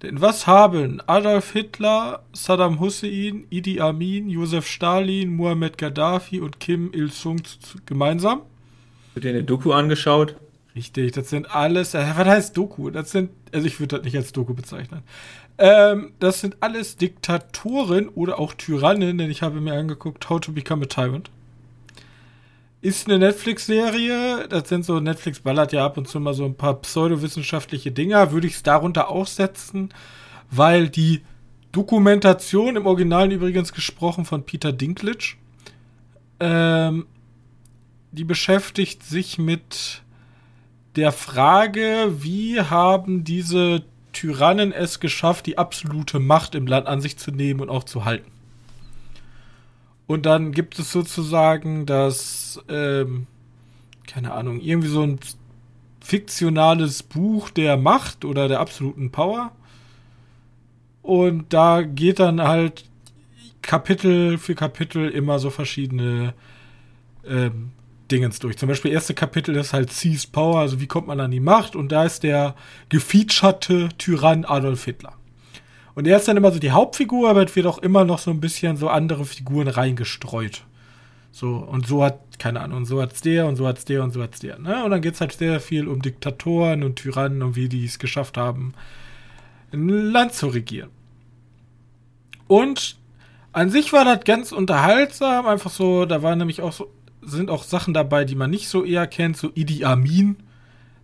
Denn 0.02 0.20
was 0.20 0.46
haben 0.46 1.00
Adolf 1.07 1.52
Hitler, 1.52 2.22
Saddam 2.33 2.81
Hussein, 2.81 3.46
Idi 3.48 3.81
Amin, 3.81 4.28
Josef 4.28 4.66
Stalin, 4.66 5.35
Muhammad 5.35 5.78
Gaddafi 5.78 6.40
und 6.40 6.61
Kim 6.61 6.92
Il-sung 6.92 7.40
gemeinsam? 7.87 8.42
Du 9.14 9.20
dir 9.20 9.31
eine 9.31 9.44
Doku 9.44 9.72
angeschaut? 9.72 10.37
Richtig, 10.74 11.12
das 11.12 11.31
sind 11.31 11.55
alles, 11.55 11.94
äh, 11.94 12.05
was 12.16 12.26
heißt 12.26 12.57
Doku? 12.57 12.90
Das 12.90 13.11
sind, 13.11 13.31
also 13.52 13.66
ich 13.66 13.81
würde 13.81 13.96
das 13.96 14.05
nicht 14.05 14.16
als 14.16 14.33
Doku 14.33 14.52
bezeichnen. 14.52 15.02
Ähm, 15.57 16.12
das 16.18 16.40
sind 16.40 16.57
alles 16.61 16.96
Diktatoren 16.96 18.09
oder 18.09 18.38
auch 18.38 18.52
Tyrannen, 18.52 19.16
denn 19.16 19.31
ich 19.31 19.40
habe 19.40 19.61
mir 19.61 19.74
angeguckt, 19.74 20.28
How 20.28 20.40
to 20.40 20.52
Become 20.52 20.85
a 20.85 20.87
Tyrant. 20.87 21.31
Ist 22.83 23.07
eine 23.07 23.21
Netflix-Serie, 23.21 24.49
das 24.49 24.68
sind 24.68 24.85
so, 24.85 24.99
Netflix 24.99 25.38
ballert 25.38 25.73
ja 25.73 25.85
ab 25.87 25.97
und 25.97 26.09
zu 26.09 26.18
mal 26.18 26.35
so 26.35 26.45
ein 26.45 26.57
paar 26.57 26.75
pseudowissenschaftliche 26.81 27.92
Dinger, 27.92 28.33
würde 28.33 28.49
ich 28.49 28.55
es 28.55 28.64
darunter 28.64 29.09
auch 29.09 29.29
setzen, 29.29 29.95
weil 30.51 30.88
die 30.88 31.23
Dokumentation, 31.71 32.75
im 32.75 32.87
Originalen 32.87 33.31
übrigens 33.31 33.73
gesprochen 33.73 34.25
von 34.25 34.45
Peter 34.45 34.73
Dinklage, 34.73 35.37
ähm, 36.40 37.07
die 38.11 38.25
beschäftigt 38.25 39.05
sich 39.05 39.38
mit 39.38 40.03
der 40.97 41.12
Frage, 41.12 42.16
wie 42.18 42.61
haben 42.61 43.23
diese 43.23 43.85
Tyrannen 44.12 44.73
es 44.73 44.99
geschafft, 44.99 45.47
die 45.47 45.57
absolute 45.57 46.18
Macht 46.18 46.57
im 46.57 46.66
Land 46.66 46.88
an 46.88 47.01
sich 47.01 47.16
zu 47.16 47.31
nehmen 47.31 47.61
und 47.61 47.71
auch 47.71 47.85
zu 47.85 48.05
halten. 48.05 48.32
Und 50.12 50.27
dann 50.27 50.53
gibt 50.53 50.79
es 50.79 50.93
sozusagen 50.93 51.87
das, 51.87 52.61
ähm, 52.68 53.26
keine 54.07 54.32
Ahnung, 54.32 54.61
irgendwie 54.61 54.89
so 54.89 55.03
ein 55.03 55.18
fiktionales 56.01 57.03
Buch 57.03 57.49
der 57.49 57.78
Macht 57.78 58.26
oder 58.26 58.47
der 58.47 58.61
absoluten 58.61 59.11
Power. 59.11 59.53
Und 61.01 61.55
da 61.55 61.80
geht 61.80 62.20
dann 62.20 62.43
halt 62.43 62.84
Kapitel 63.62 64.37
für 64.37 64.55
Kapitel 64.55 65.09
immer 65.09 65.39
so 65.39 65.49
verschiedene 65.49 66.34
ähm, 67.26 67.70
Dingens 68.11 68.39
durch. 68.39 68.59
Zum 68.59 68.68
Beispiel, 68.68 68.93
erste 68.93 69.14
Kapitel 69.14 69.57
ist 69.57 69.72
halt 69.72 69.91
Seized 69.91 70.30
Power, 70.30 70.61
also 70.61 70.78
wie 70.78 70.89
kommt 70.89 71.07
man 71.07 71.20
an 71.20 71.30
die 71.30 71.41
Macht? 71.41 71.74
Und 71.74 71.91
da 71.91 72.05
ist 72.05 72.22
der 72.22 72.55
gefeaturete 72.91 73.89
Tyrann 73.97 74.45
Adolf 74.45 74.84
Hitler. 74.84 75.14
Und 75.95 76.07
er 76.07 76.16
ist 76.16 76.28
dann 76.28 76.36
immer 76.36 76.53
so 76.53 76.59
die 76.59 76.70
Hauptfigur, 76.70 77.28
aber 77.28 77.45
es 77.45 77.55
wird 77.55 77.66
auch 77.66 77.78
immer 77.78 78.05
noch 78.05 78.18
so 78.18 78.30
ein 78.30 78.40
bisschen 78.40 78.76
so 78.76 78.88
andere 78.88 79.24
Figuren 79.24 79.68
reingestreut. 79.68 80.64
So, 81.32 81.57
und 81.57 81.86
so 81.86 82.05
hat, 82.05 82.38
keine 82.38 82.61
Ahnung, 82.61 82.78
und 82.78 82.84
so 82.84 83.01
hat's 83.01 83.22
der 83.22 83.47
und 83.47 83.57
so 83.57 83.66
hat's 83.66 83.84
der 83.84 84.03
und 84.03 84.12
so 84.12 84.22
hat's 84.22 84.40
der. 84.40 84.59
Ne? 84.59 84.84
Und 84.84 84.90
dann 84.90 85.01
geht's 85.01 85.20
halt 85.20 85.32
sehr 85.32 85.61
viel 85.61 85.88
um 85.88 86.03
Diktatoren 86.03 86.82
und 86.82 86.97
Tyrannen 86.97 87.43
und 87.43 87.57
wie 87.57 87.68
die 87.68 87.84
es 87.84 87.99
geschafft 87.99 88.36
haben, 88.36 88.74
ein 89.72 89.88
Land 89.88 90.34
zu 90.34 90.49
regieren. 90.49 90.90
Und 92.49 92.97
an 93.53 93.70
sich 93.70 93.93
war 93.93 94.05
das 94.05 94.24
ganz 94.24 94.53
unterhaltsam, 94.53 95.47
einfach 95.47 95.70
so, 95.70 96.05
da 96.05 96.22
waren 96.22 96.38
nämlich 96.38 96.61
auch 96.61 96.72
so, 96.72 96.90
sind 97.22 97.51
auch 97.51 97.64
Sachen 97.64 97.95
dabei, 97.95 98.24
die 98.24 98.34
man 98.34 98.51
nicht 98.51 98.68
so 98.68 98.84
eher 98.84 99.07
kennt, 99.07 99.36
so 99.36 99.51
Idi 99.55 99.84
Amin 99.84 100.36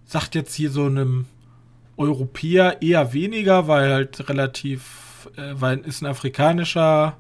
sagt 0.05 0.35
jetzt 0.35 0.55
hier 0.55 0.71
so 0.71 0.87
einem 0.87 1.27
Europäer 1.99 2.81
eher 2.81 3.13
weniger, 3.13 3.69
weil 3.69 3.93
halt 3.93 4.29
relativ, 4.29 5.29
äh, 5.37 5.55
weil 5.55 5.79
ist 5.81 6.01
ein 6.01 6.07
afrikanischer, 6.07 7.17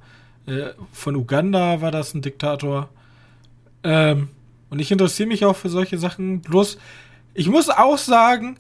äh, 0.46 0.68
von 0.92 1.16
Uganda 1.16 1.80
war 1.80 1.90
das 1.90 2.14
ein 2.14 2.22
Diktator. 2.22 2.88
Ähm, 3.84 4.28
und 4.70 4.78
ich 4.78 4.90
interessiere 4.90 5.28
mich 5.28 5.44
auch 5.44 5.56
für 5.56 5.68
solche 5.68 5.98
Sachen. 5.98 6.40
Bloß, 6.40 6.78
ich 7.34 7.48
muss 7.48 7.68
auch 7.68 7.98
sagen, 7.98 8.56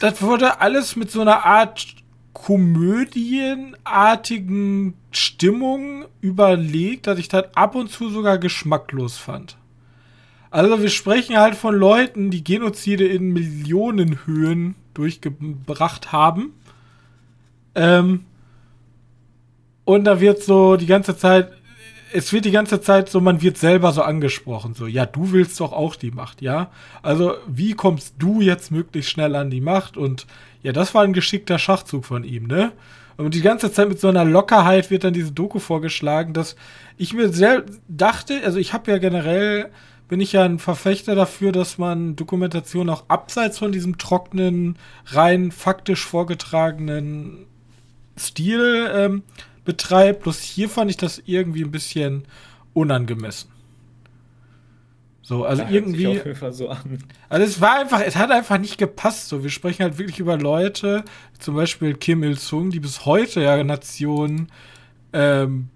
das 0.00 0.22
wurde 0.22 0.60
alles 0.60 0.96
mit 0.96 1.10
so 1.10 1.20
einer 1.20 1.44
Art 1.44 1.86
komödienartigen 2.32 4.94
Stimmung 5.12 6.06
überlegt, 6.20 7.06
dass 7.06 7.18
ich 7.18 7.28
das 7.28 7.54
ab 7.54 7.74
und 7.74 7.90
zu 7.90 8.08
sogar 8.10 8.38
geschmacklos 8.38 9.18
fand. 9.18 9.58
Also 10.50 10.82
wir 10.82 10.90
sprechen 10.90 11.36
halt 11.36 11.54
von 11.54 11.74
Leuten, 11.74 12.30
die 12.30 12.44
Genozide 12.44 13.06
in 13.06 13.32
Millionenhöhen 13.32 14.76
durchgebracht 14.94 16.12
haben. 16.12 16.54
Ähm, 17.74 18.24
und 19.84 20.04
da 20.04 20.20
wird 20.20 20.42
so 20.42 20.76
die 20.76 20.86
ganze 20.86 21.16
Zeit, 21.16 21.52
es 22.12 22.32
wird 22.32 22.44
die 22.44 22.52
ganze 22.52 22.80
Zeit 22.80 23.08
so, 23.08 23.20
man 23.20 23.42
wird 23.42 23.58
selber 23.58 23.92
so 23.92 24.02
angesprochen, 24.02 24.74
so, 24.74 24.86
ja, 24.86 25.04
du 25.04 25.32
willst 25.32 25.60
doch 25.60 25.72
auch 25.72 25.96
die 25.96 26.12
Macht, 26.12 26.42
ja? 26.42 26.70
Also, 27.02 27.34
wie 27.46 27.74
kommst 27.74 28.14
du 28.18 28.40
jetzt 28.40 28.70
möglichst 28.70 29.10
schnell 29.10 29.34
an 29.34 29.50
die 29.50 29.60
Macht? 29.60 29.96
Und 29.96 30.26
ja, 30.62 30.72
das 30.72 30.94
war 30.94 31.02
ein 31.02 31.12
geschickter 31.12 31.58
Schachzug 31.58 32.04
von 32.04 32.24
ihm, 32.24 32.46
ne? 32.46 32.72
Und 33.16 33.34
die 33.34 33.42
ganze 33.42 33.70
Zeit 33.72 33.88
mit 33.88 34.00
so 34.00 34.08
einer 34.08 34.24
Lockerheit 34.24 34.90
wird 34.90 35.04
dann 35.04 35.12
diese 35.12 35.32
Doku 35.32 35.58
vorgeschlagen, 35.58 36.32
dass 36.32 36.56
ich 36.96 37.14
mir 37.14 37.28
selbst 37.28 37.80
dachte, 37.88 38.40
also 38.44 38.58
ich 38.58 38.72
habe 38.72 38.90
ja 38.90 38.98
generell, 38.98 39.70
bin 40.08 40.20
ich 40.20 40.32
ja 40.32 40.44
ein 40.44 40.58
Verfechter 40.58 41.14
dafür, 41.14 41.52
dass 41.52 41.78
man 41.78 42.16
Dokumentation 42.16 42.90
auch 42.90 43.04
abseits 43.08 43.58
von 43.58 43.72
diesem 43.72 43.98
trockenen, 43.98 44.76
rein 45.06 45.50
faktisch 45.50 46.04
vorgetragenen 46.04 47.46
Stil 48.18 48.90
ähm, 48.92 49.22
betreibt. 49.64 50.22
Bloß 50.22 50.40
hier 50.40 50.68
fand 50.68 50.90
ich 50.90 50.96
das 50.96 51.22
irgendwie 51.24 51.64
ein 51.64 51.70
bisschen 51.70 52.24
unangemessen. 52.74 53.50
So, 55.22 55.46
also 55.46 55.62
ja, 55.62 55.70
irgendwie. 55.70 56.20
So 56.50 56.68
also 56.68 57.44
es 57.44 57.60
war 57.62 57.80
einfach, 57.80 58.02
es 58.02 58.16
hat 58.16 58.30
einfach 58.30 58.58
nicht 58.58 58.76
gepasst. 58.76 59.28
So, 59.28 59.42
wir 59.42 59.48
sprechen 59.48 59.82
halt 59.82 59.96
wirklich 59.96 60.18
über 60.18 60.36
Leute, 60.36 61.02
zum 61.38 61.54
Beispiel 61.54 61.94
Kim 61.94 62.22
Il-sung, 62.22 62.70
die 62.70 62.80
bis 62.80 63.06
heute 63.06 63.40
ja 63.40 63.64
Nationen 63.64 64.48
ähm, 65.14 65.70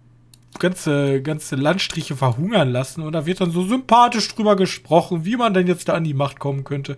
ganze, 0.59 1.22
ganze 1.22 1.56
Landstriche 1.56 2.16
verhungern 2.16 2.70
lassen. 2.70 3.02
Und 3.02 3.12
da 3.12 3.26
wird 3.26 3.40
dann 3.40 3.50
so 3.50 3.64
sympathisch 3.64 4.28
drüber 4.34 4.56
gesprochen, 4.56 5.24
wie 5.24 5.36
man 5.36 5.54
denn 5.54 5.66
jetzt 5.66 5.88
da 5.88 5.94
an 5.94 6.04
die 6.04 6.14
Macht 6.14 6.38
kommen 6.38 6.64
könnte. 6.64 6.96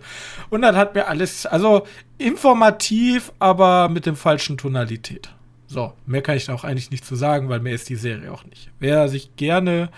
Und 0.49 0.61
dann 0.61 0.75
hat 0.75 0.95
mir 0.95 1.07
alles, 1.07 1.45
also 1.45 1.85
informativ, 2.17 3.31
aber 3.39 3.89
mit 3.89 4.05
dem 4.05 4.15
falschen 4.15 4.57
Tonalität. 4.57 5.29
So, 5.67 5.93
mehr 6.05 6.21
kann 6.21 6.35
ich 6.35 6.45
da 6.45 6.53
auch 6.53 6.65
eigentlich 6.65 6.91
nicht 6.91 7.05
zu 7.05 7.15
sagen, 7.15 7.47
weil 7.47 7.61
mehr 7.61 7.73
ist 7.73 7.87
die 7.87 7.95
Serie 7.95 8.31
auch 8.31 8.43
nicht. 8.43 8.69
Wer 8.79 9.07
sich 9.07 9.35
gerne 9.37 9.89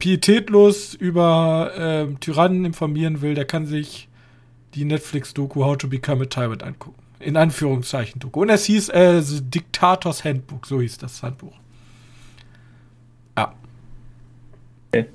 pietätlos 0.00 0.94
über 0.94 1.72
äh, 1.76 2.14
Tyrannen 2.16 2.64
informieren 2.64 3.20
will, 3.20 3.34
der 3.34 3.44
kann 3.44 3.66
sich 3.66 4.08
die 4.74 4.84
Netflix-Doku 4.84 5.64
How 5.64 5.76
to 5.76 5.88
Become 5.88 6.24
a 6.24 6.26
Tyrant 6.26 6.62
angucken. 6.62 7.00
In 7.20 7.36
Anführungszeichen 7.36 8.18
Doku. 8.18 8.40
Und 8.42 8.48
es 8.48 8.64
hieß 8.64 8.88
äh, 8.88 9.22
Diktators 9.22 10.24
Handbook, 10.24 10.66
so 10.66 10.80
hieß 10.80 10.98
das 10.98 11.22
Handbuch. 11.22 11.54
Ja. 13.36 13.54
Okay. 14.92 15.06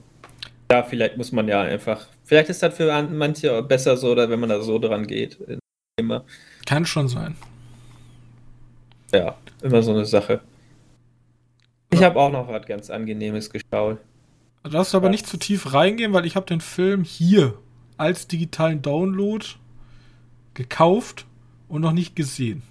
Ja, 0.71 0.83
vielleicht 0.83 1.17
muss 1.17 1.31
man 1.31 1.47
ja 1.47 1.61
einfach. 1.61 2.07
Vielleicht 2.23 2.49
ist 2.49 2.63
das 2.63 2.75
für 2.75 3.01
manche 3.03 3.61
besser 3.61 3.97
so, 3.97 4.11
oder 4.11 4.29
wenn 4.29 4.39
man 4.39 4.49
da 4.49 4.61
so 4.61 4.79
dran 4.79 5.05
geht. 5.05 5.37
Immer. 5.97 6.25
Kann 6.65 6.85
schon 6.85 7.07
sein. 7.07 7.35
Ja, 9.13 9.37
immer 9.61 9.81
so 9.81 9.91
eine 9.91 10.05
Sache. 10.05 10.41
Ich 11.91 12.03
habe 12.03 12.19
auch 12.19 12.31
noch 12.31 12.47
was 12.47 12.65
ganz 12.65 12.89
Angenehmes 12.89 13.49
geschaut. 13.49 13.99
Du 14.63 14.69
darfst 14.69 14.95
aber 14.95 15.09
nicht 15.09 15.27
zu 15.27 15.37
tief 15.37 15.73
reingehen, 15.73 16.11
weil 16.11 16.25
ich 16.25 16.35
habe 16.35 16.47
den 16.47 16.59
Film 16.59 17.03
hier 17.03 17.53
als 17.97 18.27
digitalen 18.27 18.81
Download 18.81 19.45
gekauft 20.55 21.25
und 21.67 21.81
noch 21.81 21.93
nicht 21.93 22.15
gesehen. 22.15 22.63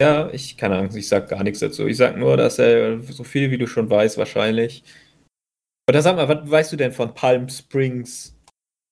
Ja, 0.00 0.30
ich 0.30 0.56
keine 0.56 0.76
Ahnung, 0.76 0.94
ich 0.94 1.08
sag 1.08 1.28
gar 1.28 1.42
nichts 1.42 1.60
dazu. 1.60 1.86
Ich 1.86 1.96
sag 1.96 2.16
nur, 2.16 2.36
dass 2.36 2.58
er 2.58 3.02
so 3.02 3.24
viel 3.24 3.50
wie 3.50 3.58
du 3.58 3.66
schon 3.66 3.90
weißt, 3.90 4.18
wahrscheinlich. 4.18 4.84
Oder 5.88 6.02
sag 6.02 6.16
mal, 6.16 6.28
was 6.28 6.50
weißt 6.50 6.72
du 6.72 6.76
denn 6.76 6.92
von 6.92 7.14
Palm 7.14 7.48
Springs? 7.48 8.36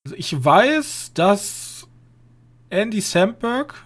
Also 0.07 0.16
ich 0.16 0.45
weiß, 0.45 1.12
dass 1.14 1.88
Andy 2.70 3.01
Samberg 3.01 3.84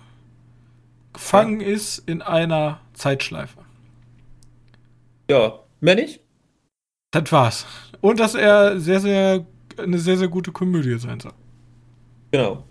gefangen 1.12 1.60
ja. 1.60 1.68
ist 1.68 1.98
in 2.08 2.22
einer 2.22 2.80
Zeitschleife. 2.92 3.60
Ja, 5.30 5.60
mehr 5.80 5.94
nicht? 5.94 6.20
Das 7.10 7.30
war's. 7.32 7.66
Und 8.00 8.20
dass 8.20 8.34
er 8.34 8.78
sehr, 8.78 9.00
sehr, 9.00 9.46
eine 9.78 9.98
sehr, 9.98 10.18
sehr 10.18 10.28
gute 10.28 10.52
Komödie 10.52 10.98
sein 10.98 11.20
soll. 11.20 11.32
Genau. 12.30 12.64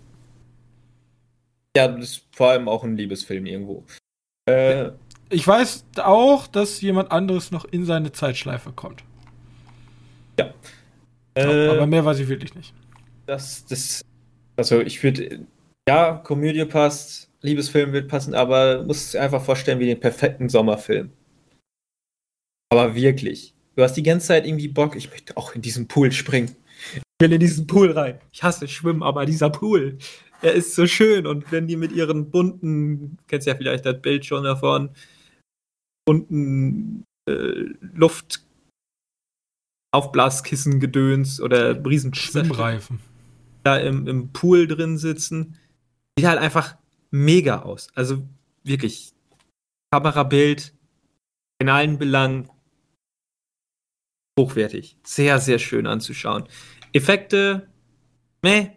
Ja, 1.76 1.88
das 1.88 2.04
ist 2.04 2.26
vor 2.32 2.50
allem 2.50 2.68
auch 2.68 2.84
ein 2.84 2.96
Liebesfilm 2.96 3.46
irgendwo. 3.46 3.84
Äh, 4.48 4.90
ich 5.30 5.46
weiß 5.46 5.84
auch, 5.98 6.46
dass 6.46 6.80
jemand 6.80 7.12
anderes 7.12 7.50
noch 7.50 7.64
in 7.64 7.84
seine 7.84 8.12
Zeitschleife 8.12 8.72
kommt. 8.72 9.04
Ja. 10.38 10.54
Äh, 11.34 11.68
aber 11.68 11.86
mehr 11.86 12.04
weiß 12.04 12.18
ich 12.18 12.28
wirklich 12.28 12.54
nicht. 12.54 12.74
Das, 13.26 13.64
das, 13.66 14.02
also 14.56 14.80
ich 14.80 15.02
würde, 15.02 15.46
ja, 15.88 16.14
Komödie 16.14 16.64
passt, 16.64 17.30
Liebesfilm 17.42 17.92
wird 17.92 18.08
passen, 18.08 18.34
aber 18.34 18.84
muss 18.84 19.14
einfach 19.14 19.42
vorstellen 19.42 19.78
wie 19.78 19.86
den 19.86 20.00
perfekten 20.00 20.48
Sommerfilm. 20.48 21.10
Aber 22.70 22.94
wirklich. 22.94 23.54
Du 23.76 23.82
hast 23.82 23.94
die 23.94 24.02
ganze 24.02 24.28
Zeit 24.28 24.46
irgendwie 24.46 24.68
Bock, 24.68 24.96
ich 24.96 25.10
möchte 25.10 25.36
auch 25.36 25.54
in 25.54 25.62
diesen 25.62 25.86
Pool 25.86 26.10
springen. 26.10 26.56
Ich 26.94 27.02
will 27.20 27.32
in 27.32 27.40
diesen 27.40 27.66
Pool 27.66 27.92
rein. 27.92 28.20
Ich 28.32 28.42
hasse 28.42 28.66
Schwimmen, 28.66 29.02
aber 29.02 29.24
dieser 29.24 29.50
Pool, 29.50 29.98
er 30.42 30.52
ist 30.52 30.74
so 30.74 30.86
schön. 30.86 31.26
Und 31.26 31.50
wenn 31.52 31.66
die 31.66 31.76
mit 31.76 31.92
ihren 31.92 32.30
bunten, 32.30 33.18
kennst 33.28 33.46
ja 33.46 33.54
vielleicht 33.54 33.86
das 33.86 34.00
Bild 34.00 34.26
schon 34.26 34.44
davon, 34.44 34.90
bunten 36.04 37.04
äh, 37.28 37.66
Luft 37.94 38.47
Aufblaskissen 39.90 40.80
gedöns 40.80 41.40
oder 41.40 41.84
riesen 41.84 42.14
Schwimmreifen 42.14 43.00
da 43.68 43.76
im, 43.76 44.06
im 44.06 44.32
Pool 44.32 44.66
drin 44.66 44.98
sitzen. 44.98 45.58
Sieht 46.18 46.26
halt 46.26 46.38
einfach 46.38 46.76
mega 47.10 47.62
aus. 47.62 47.88
Also 47.94 48.26
wirklich 48.64 49.12
Kamerabild 49.90 50.74
in 51.58 51.68
allen 51.68 51.98
Belangen 51.98 52.48
hochwertig. 54.38 54.96
Sehr, 55.04 55.38
sehr 55.38 55.58
schön 55.58 55.86
anzuschauen. 55.86 56.44
Effekte, 56.92 57.68
meh, 58.42 58.70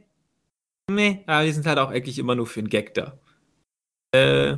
meh, 0.89 1.19
aber 1.25 1.45
die 1.45 1.51
sind 1.51 1.65
halt 1.65 1.79
auch 1.79 1.89
eigentlich 1.89 2.19
immer 2.19 2.35
nur 2.35 2.47
für 2.47 2.59
einen 2.59 2.69
Gag 2.69 2.93
da. 2.93 3.17
Äh, 4.13 4.57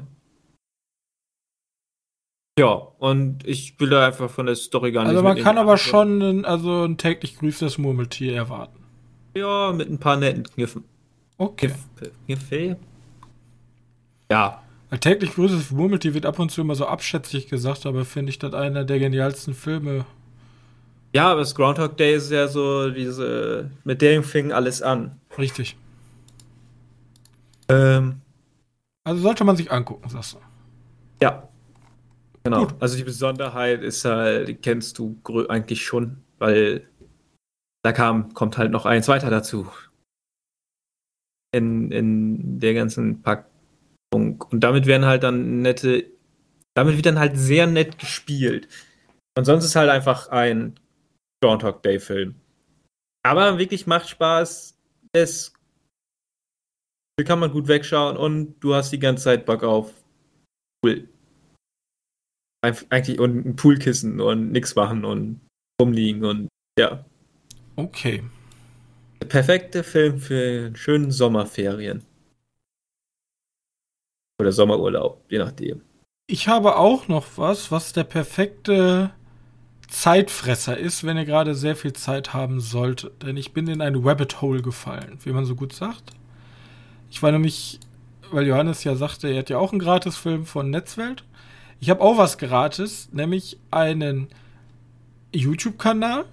ja, 2.60 2.68
und 2.70 3.46
ich 3.48 3.80
will 3.80 3.90
da 3.90 4.08
einfach 4.08 4.30
von 4.30 4.46
der 4.46 4.56
Story 4.56 4.92
gar 4.92 5.04
nicht. 5.04 5.12
Also 5.12 5.24
man 5.24 5.38
kann 5.38 5.58
aber 5.58 5.78
schon 5.78 6.22
ein, 6.22 6.46
also 6.46 6.84
ein 6.84 6.98
täglich 6.98 7.38
grüßtes 7.38 7.78
Murmeltier 7.78 8.36
erwarten. 8.36 8.80
Ja, 9.36 9.72
mit 9.72 9.90
ein 9.90 10.00
paar 10.00 10.18
netten 10.18 10.44
Kniffen. 10.44 10.84
Okay. 11.38 11.74
Kniffe? 12.26 12.78
Ja. 14.32 14.62
Ein 14.92 15.00
täglich 15.00 15.34
grüßes 15.34 15.72
Murmeltier 15.72 16.14
wird 16.14 16.26
ab 16.26 16.38
und 16.38 16.52
zu 16.52 16.62
immer 16.62 16.76
so 16.76 16.86
abschätzig 16.86 17.48
gesagt, 17.48 17.86
aber 17.86 18.06
finde 18.06 18.30
ich 18.30 18.40
das 18.40 18.54
einer 18.54 18.84
der 18.84 19.00
genialsten 19.00 19.56
Filme 19.56 20.06
ja, 21.14 21.32
aber 21.32 21.42
das 21.42 21.54
Groundhog 21.54 21.96
Day 21.96 22.16
ist 22.16 22.32
ja 22.32 22.48
so 22.48 22.90
diese, 22.90 23.70
mit 23.84 24.02
dem 24.02 24.24
fing 24.24 24.52
alles 24.52 24.82
an. 24.82 25.20
Richtig. 25.38 25.78
Ähm, 27.70 28.22
also 29.04 29.22
sollte 29.22 29.44
man 29.44 29.56
sich 29.56 29.72
angucken, 29.72 30.10
sagst 30.10 30.34
du. 30.34 30.38
Ja. 31.22 31.48
Genau. 32.44 32.68
Gut. 32.68 32.76
Also 32.82 32.98
die 32.98 33.04
Besonderheit 33.04 33.82
ist 33.82 34.04
halt, 34.06 34.48
die 34.48 34.56
kennst 34.56 34.98
du 34.98 35.18
eigentlich 35.48 35.86
schon, 35.86 36.24
weil 36.40 36.90
da 37.84 37.92
kam, 37.92 38.34
kommt 38.34 38.58
halt 38.58 38.72
noch 38.72 38.86
eins 38.86 39.08
weiter 39.08 39.30
dazu. 39.30 39.70
In, 41.54 41.92
in 41.92 42.60
der 42.60 42.74
ganzen 42.74 43.22
Packung. 43.22 44.42
Und 44.50 44.62
damit 44.62 44.86
werden 44.86 45.06
halt 45.06 45.24
dann 45.24 45.62
nette, 45.62 46.12
damit 46.76 46.96
wird 46.96 47.06
dann 47.06 47.20
halt 47.20 47.38
sehr 47.38 47.68
nett 47.68 48.00
gespielt. 48.00 48.68
Und 49.38 49.46
sonst 49.46 49.66
ist 49.66 49.76
halt 49.76 49.90
einfach 49.90 50.30
ein 50.30 50.80
Groundhog 51.42 51.84
Day 51.84 52.00
Film. 52.00 52.36
Aber 53.26 53.58
wirklich 53.58 53.88
macht 53.88 54.10
Spaß. 54.10 54.78
Es 55.14 55.54
kann 57.26 57.40
man 57.40 57.52
gut 57.52 57.68
wegschauen 57.68 58.18
und 58.18 58.60
du 58.60 58.74
hast 58.74 58.92
die 58.92 59.00
ganze 59.00 59.26
Zeit 59.26 59.46
Bock 59.46 59.64
auf 59.64 59.94
Pool. 60.82 61.08
Eigentlich 62.64 63.20
und 63.20 63.46
ein 63.46 63.56
Poolkissen 63.58 64.22
und 64.22 64.52
nichts 64.52 64.76
machen 64.76 65.04
und 65.04 65.42
rumliegen 65.82 66.24
und 66.24 66.48
ja. 66.80 67.04
Okay. 67.76 68.24
Der 69.22 69.28
perfekte 69.28 69.84
Film 69.84 70.20
für 70.20 70.68
einen 70.68 70.76
schönen 70.78 71.12
Sommerferien. 71.12 72.04
Oder 74.40 74.52
Sommerurlaub, 74.52 75.24
je 75.30 75.40
nachdem. 75.40 75.82
Ich 76.28 76.48
habe 76.48 76.78
auch 76.78 77.10
noch 77.10 77.26
was, 77.36 77.70
was 77.72 77.92
der 77.92 78.06
perfekte 78.06 79.12
Zeitfresser 79.90 80.78
ist, 80.78 81.04
wenn 81.04 81.18
ihr 81.18 81.26
gerade 81.26 81.56
sehr 81.56 81.76
viel 81.76 81.94
Zeit 81.94 82.34
haben 82.34 82.62
solltet. 82.62 83.24
Denn 83.24 83.36
ich 83.36 83.54
bin 83.54 83.68
in 83.68 83.82
ein 83.82 83.96
Rabbit 83.96 84.42
Hole 84.42 84.62
gefallen, 84.62 85.20
wie 85.24 85.32
man 85.32 85.46
so 85.46 85.56
gut 85.56 85.74
sagt. 85.74 86.12
Ich 87.12 87.22
war 87.22 87.32
nämlich, 87.32 87.80
weil 88.32 88.48
Johannes 88.48 88.84
ja 88.86 88.96
sagte, 88.96 89.28
er 89.28 89.40
hat 89.40 89.50
ja 89.50 89.58
auch 89.58 89.72
einen 89.72 89.80
Gratisfilm 89.80 90.46
von 90.46 90.70
Netzwelt. 90.70 91.26
Ich 91.84 91.90
habe 91.90 92.00
auch 92.00 92.18
was 92.18 92.38
gratis, 92.38 93.10
nämlich 93.12 93.58
einen 93.70 94.30
YouTube-Kanal 95.34 96.24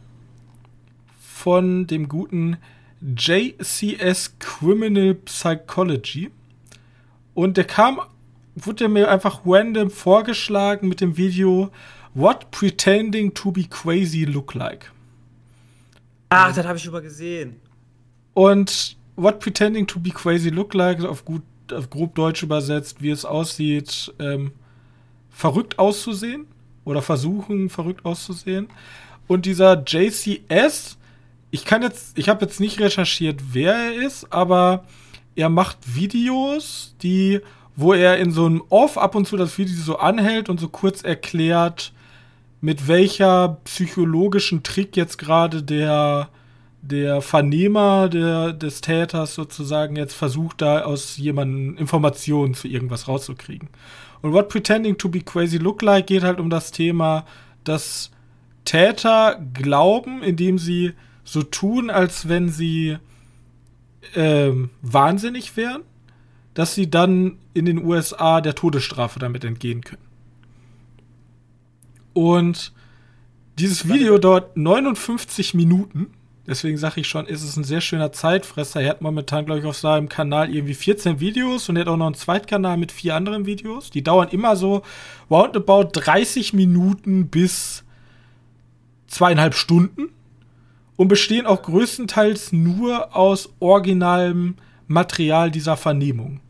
von 1.21 1.89
dem 1.89 2.09
guten 2.09 2.59
JCS 3.01 4.39
Criminal 4.39 5.15
Psychology. 5.15 6.31
Und 7.35 7.57
der 7.57 7.65
kam, 7.65 7.99
wurde 8.55 8.89
mir 8.89 9.11
einfach 9.11 9.41
random 9.45 9.91
vorgeschlagen 9.91 10.89
mit 10.89 11.01
dem 11.01 11.17
Video 11.17 11.73
What 12.15 12.53
Pretending 12.53 13.35
to 13.35 13.51
be 13.51 13.65
Crazy 13.65 14.27
Look 14.27 14.55
Like. 14.55 14.93
Ach, 16.29 16.55
das 16.55 16.65
habe 16.65 16.79
ich 16.79 16.85
schon 16.85 17.03
gesehen. 17.03 17.57
Und 18.35 18.97
What 19.17 19.41
Pretending 19.41 19.89
to 19.89 19.99
be 19.99 20.11
Crazy 20.11 20.51
Look 20.51 20.75
Like, 20.75 21.03
auf 21.03 21.25
gut, 21.25 21.43
auf 21.73 21.91
grob 21.91 22.15
Deutsch 22.15 22.45
übersetzt, 22.45 23.03
wie 23.03 23.11
es 23.11 23.25
aussieht, 23.25 24.15
ähm, 24.21 24.53
verrückt 25.31 25.79
auszusehen 25.79 26.47
oder 26.85 27.03
versuchen, 27.03 27.71
verrückt 27.71 28.05
auszusehen. 28.05 28.69
Und 29.27 29.47
dieser 29.47 29.83
JCS, 29.87 30.99
ich 31.51 31.65
kann 31.65 31.83
jetzt, 31.83 32.19
ich 32.19 32.29
habe 32.29 32.45
jetzt 32.45 32.61
nicht 32.61 32.81
recherchiert, 32.81 33.41
wer 33.53 33.75
er 33.75 33.93
ist, 34.07 34.33
aber 34.33 34.85
er 35.37 35.49
macht 35.49 35.79
Videos, 35.95 36.95
die, 37.03 37.41
wo 37.77 37.93
er 37.93 38.19
in 38.19 38.33
so 38.33 38.47
einem 38.47 38.63
Off 38.69 38.99
ab 38.99 39.15
und 39.15 39.27
zu 39.27 39.37
das 39.37 39.57
Video 39.57 39.77
so 39.77 39.99
anhält 39.99 40.49
und 40.49 40.61
so 40.61 40.69
kurz 40.69 41.03
erklärt, 41.03 41.93
mit 42.61 42.89
welcher 42.89 43.59
psychologischen 43.65 44.63
Trick 44.63 44.97
jetzt 44.97 45.17
gerade 45.17 45.63
der, 45.63 46.29
der 46.83 47.23
Vernehmer 47.23 48.09
der, 48.09 48.53
des 48.53 48.81
Täters 48.81 49.35
sozusagen 49.35 49.97
jetzt 49.97 50.15
versucht, 50.15 50.61
da 50.61 50.83
aus 50.83 51.17
jemandem 51.17 51.77
Informationen 51.77 52.55
zu 52.55 52.69
irgendwas 52.69 53.09
rauszukriegen. 53.09 53.69
Und 54.23 54.33
What 54.33 54.49
Pretending 54.49 54.99
to 54.99 55.09
be 55.09 55.21
Crazy 55.21 55.59
Look 55.59 55.83
Like 55.83 56.07
geht 56.07 56.23
halt 56.23 56.41
um 56.41 56.51
das 56.51 56.71
Thema, 56.71 57.25
dass 57.65 58.11
Täter 58.65 59.41
glauben, 59.55 60.23
indem 60.23 60.59
sie 60.59 60.93
so 61.25 61.43
tun, 61.43 61.91
als 61.91 62.29
wenn 62.29 62.49
sie 62.49 62.99
ähm, 64.15 64.71
wahnsinnig 64.83 65.57
wären, 65.57 65.83
dass 66.55 66.75
sie 66.75 66.91
dann 66.91 67.39
in 67.55 67.65
den 67.65 67.85
USA 67.85 68.41
der 68.41 68.55
Todesstrafe 68.55 69.19
damit 69.19 69.45
entgehen 69.45 69.83
können. 69.83 70.03
Und 72.13 72.73
dieses 73.59 73.89
Video 73.89 74.19
dauert 74.19 74.57
59 74.57 75.55
Minuten. 75.55 76.09
Deswegen 76.47 76.79
sage 76.79 77.01
ich 77.01 77.09
schon, 77.09 77.27
ist 77.27 77.43
es 77.43 77.57
ein 77.57 77.65
sehr 77.65 77.81
schöner 77.81 78.13
Zeitfresser. 78.13 78.81
Er 78.81 78.91
hat 78.91 79.03
momentan, 79.03 79.45
glaube 79.45 79.61
ich, 79.61 79.67
auf 79.67 79.77
seinem 79.77 80.09
Kanal 80.09 80.53
irgendwie 80.55 80.75
14 80.75 81.21
Videos 81.21 81.69
und 81.69 81.77
er 81.77 81.83
hat 81.83 81.89
auch 81.89 81.97
noch 81.97 82.07
einen 82.07 82.15
Zweitkanal 82.15 82.77
mit 82.77 82.93
vier 82.93 83.15
anderen 83.15 83.47
Videos. 83.47 83.91
Die 83.91 84.03
dauern 84.03 84.29
immer 84.31 84.57
so 84.57 84.83
roundabout 85.31 85.91
30 85.93 86.53
Minuten 86.55 87.29
bis 87.29 87.85
zweieinhalb 89.07 89.55
Stunden 89.55 90.09
und 90.97 91.09
bestehen 91.09 91.47
auch 91.47 91.63
größtenteils 91.63 92.53
nur 92.53 93.15
aus 93.15 93.53
originalem 93.61 94.57
Material 94.87 95.51
dieser 95.51 95.77
Vernehmung. 95.77 96.41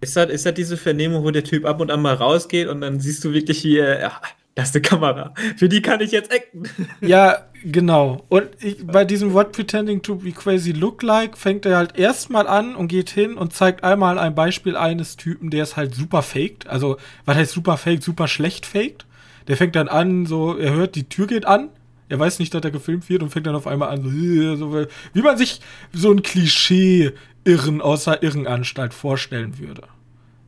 Ist 0.00 0.16
das, 0.16 0.30
ist 0.30 0.46
das 0.46 0.54
diese 0.54 0.76
Vernehmung, 0.76 1.24
wo 1.24 1.30
der 1.30 1.44
Typ 1.44 1.66
ab 1.66 1.80
und 1.80 1.90
an 1.90 2.00
mal 2.00 2.14
rausgeht 2.14 2.68
und 2.68 2.80
dann 2.80 3.00
siehst 3.00 3.24
du 3.24 3.32
wirklich 3.32 3.58
hier, 3.58 4.00
ja, 4.00 4.12
das 4.54 4.70
ist 4.70 4.76
eine 4.76 4.82
Kamera. 4.82 5.34
Für 5.56 5.68
die 5.68 5.82
kann 5.82 6.00
ich 6.00 6.10
jetzt 6.10 6.32
acten. 6.32 6.62
Ja, 7.00 7.49
genau. 7.64 8.24
Und 8.28 8.48
ich, 8.60 8.86
bei 8.86 9.04
diesem 9.04 9.32
What 9.32 9.52
Pretending 9.52 10.02
to 10.02 10.16
be 10.16 10.32
Crazy 10.32 10.72
Look 10.72 11.02
Like 11.02 11.36
fängt 11.36 11.66
er 11.66 11.76
halt 11.76 11.98
erstmal 11.98 12.46
an 12.46 12.74
und 12.74 12.88
geht 12.88 13.10
hin 13.10 13.34
und 13.34 13.52
zeigt 13.52 13.84
einmal 13.84 14.18
ein 14.18 14.34
Beispiel 14.34 14.76
eines 14.76 15.16
Typen, 15.16 15.50
der 15.50 15.62
es 15.62 15.76
halt 15.76 15.94
super 15.94 16.22
faked. 16.22 16.66
Also, 16.66 16.96
was 17.24 17.36
heißt 17.36 17.52
super 17.52 17.76
faked? 17.76 18.02
Super 18.02 18.28
schlecht 18.28 18.66
faked. 18.66 19.06
Der 19.48 19.56
fängt 19.56 19.76
dann 19.76 19.88
an, 19.88 20.26
so, 20.26 20.56
er 20.56 20.72
hört, 20.72 20.94
die 20.94 21.08
Tür 21.08 21.26
geht 21.26 21.46
an. 21.46 21.70
Er 22.08 22.18
weiß 22.18 22.38
nicht, 22.40 22.52
dass 22.52 22.62
er 22.62 22.70
gefilmt 22.70 23.08
wird 23.08 23.22
und 23.22 23.30
fängt 23.30 23.46
dann 23.46 23.54
auf 23.54 23.66
einmal 23.66 23.90
an, 23.90 24.02
so, 24.02 24.56
so 24.56 24.86
wie 25.12 25.22
man 25.22 25.38
sich 25.38 25.60
so 25.92 26.10
ein 26.10 26.22
Klischee-Irren 26.22 27.80
außer 27.80 28.22
Irrenanstalt 28.22 28.94
vorstellen 28.94 29.58
würde. 29.58 29.82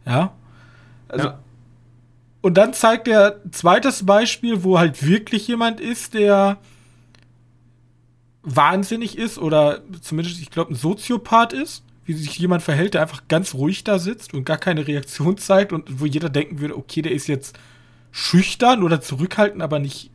Ja? 0.05 0.33
Also, 1.09 1.29
ja. 1.29 1.39
Und 2.43 2.55
dann 2.55 2.75
zeigt 2.75 3.07
er 3.07 3.41
zweites 3.53 4.05
Beispiel, 4.05 4.65
wo 4.65 4.79
halt 4.79 5.07
wirklich 5.07 5.47
jemand 5.47 5.81
ist, 5.81 6.15
der 6.15 6.59
wahnsinnig 8.43 9.17
ist 9.17 9.39
oder 9.39 9.83
zumindest, 10.01 10.41
ich 10.41 10.51
glaube, 10.51 10.73
ein 10.73 10.77
Soziopath 10.77 11.53
ist, 11.53 11.85
wie 12.05 12.15
sich 12.15 12.37
jemand 12.39 12.63
verhält, 12.63 12.95
der 12.95 13.03
einfach 13.03 13.23
ganz 13.29 13.55
ruhig 13.55 13.85
da 13.85 13.99
sitzt 13.99 14.35
und 14.35 14.45
gar 14.45 14.59
keine 14.59 14.87
Reaktion 14.87 15.39
zeigt 15.39 15.73
und 15.73 16.01
wo 16.01 16.07
jeder 16.07 16.29
denken 16.29 16.61
würde, 16.61 16.77
okay, 16.77 17.03
der 17.03 17.13
ist 17.13 17.29
jetzt 17.29 17.59
schüchtern 18.11 18.83
oder 18.83 19.01
zurückhaltend, 19.01 19.63
aber 19.63 19.79
nicht 19.79 20.11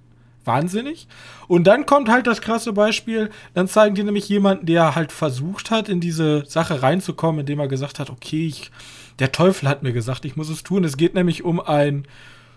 wahnsinnig. 0.46 1.08
Und 1.48 1.66
dann 1.66 1.86
kommt 1.86 2.10
halt 2.10 2.28
das 2.28 2.42
krasse 2.42 2.74
Beispiel, 2.74 3.30
dann 3.54 3.68
zeigen 3.68 3.96
die 3.96 4.04
nämlich 4.04 4.30
jemanden, 4.30 4.66
der 4.66 4.96
halt 4.96 5.12
versucht 5.12 5.72
hat, 5.72 5.90
in 5.90 6.00
diese 6.00 6.46
Sache 6.46 6.82
reinzukommen, 6.82 7.42
indem 7.42 7.60
er 7.60 7.68
gesagt 7.68 8.00
hat, 8.00 8.10
okay, 8.10 8.48
ich 8.48 8.72
der 9.20 9.32
Teufel 9.32 9.68
hat 9.68 9.84
mir 9.84 9.94
gesagt, 9.94 10.26
ich 10.26 10.36
muss 10.36 10.50
es 10.50 10.64
tun. 10.64 10.84
Es 10.84 10.98
geht 10.98 11.16
nämlich 11.16 11.44
um 11.44 11.60
ein 11.60 12.06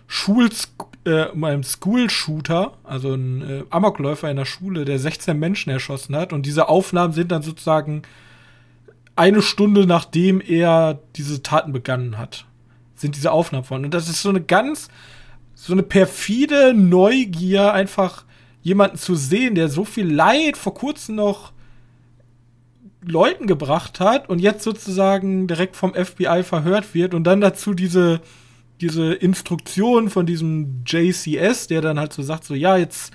Schul 0.07 0.51
äh, 1.05 1.27
um 1.27 1.45
einen 1.45 1.63
School-Shooter, 1.63 2.73
also 2.85 3.15
ein 3.15 3.43
äh, 3.43 3.65
Amokläufer 3.71 4.31
in 4.31 4.37
der 4.37 4.45
Schule, 4.45 4.85
der 4.85 4.99
16 4.99 5.39
Menschen 5.39 5.71
erschossen 5.71 6.17
hat. 6.17 6.33
Und 6.33 6.47
diese 6.47 6.69
Aufnahmen 6.69 7.13
sind 7.13 7.33
dann 7.33 7.43
sozusagen 7.43 8.03
eine 9.17 9.43
Stunde 9.43 9.87
nachdem 9.87 10.41
er 10.41 10.99
diese 11.17 11.43
Taten 11.43 11.73
begangen 11.73 12.17
hat, 12.17 12.47
sind 12.95 13.17
diese 13.17 13.33
Aufnahmen 13.33 13.65
von. 13.65 13.85
Und 13.85 13.93
das 13.93 14.09
ist 14.09 14.23
so 14.23 14.31
eine 14.31 14.41
ganz, 14.41 14.89
so 15.55 15.73
eine 15.73 15.83
perfide 15.83 16.73
Neugier, 16.75 17.73
einfach 17.73 18.25
jemanden 18.63 18.97
zu 18.97 19.15
sehen, 19.15 19.55
der 19.55 19.69
so 19.69 19.85
viel 19.85 20.11
Leid 20.11 20.57
vor 20.57 20.75
kurzem 20.75 21.17
noch 21.17 21.53
Leuten 23.03 23.47
gebracht 23.47 24.01
hat 24.01 24.29
und 24.29 24.39
jetzt 24.39 24.63
sozusagen 24.63 25.47
direkt 25.47 25.77
vom 25.77 25.95
FBI 25.95 26.43
verhört 26.43 26.95
wird 26.95 27.15
und 27.15 27.25
dann 27.25 27.41
dazu 27.41 27.73
diese, 27.73 28.21
diese 28.81 29.13
Instruktion 29.13 30.11
von 30.11 30.27
diesem 30.27 30.83
JCS, 30.87 31.67
der 31.69 31.81
dann 31.81 31.99
halt 31.99 32.13
so 32.13 32.23
sagt, 32.23 32.45
so 32.45 32.55
ja, 32.55 32.77
jetzt, 32.77 33.13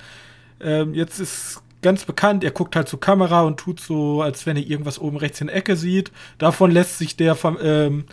ähm, 0.62 0.94
jetzt 0.94 1.20
ist 1.20 1.62
ganz 1.82 2.06
bekannt, 2.06 2.44
er 2.44 2.52
guckt 2.52 2.76
halt 2.76 2.88
zur 2.88 3.00
Kamera 3.00 3.44
und 3.44 3.58
tut 3.58 3.80
so, 3.80 4.22
als 4.22 4.46
wenn 4.46 4.58
er 4.58 4.66
irgendwas 4.66 5.00
oben 5.00 5.18
rechts 5.18 5.42
in 5.42 5.48
der 5.48 5.56
Ecke 5.56 5.76
sieht. 5.76 6.12
Davon 6.38 6.72
lässt 6.72 6.98
sich 6.98 7.16
der, 7.16 7.38
ähm, 7.62 8.06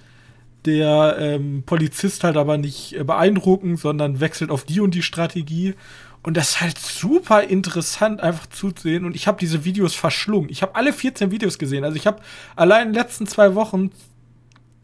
der 0.66 1.16
ähm, 1.18 1.62
Polizist 1.64 2.22
halt 2.24 2.36
aber 2.36 2.58
nicht 2.58 2.96
beeindrucken, 3.06 3.76
sondern 3.76 4.20
wechselt 4.20 4.50
auf 4.50 4.64
die 4.64 4.80
und 4.80 4.94
die 4.94 5.02
Strategie. 5.02 5.74
Und 6.22 6.36
das 6.36 6.50
ist 6.50 6.60
halt 6.60 6.78
super 6.78 7.42
interessant, 7.42 8.20
einfach 8.20 8.46
zuzusehen. 8.46 9.04
Und 9.04 9.16
ich 9.16 9.26
habe 9.26 9.38
diese 9.40 9.64
Videos 9.64 9.94
verschlungen. 9.94 10.50
Ich 10.50 10.62
habe 10.62 10.76
alle 10.76 10.92
14 10.92 11.30
Videos 11.30 11.58
gesehen. 11.58 11.82
Also 11.82 11.96
ich 11.96 12.06
habe 12.06 12.20
allein 12.54 12.88
in 12.88 12.92
den 12.92 13.02
letzten 13.02 13.26
zwei 13.26 13.54
Wochen 13.54 13.90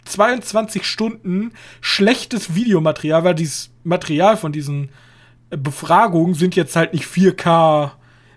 22 0.09 0.85
Stunden 0.85 1.53
schlechtes 1.81 2.55
Videomaterial, 2.55 3.25
weil 3.25 3.35
dieses 3.35 3.71
Material 3.85 4.37
von 4.37 4.53
diesen 4.53 4.91
Befragungen 5.51 6.35
sind 6.35 6.57
jetzt 6.57 6.77
halt 6.77 6.93
nicht 6.93 7.07
4K 7.07 7.93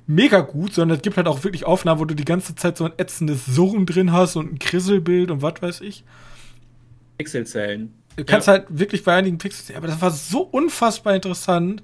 mega 0.07 0.41
gut, 0.41 0.73
sondern 0.73 0.97
es 0.97 1.01
gibt 1.01 1.17
halt 1.17 1.27
auch 1.27 1.43
wirklich 1.43 1.65
Aufnahmen, 1.65 1.99
wo 1.99 2.05
du 2.05 2.15
die 2.15 2.25
ganze 2.25 2.55
Zeit 2.55 2.77
so 2.77 2.85
ein 2.85 2.93
ätzendes 2.97 3.45
Surren 3.45 3.85
drin 3.85 4.11
hast 4.11 4.35
und 4.35 4.53
ein 4.53 4.59
Krisselbild 4.59 5.31
und 5.31 5.41
was 5.41 5.61
weiß 5.61 5.81
ich. 5.81 6.03
Pixelzellen. 7.17 7.93
Du 8.15 8.25
kannst 8.25 8.47
ja. 8.47 8.53
halt 8.53 8.65
wirklich 8.69 9.03
bei 9.03 9.15
einigen 9.15 9.37
Pixels, 9.37 9.75
aber 9.75 9.87
das 9.87 10.01
war 10.01 10.11
so 10.11 10.41
unfassbar 10.41 11.15
interessant. 11.15 11.81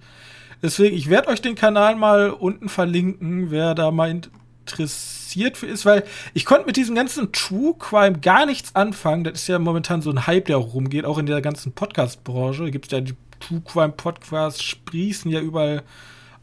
Deswegen, 0.62 0.96
ich 0.96 1.10
werde 1.10 1.30
euch 1.30 1.42
den 1.42 1.56
Kanal 1.56 1.96
mal 1.96 2.32
unten 2.32 2.68
verlinken, 2.68 3.52
wer 3.52 3.76
da 3.76 3.92
mal 3.92 4.10
interessiert 4.10 5.17
für 5.58 5.68
ist, 5.68 5.86
weil 5.86 6.04
ich 6.34 6.46
konnte 6.46 6.66
mit 6.66 6.78
diesem 6.78 6.96
ganzen 6.96 7.32
True 7.32 7.76
Crime 7.78 8.20
gar 8.20 8.46
nichts 8.46 8.76
anfangen. 8.76 9.24
Das 9.24 9.34
ist 9.34 9.48
ja 9.48 9.60
momentan 9.60 10.02
so 10.02 10.10
ein 10.10 10.28
Hype, 10.28 10.46
der 10.46 10.58
auch 10.58 10.74
rumgeht, 10.74 11.06
auch 11.06 11.18
in 11.18 11.26
der 11.26 11.42
ganzen 11.42 11.74
Podcast-Branche. 11.74 12.64
Da 12.64 12.70
gibt 12.70 12.86
es 12.86 12.92
ja 12.92 13.02
die 13.02 13.16
True 13.40 13.62
Crime 13.66 13.94
Podcasts, 13.94 14.64
sprießen 14.64 15.30
ja 15.32 15.40
überall 15.40 15.84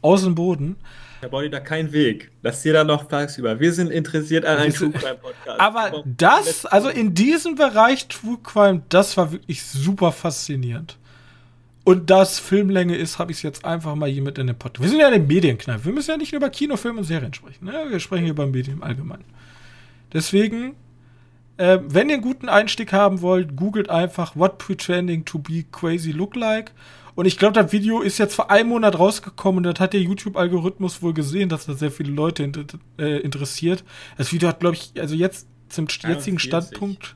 aus 0.01 0.23
dem 0.23 0.35
Boden. 0.35 0.77
Da 1.21 1.27
baut 1.29 1.43
ihr 1.43 1.49
da 1.49 1.59
keinen 1.59 1.91
Weg. 1.91 2.31
Lass 2.43 2.61
dir 2.61 2.73
da 2.73 2.83
noch 2.83 3.07
tagsüber. 3.07 3.59
Wir 3.59 3.73
sind 3.73 3.91
interessiert 3.91 4.45
an 4.45 4.57
einem 4.57 4.73
True 4.73 4.91
Crime 4.91 5.15
Podcast. 5.15 5.59
Aber 5.59 6.03
das, 6.05 6.65
also 6.65 6.89
in 6.89 7.13
diesem 7.13 7.55
Bereich 7.55 8.07
True 8.07 8.37
Crime, 8.43 8.83
das 8.89 9.17
war 9.17 9.31
wirklich 9.31 9.63
super 9.63 10.11
faszinierend. 10.11 10.97
Und 11.85 12.09
das 12.09 12.39
Filmlänge 12.39 12.97
ist, 12.97 13.19
habe 13.19 13.31
ich 13.31 13.37
es 13.37 13.43
jetzt 13.43 13.63
einfach 13.63 13.93
mal 13.93 14.09
hier 14.09 14.23
mit 14.23 14.39
in 14.39 14.47
den 14.47 14.57
Podcast. 14.57 14.81
Wir 14.81 14.89
sind 14.89 14.99
ja 14.99 15.07
eine 15.07 15.19
Medienkneipe. 15.19 15.85
Wir 15.85 15.93
müssen 15.93 16.09
ja 16.09 16.17
nicht 16.17 16.33
über 16.33 16.49
Kinofilme 16.49 16.97
und 16.97 17.03
Serien 17.03 17.31
sprechen. 17.31 17.65
Ne? 17.65 17.85
Wir 17.89 17.99
sprechen 17.99 18.25
über 18.25 18.47
Medien 18.47 18.77
im 18.77 18.83
Allgemeinen. 18.83 19.23
Deswegen, 20.11 20.73
äh, 21.57 21.77
wenn 21.87 22.09
ihr 22.09 22.15
einen 22.15 22.23
guten 22.23 22.49
Einstieg 22.49 22.91
haben 22.91 23.21
wollt, 23.21 23.55
googelt 23.55 23.91
einfach 23.91 24.35
What 24.35 24.57
Pretending 24.57 25.25
to 25.25 25.37
be 25.37 25.63
Crazy 25.71 26.11
Look 26.11 26.35
Like. 26.35 26.71
Und 27.13 27.27
ich 27.27 27.37
glaube, 27.37 27.53
das 27.53 27.71
Video 27.71 28.01
ist 28.01 28.17
jetzt 28.17 28.33
vor 28.33 28.49
einem 28.49 28.69
Monat 28.69 28.97
rausgekommen 28.97 29.57
und 29.63 29.71
das 29.71 29.79
hat 29.79 29.93
der 29.93 30.01
YouTube-Algorithmus 30.01 31.03
wohl 31.03 31.13
gesehen, 31.13 31.49
dass 31.49 31.67
das 31.67 31.77
sehr 31.77 31.91
viele 31.91 32.11
Leute 32.11 32.41
inter 32.41 32.63
äh, 32.97 33.19
interessiert. 33.19 33.83
Das 34.17 34.33
Video 34.33 34.49
hat, 34.49 34.59
glaube 34.59 34.75
ich, 34.75 34.99
also 34.99 35.13
jetzt 35.13 35.47
zum 35.69 35.85
jetzigen 35.85 36.37
41. 36.37 36.39
Standpunkt 36.39 37.15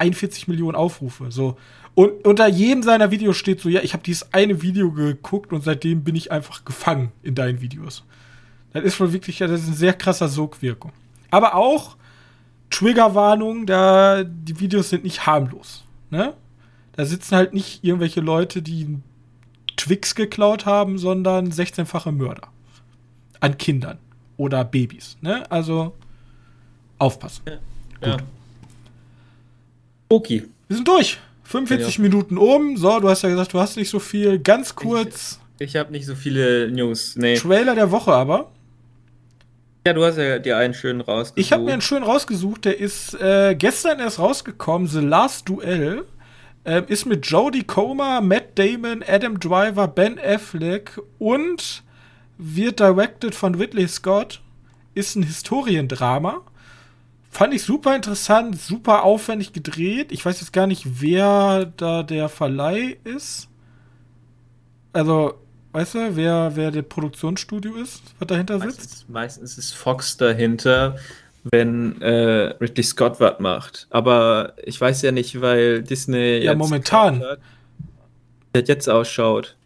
41 0.00 0.48
Millionen 0.48 0.76
Aufrufe. 0.76 1.30
So. 1.30 1.56
Und 1.94 2.26
unter 2.26 2.48
jedem 2.48 2.82
seiner 2.82 3.10
Videos 3.10 3.36
steht 3.36 3.60
so, 3.60 3.68
ja, 3.68 3.80
ich 3.82 3.92
habe 3.92 4.02
dieses 4.02 4.32
eine 4.32 4.62
Video 4.62 4.90
geguckt 4.90 5.52
und 5.52 5.62
seitdem 5.62 6.02
bin 6.02 6.16
ich 6.16 6.32
einfach 6.32 6.64
gefangen 6.64 7.12
in 7.22 7.34
deinen 7.34 7.60
Videos. 7.60 8.04
Das 8.72 8.84
ist 8.84 8.98
wohl 9.00 9.12
wirklich, 9.12 9.38
das 9.38 9.50
ist 9.50 9.68
ein 9.68 9.74
sehr 9.74 9.92
krasser 9.92 10.28
Sogwirkung. 10.28 10.92
Aber 11.30 11.54
auch 11.54 11.96
Triggerwarnung, 12.70 13.66
da 13.66 14.24
die 14.24 14.58
Videos 14.60 14.90
sind 14.90 15.04
nicht 15.04 15.26
harmlos. 15.26 15.84
Ne? 16.10 16.34
Da 16.92 17.04
sitzen 17.04 17.36
halt 17.36 17.52
nicht 17.52 17.84
irgendwelche 17.84 18.20
Leute, 18.20 18.62
die 18.62 18.98
Twix 19.76 20.14
geklaut 20.14 20.66
haben, 20.66 20.98
sondern 20.98 21.50
16-fache 21.50 22.12
Mörder. 22.12 22.48
An 23.40 23.58
Kindern 23.58 23.98
oder 24.36 24.64
Babys. 24.64 25.16
Ne? 25.20 25.50
Also 25.50 25.94
aufpassen. 26.98 27.42
Ja. 28.02 28.18
Okay. 30.10 30.42
Wir 30.68 30.76
sind 30.76 30.88
durch. 30.88 31.18
45 31.44 31.98
Minuten 32.00 32.36
um. 32.36 32.76
So, 32.76 33.00
du 33.00 33.08
hast 33.08 33.22
ja 33.22 33.28
gesagt, 33.28 33.54
du 33.54 33.60
hast 33.60 33.76
nicht 33.76 33.88
so 33.88 33.98
viel. 33.98 34.38
Ganz 34.38 34.74
kurz. 34.74 35.40
Ich 35.58 35.76
habe 35.76 35.92
nicht 35.92 36.04
so 36.04 36.14
viele 36.14 36.70
News. 36.70 37.16
Nee. 37.16 37.36
Trailer 37.36 37.74
der 37.74 37.90
Woche 37.90 38.12
aber. 38.12 38.50
Ja, 39.86 39.92
du 39.92 40.04
hast 40.04 40.18
ja 40.18 40.38
dir 40.38 40.56
einen 40.56 40.74
schönen 40.74 41.00
rausgesucht. 41.00 41.38
Ich 41.38 41.52
habe 41.52 41.64
mir 41.64 41.72
einen 41.72 41.82
schön 41.82 42.02
rausgesucht. 42.02 42.64
Der 42.64 42.78
ist 42.78 43.14
äh, 43.14 43.54
gestern 43.54 44.00
erst 44.00 44.18
rausgekommen. 44.18 44.88
The 44.88 45.00
Last 45.00 45.48
Duel. 45.48 46.04
Ähm, 46.64 46.84
ist 46.88 47.06
mit 47.06 47.24
Jodie 47.26 47.62
Comer, 47.62 48.20
Matt 48.20 48.58
Damon, 48.58 49.02
Adam 49.06 49.40
Driver, 49.40 49.88
Ben 49.88 50.18
Affleck 50.18 51.00
und 51.18 51.82
wird 52.36 52.80
directed 52.80 53.34
von 53.34 53.54
Ridley 53.54 53.88
Scott. 53.88 54.40
Ist 54.94 55.16
ein 55.16 55.22
Historiendrama. 55.22 56.42
Fand 57.30 57.54
ich 57.54 57.62
super 57.62 57.94
interessant, 57.94 58.60
super 58.60 59.04
aufwendig 59.04 59.52
gedreht. 59.52 60.10
Ich 60.10 60.24
weiß 60.24 60.40
jetzt 60.40 60.52
gar 60.52 60.66
nicht, 60.66 61.00
wer 61.00 61.66
da 61.76 62.02
der 62.02 62.28
Verleih 62.28 62.96
ist. 63.04 63.48
Also, 64.92 65.34
weißt 65.72 65.94
du, 65.94 66.16
wer, 66.16 66.56
wer 66.56 66.72
der 66.72 66.82
Produktionsstudio 66.82 67.76
ist, 67.76 68.02
was 68.18 68.26
dahinter 68.26 68.58
sitzt? 68.58 69.08
meistens, 69.08 69.56
ist 69.58 69.74
Fox 69.74 70.16
dahinter, 70.16 70.96
wenn 71.44 72.02
äh, 72.02 72.54
Ridley 72.60 72.82
Scott 72.82 73.20
was 73.20 73.38
macht. 73.38 73.86
Aber 73.90 74.54
ich 74.64 74.80
weiß 74.80 75.02
ja 75.02 75.12
nicht, 75.12 75.40
weil 75.40 75.82
Disney 75.84 76.38
Ja, 76.38 76.56
momentan. 76.56 77.20
gekauft 77.20 77.32
hat, 77.32 77.38
wie 78.52 78.60
das 78.60 78.68
jetzt 78.68 78.88
ausschaut. 78.90 79.56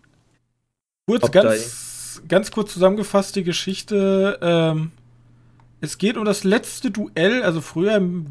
Kurz, 1.07 1.31
ganz, 1.31 2.23
ganz 2.29 2.51
kurz 2.51 2.75
zusammengefasst 2.75 3.37
die 3.37 3.43
Geschichte. 3.45 4.39
Ähm, 4.43 4.93
es 5.85 5.99
geht 5.99 6.17
um 6.17 6.25
das 6.25 6.45
letzte 6.45 6.91
Duell. 6.91 7.43
Also 7.43 7.61
früher 7.61 7.97
im 7.97 8.27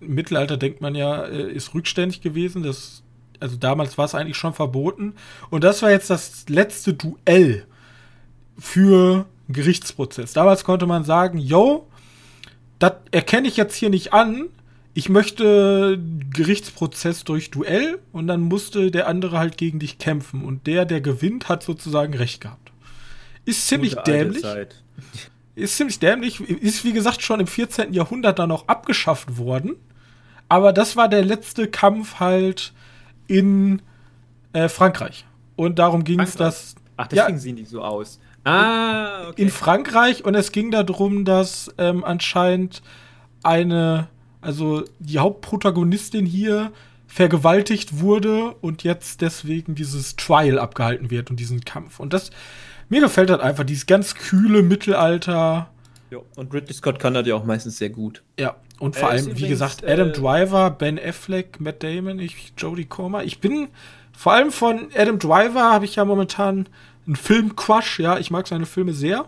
Mittelalter 0.00 0.56
denkt 0.56 0.80
man 0.80 0.94
ja, 0.94 1.24
äh, 1.24 1.50
ist 1.52 1.74
rückständig 1.74 2.20
gewesen. 2.20 2.62
Das, 2.62 3.02
also 3.40 3.56
damals 3.56 3.98
war 3.98 4.04
es 4.04 4.14
eigentlich 4.14 4.36
schon 4.36 4.54
verboten. 4.54 5.14
Und 5.50 5.64
das 5.64 5.82
war 5.82 5.90
jetzt 5.90 6.10
das 6.10 6.48
letzte 6.48 6.94
Duell 6.94 7.66
für 8.58 9.26
Gerichtsprozess. 9.48 10.32
Damals 10.32 10.64
konnte 10.64 10.86
man 10.86 11.04
sagen, 11.04 11.38
yo, 11.38 11.88
das 12.78 12.92
erkenne 13.10 13.48
ich 13.48 13.56
jetzt 13.56 13.74
hier 13.74 13.90
nicht 13.90 14.12
an. 14.12 14.48
Ich 14.94 15.08
möchte 15.08 15.98
Gerichtsprozess 16.34 17.22
durch 17.24 17.50
Duell 17.50 18.00
und 18.12 18.26
dann 18.26 18.40
musste 18.40 18.90
der 18.90 19.06
andere 19.06 19.38
halt 19.38 19.56
gegen 19.56 19.78
dich 19.78 19.98
kämpfen. 19.98 20.44
Und 20.44 20.66
der, 20.66 20.84
der 20.84 21.00
gewinnt, 21.00 21.48
hat 21.48 21.62
sozusagen 21.62 22.14
recht 22.14 22.40
gehabt. 22.40 22.72
Ist 23.44 23.68
ziemlich 23.68 23.94
dämlich. 23.94 24.42
Zeit. 24.42 24.82
Ist 25.58 25.76
ziemlich 25.76 25.98
dämlich. 25.98 26.40
Ist 26.40 26.84
wie 26.84 26.92
gesagt 26.92 27.22
schon 27.22 27.40
im 27.40 27.46
14. 27.46 27.92
Jahrhundert 27.92 28.38
dann 28.38 28.50
auch 28.50 28.68
abgeschafft 28.68 29.36
worden. 29.38 29.76
Aber 30.48 30.72
das 30.72 30.96
war 30.96 31.08
der 31.08 31.24
letzte 31.24 31.68
Kampf 31.68 32.20
halt 32.20 32.72
in 33.26 33.82
äh, 34.52 34.68
Frankreich. 34.68 35.26
Und 35.56 35.78
darum 35.78 36.04
ging 36.04 36.20
es, 36.20 36.36
dass 36.36 36.74
Ach, 36.96 37.06
Ja. 37.12 37.22
deswegen 37.24 37.38
sehen 37.38 37.56
die 37.56 37.64
so 37.64 37.82
aus. 37.82 38.18
Ah, 38.44 39.28
okay. 39.28 39.42
in 39.42 39.50
Frankreich 39.50 40.24
und 40.24 40.34
es 40.34 40.52
ging 40.52 40.70
darum, 40.70 41.24
dass 41.24 41.72
ähm, 41.76 42.02
anscheinend 42.02 42.82
eine, 43.42 44.08
also 44.40 44.84
die 44.98 45.18
Hauptprotagonistin 45.18 46.24
hier 46.24 46.72
vergewaltigt 47.06 48.00
wurde 48.00 48.54
und 48.60 48.84
jetzt 48.84 49.20
deswegen 49.20 49.74
dieses 49.74 50.16
Trial 50.16 50.58
abgehalten 50.58 51.10
wird 51.10 51.30
und 51.30 51.40
diesen 51.40 51.64
Kampf. 51.64 52.00
Und 52.00 52.12
das, 52.12 52.30
mir 52.88 53.00
gefällt 53.00 53.30
das 53.30 53.40
einfach, 53.40 53.64
dieses 53.64 53.86
ganz 53.86 54.14
kühle 54.14 54.62
Mittelalter. 54.62 55.70
Ja, 56.10 56.18
und 56.36 56.54
Ridley 56.54 56.74
Scott 56.74 56.98
kann 56.98 57.14
das 57.14 57.26
ja 57.26 57.34
auch 57.34 57.44
meistens 57.44 57.78
sehr 57.78 57.90
gut. 57.90 58.22
Ja, 58.38 58.56
und 58.78 58.96
vor 58.96 59.12
ist 59.12 59.26
allem, 59.26 59.38
wie 59.38 59.48
gesagt, 59.48 59.84
Adam 59.84 60.08
äh, 60.08 60.12
Driver, 60.12 60.70
Ben 60.70 60.98
Affleck, 60.98 61.60
Matt 61.60 61.82
Damon, 61.82 62.18
ich, 62.18 62.54
Jodie 62.56 62.86
Comer. 62.86 63.24
Ich 63.24 63.40
bin 63.40 63.68
vor 64.16 64.32
allem 64.32 64.50
von 64.50 64.88
Adam 64.96 65.18
Driver 65.18 65.72
habe 65.72 65.84
ich 65.84 65.96
ja 65.96 66.04
momentan 66.04 66.68
einen 67.06 67.16
Film-Crush, 67.16 68.00
ja, 68.00 68.18
ich 68.18 68.30
mag 68.30 68.48
seine 68.48 68.66
Filme 68.66 68.92
sehr. 68.92 69.26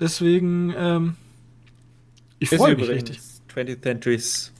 Deswegen, 0.00 0.74
ähm, 0.76 1.16
ich 2.38 2.50
freue 2.50 2.76
mich 2.76 2.88
richtig. 2.88 3.20
20th 3.54 3.82
Centuries 3.82 4.52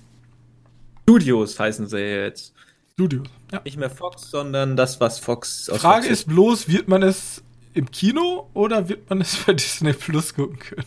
Studios 1.02 1.58
heißen 1.58 1.86
sie 1.88 1.98
ja 1.98 2.24
jetzt. 2.24 2.54
Studios. 2.92 3.26
Ja. 3.52 3.60
Nicht 3.64 3.76
mehr 3.76 3.90
Fox, 3.90 4.30
sondern 4.30 4.76
das, 4.76 5.00
was 5.00 5.18
Fox 5.18 5.68
aus 5.68 5.80
Frage 5.80 6.06
Fox 6.06 6.12
ist 6.12 6.28
bloß, 6.28 6.68
wird 6.68 6.88
man 6.88 7.02
es 7.02 7.42
im 7.74 7.90
Kino 7.90 8.48
oder 8.54 8.88
wird 8.88 9.08
man 9.10 9.20
es 9.20 9.36
bei 9.46 9.52
Disney 9.52 9.92
Plus 9.92 10.34
gucken 10.34 10.58
können? 10.58 10.86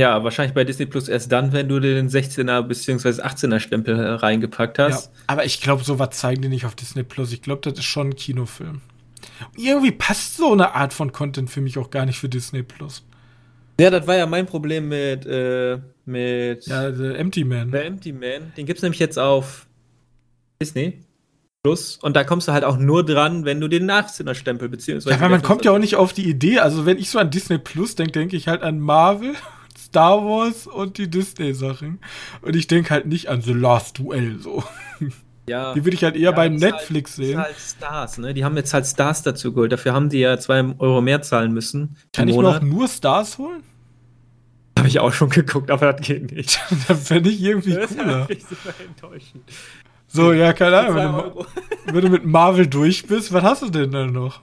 Ja, 0.00 0.22
wahrscheinlich 0.22 0.54
bei 0.54 0.62
Disney 0.64 0.86
Plus 0.86 1.08
erst 1.08 1.32
dann, 1.32 1.52
wenn 1.52 1.68
du 1.68 1.80
den 1.80 2.08
16er 2.08 2.62
bzw. 2.62 3.20
18er 3.22 3.58
Stempel 3.58 3.96
reingepackt 4.14 4.78
Ja, 4.78 4.86
hast. 4.90 5.10
aber 5.26 5.44
ich 5.44 5.60
glaube, 5.60 5.82
sowas 5.82 6.10
zeigen 6.10 6.40
die 6.42 6.48
nicht 6.48 6.66
auf 6.66 6.76
Disney 6.76 7.02
Plus. 7.02 7.32
Ich 7.32 7.42
glaube, 7.42 7.62
das 7.68 7.78
ist 7.80 7.84
schon 7.86 8.10
ein 8.10 8.16
Kinofilm. 8.16 8.80
Und 9.56 9.58
irgendwie 9.58 9.90
passt 9.90 10.36
so 10.36 10.52
eine 10.52 10.74
Art 10.76 10.92
von 10.92 11.10
Content 11.10 11.50
für 11.50 11.60
mich 11.60 11.78
auch 11.78 11.90
gar 11.90 12.06
nicht 12.06 12.18
für 12.20 12.28
Disney 12.28 12.62
Plus. 12.62 13.04
Ja, 13.80 13.90
das 13.90 14.06
war 14.06 14.16
ja 14.16 14.26
mein 14.26 14.46
Problem 14.46 14.88
mit, 14.88 15.26
äh, 15.26 15.78
mit 16.04 16.66
Ja, 16.66 16.92
The 16.92 17.14
Empty 17.14 17.42
Man. 17.44 17.72
The 17.72 17.78
Empty 17.78 18.12
Man. 18.12 18.52
Den 18.56 18.66
gibt's 18.66 18.82
nämlich 18.82 19.00
jetzt 19.00 19.18
auf 19.18 19.66
Disney 20.62 21.00
Plus. 21.64 21.98
Und 22.00 22.14
da 22.16 22.24
kommst 22.24 22.46
du 22.48 22.52
halt 22.52 22.64
auch 22.64 22.76
nur 22.78 23.04
dran, 23.04 23.44
wenn 23.44 23.60
du 23.60 23.68
den 23.68 23.90
18er 23.90 24.34
Stempel 24.34 24.68
bzw. 24.68 25.10
Ja, 25.10 25.20
weil 25.20 25.28
man 25.28 25.42
kommt 25.42 25.64
ja 25.64 25.72
auch 25.72 25.78
nicht 25.78 25.96
auf 25.96 26.12
die 26.12 26.28
Idee. 26.28 26.60
Also, 26.60 26.86
wenn 26.86 26.98
ich 26.98 27.10
so 27.10 27.18
an 27.18 27.30
Disney 27.30 27.58
Plus 27.58 27.94
denke, 27.96 28.12
denke 28.12 28.36
ich 28.36 28.46
halt 28.48 28.62
an 28.62 28.78
Marvel, 28.78 29.34
Star 29.78 30.24
Wars 30.24 30.66
und 30.66 30.98
die 30.98 31.08
Disney-Sachen. 31.10 31.98
Und 32.42 32.54
ich 32.56 32.66
denke 32.68 32.90
halt 32.90 33.06
nicht 33.06 33.28
an 33.28 33.40
The 33.42 33.52
Last 33.54 33.98
Duel 33.98 34.38
so. 34.38 34.62
Ja. 35.48 35.72
Die 35.74 35.84
würde 35.84 35.94
ich 35.96 36.04
halt 36.04 36.14
eher 36.14 36.22
Ja, 36.22 36.30
beim 36.32 36.56
ist 36.56 36.62
halt- 36.62 36.74
Netflix 36.74 37.10
ist 37.12 37.16
sehen. 37.16 37.38
halt 37.38 37.56
Stars, 37.58 38.18
ne? 38.18 38.34
Die 38.34 38.44
haben 38.44 38.54
jetzt 38.56 38.72
halt 38.74 38.86
Stars 38.86 39.22
dazu 39.22 39.52
geholt. 39.52 39.72
Dafür 39.72 39.94
haben 39.94 40.10
die 40.10 40.18
ja 40.18 40.38
zwei 40.38 40.62
Euro 40.78 41.00
mehr 41.00 41.22
zahlen 41.22 41.52
müssen. 41.52 41.96
Kann 42.12 42.28
ich 42.28 42.36
mir 42.36 42.48
auch 42.48 42.60
nur 42.60 42.86
Stars 42.86 43.38
holen? 43.38 43.62
Habe 44.78 44.88
ich 44.88 45.00
auch 45.00 45.12
schon 45.12 45.30
geguckt, 45.30 45.70
aber 45.70 45.92
das 45.92 46.06
geht 46.06 46.30
nicht. 46.32 46.60
Dann 46.86 46.96
fände 46.98 47.30
ich 47.30 47.40
irgendwie 47.42 47.72
Das 47.74 47.90
ist 47.90 47.98
cooler. 47.98 48.28
wirklich 48.28 48.44
super 48.44 48.74
enttäuschend. 48.86 49.42
So, 50.08 50.32
ja, 50.32 50.52
keine 50.52 50.78
Ahnung. 50.78 50.96
Wenn 50.96 51.12
du, 51.12 51.46
wenn 51.94 52.00
du 52.00 52.08
mit 52.10 52.24
Marvel 52.24 52.66
durch 52.66 53.06
bist, 53.06 53.32
was 53.32 53.42
hast 53.42 53.62
du 53.62 53.68
denn 53.68 53.92
dann 53.92 54.12
noch? 54.12 54.40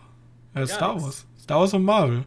Ja, 0.56 0.66
Star 0.68 0.94
nix. 0.94 1.04
Wars. 1.04 1.26
Star 1.42 1.60
Wars 1.60 1.74
und 1.74 1.84
Marvel. 1.84 2.24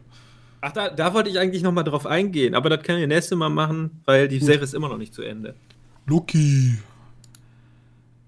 Ach, 0.61 0.71
da, 0.73 0.89
da 0.89 1.13
wollte 1.13 1.29
ich 1.29 1.39
eigentlich 1.39 1.63
noch 1.63 1.71
mal 1.71 1.83
drauf 1.83 2.05
eingehen, 2.05 2.53
aber 2.53 2.69
das 2.69 2.83
können 2.83 2.99
wir 2.99 3.07
nächstes 3.07 3.37
Mal 3.37 3.49
machen, 3.49 4.01
weil 4.05 4.27
die 4.27 4.39
Serie 4.39 4.61
ist 4.63 4.73
immer 4.73 4.89
noch 4.89 4.97
nicht 4.97 5.13
zu 5.13 5.21
Ende. 5.21 5.55
Loki. 6.05 6.77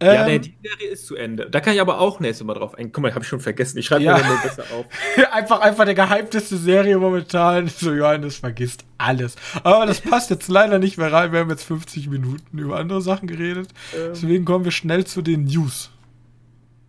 Ja, 0.01 0.25
nee, 0.25 0.35
Ähm, 0.35 0.41
die 0.41 0.55
Serie 0.63 0.87
ist 0.89 1.05
zu 1.07 1.15
Ende. 1.15 1.49
Da 1.49 1.59
kann 1.59 1.73
ich 1.73 1.81
aber 1.81 1.99
auch 1.99 2.19
nächstes 2.19 2.45
Mal 2.45 2.53
drauf 2.55 2.73
eingehen. 2.75 2.91
Guck 2.91 3.03
mal, 3.03 3.11
habe 3.13 3.23
ich 3.23 3.27
schon 3.29 3.39
vergessen. 3.39 3.77
Ich 3.77 3.85
schreibe 3.85 4.03
Ja. 4.03 4.17
mir 4.17 4.25
nur 4.25 4.37
besser 4.37 4.63
auf. 4.75 4.85
einfach, 5.31 5.59
einfach 5.61 5.85
der 5.85 5.93
gehypteste 5.95 6.57
Serie 6.57 6.97
momentan. 6.97 7.67
So, 7.67 7.93
Johannes 7.93 8.37
vergisst 8.37 8.83
alles. 8.97 9.35
Aber 9.63 9.85
das 9.85 10.01
passt 10.01 10.29
jetzt 10.29 10.47
leider 10.47 10.79
nicht 10.79 10.97
mehr 10.97 11.11
rein. 11.11 11.31
Wir 11.31 11.39
haben 11.39 11.49
jetzt 11.49 11.63
50 11.63 12.09
Minuten 12.09 12.57
über 12.57 12.77
andere 12.77 13.01
Sachen 13.01 13.27
geredet. 13.27 13.69
Ähm. 13.95 14.09
Deswegen 14.13 14.45
kommen 14.45 14.65
wir 14.65 14.71
schnell 14.71 15.05
zu 15.05 15.21
den 15.21 15.45
News. 15.45 15.91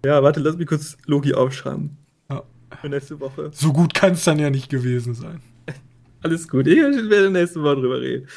Ja, 0.04 0.22
warte, 0.22 0.40
lass 0.40 0.56
mich 0.56 0.66
kurz 0.66 0.96
Logi 1.06 1.34
aufschreiben. 1.34 1.96
Ja. 2.30 2.42
Für 2.80 2.88
nächste 2.88 3.20
Woche. 3.20 3.50
So 3.52 3.72
gut 3.72 3.94
kann 3.94 4.12
es 4.12 4.24
dann 4.24 4.38
ja 4.38 4.50
nicht 4.50 4.68
gewesen 4.68 5.14
sein. 5.14 5.40
Alles 6.22 6.48
gut, 6.48 6.66
ich 6.68 6.76
werde 6.78 7.30
nächste 7.30 7.62
Woche 7.62 7.76
drüber 7.76 8.00
reden. 8.00 8.28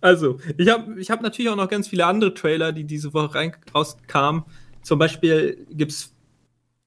Also, 0.00 0.38
ich 0.56 0.68
habe 0.68 0.98
ich 1.00 1.10
hab 1.10 1.20
natürlich 1.22 1.50
auch 1.50 1.56
noch 1.56 1.68
ganz 1.68 1.88
viele 1.88 2.06
andere 2.06 2.32
Trailer, 2.32 2.72
die 2.72 2.84
diese 2.84 3.12
Woche 3.12 3.34
rein, 3.34 3.54
rauskamen. 3.74 4.44
Zum 4.82 4.98
Beispiel 4.98 5.66
gibt 5.70 5.92
es 5.92 6.14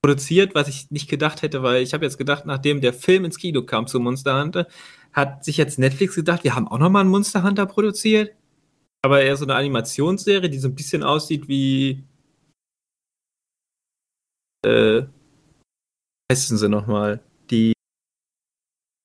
produziert, 0.02 0.54
was 0.54 0.68
ich 0.68 0.90
nicht 0.90 1.08
gedacht 1.08 1.42
hätte, 1.42 1.62
weil 1.62 1.82
ich 1.82 1.94
habe 1.94 2.04
jetzt 2.04 2.18
gedacht, 2.18 2.46
nachdem 2.46 2.80
der 2.80 2.92
Film 2.92 3.24
ins 3.24 3.38
Kino 3.38 3.62
kam 3.62 3.86
zu 3.86 4.00
Monster 4.00 4.40
Hunter, 4.40 4.66
hat 5.12 5.44
sich 5.44 5.56
jetzt 5.56 5.78
Netflix 5.78 6.14
gedacht, 6.14 6.44
wir 6.44 6.54
haben 6.54 6.68
auch 6.68 6.78
nochmal 6.78 7.02
einen 7.02 7.10
Monster 7.10 7.42
Hunter 7.42 7.66
produziert. 7.66 8.34
Aber 9.02 9.22
eher 9.22 9.36
so 9.36 9.44
eine 9.44 9.54
Animationsserie, 9.54 10.50
die 10.50 10.58
so 10.58 10.68
ein 10.68 10.74
bisschen 10.74 11.04
aussieht 11.04 11.48
wie. 11.48 12.04
Äh, 14.66 15.02
heißen 16.32 16.58
sie 16.58 16.68
nochmal? 16.68 17.20
Die 17.50 17.72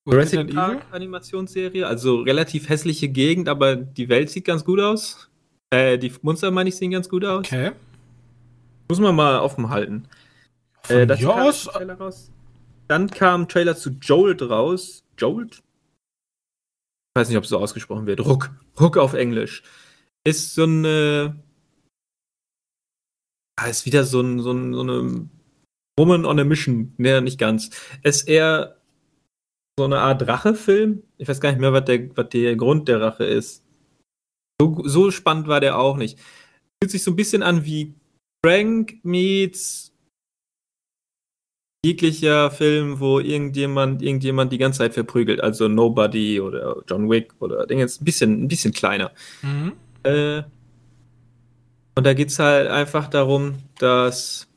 Jurassic 0.06 0.54
Park 0.54 0.84
Animationsserie. 0.90 1.86
Also 1.86 2.20
relativ 2.20 2.68
hässliche 2.68 3.08
Gegend, 3.08 3.48
aber 3.48 3.76
die 3.76 4.08
Welt 4.08 4.30
sieht 4.30 4.44
ganz 4.44 4.64
gut 4.64 4.80
aus. 4.80 5.30
Äh, 5.70 5.98
die 5.98 6.12
Monster, 6.22 6.50
meine 6.50 6.68
ich, 6.68 6.76
sehen 6.76 6.90
ganz 6.90 7.08
gut 7.08 7.24
aus. 7.24 7.40
Okay. 7.46 7.72
Muss 8.88 9.00
man 9.00 9.16
mal 9.16 9.40
offen 9.40 9.70
halten. 9.70 10.06
Von 10.82 10.96
Äh, 10.96 11.06
das 11.06 11.18
hier 11.18 11.34
aus? 11.34 11.68
raus. 11.74 12.30
Dann 12.86 13.08
kam 13.08 13.42
ein 13.42 13.48
Trailer 13.48 13.76
zu 13.76 13.90
Jolt 14.02 14.42
raus. 14.42 15.04
Jolt? 15.16 15.54
Ich 15.56 17.20
weiß 17.20 17.28
nicht, 17.28 17.38
ob 17.38 17.44
es 17.44 17.50
so 17.50 17.58
ausgesprochen 17.58 18.06
wird. 18.06 18.20
Ruck. 18.20 18.50
Ruck 18.78 18.98
auf 18.98 19.14
Englisch. 19.14 19.62
Ist 20.24 20.54
so 20.54 20.64
eine. 20.64 21.36
Ah, 23.56 23.68
ist 23.68 23.86
wieder 23.86 24.04
so, 24.04 24.20
ein, 24.20 24.40
so, 24.40 24.52
ein, 24.52 24.74
so 24.74 24.80
eine 24.80 25.28
Woman 25.96 26.26
on 26.26 26.40
a 26.40 26.44
Mission. 26.44 26.92
Nee, 26.98 27.20
nicht 27.20 27.38
ganz. 27.38 27.70
Ist 28.02 28.28
eher 28.28 28.76
so 29.78 29.84
eine 29.84 29.98
Art 29.98 30.26
Rachefilm. 30.26 31.02
Ich 31.18 31.28
weiß 31.28 31.40
gar 31.40 31.50
nicht 31.50 31.60
mehr, 31.60 31.72
was 31.72 31.84
der, 31.84 32.16
was 32.16 32.28
der 32.28 32.56
Grund 32.56 32.88
der 32.88 33.00
Rache 33.00 33.24
ist. 33.24 33.64
So, 34.60 34.82
so 34.84 35.10
spannend 35.10 35.48
war 35.48 35.60
der 35.60 35.78
auch 35.78 35.96
nicht. 35.96 36.18
Fühlt 36.82 36.90
sich 36.92 37.02
so 37.02 37.10
ein 37.10 37.16
bisschen 37.16 37.42
an 37.42 37.64
wie 37.64 37.94
Frank 38.44 38.98
meets 39.02 39.92
jeglicher 41.84 42.50
Film, 42.50 42.98
wo 42.98 43.20
irgendjemand, 43.20 44.00
irgendjemand 44.00 44.52
die 44.52 44.58
ganze 44.58 44.78
Zeit 44.78 44.94
verprügelt, 44.94 45.40
also 45.40 45.68
Nobody 45.68 46.40
oder 46.40 46.82
John 46.88 47.10
Wick 47.10 47.34
oder 47.40 47.66
Ding 47.66 47.78
jetzt 47.78 48.00
ein 48.00 48.04
bisschen, 48.04 48.44
ein 48.44 48.48
bisschen 48.48 48.72
kleiner. 48.72 49.12
Mhm. 49.42 49.72
Äh, 50.02 50.42
und 51.96 52.04
da 52.04 52.14
geht's 52.14 52.38
halt 52.38 52.68
einfach 52.68 53.08
darum, 53.08 53.56
dass, 53.78 54.48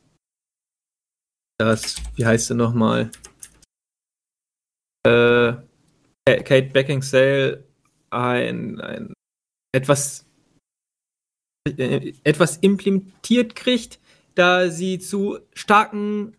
dass, 1.57 1.97
wie 2.15 2.25
heißt 2.25 2.47
sie 2.47 2.55
nochmal? 2.55 3.11
Äh, 5.07 6.43
Kate 6.43 6.69
Beckinsale 6.73 7.63
ein, 8.09 8.79
ein 8.81 9.13
etwas, 9.73 10.25
äh, 11.77 12.13
etwas 12.23 12.57
implementiert 12.57 13.55
kriegt, 13.55 13.99
da 14.35 14.69
sie 14.69 14.99
zu 14.99 15.39
starken 15.53 16.35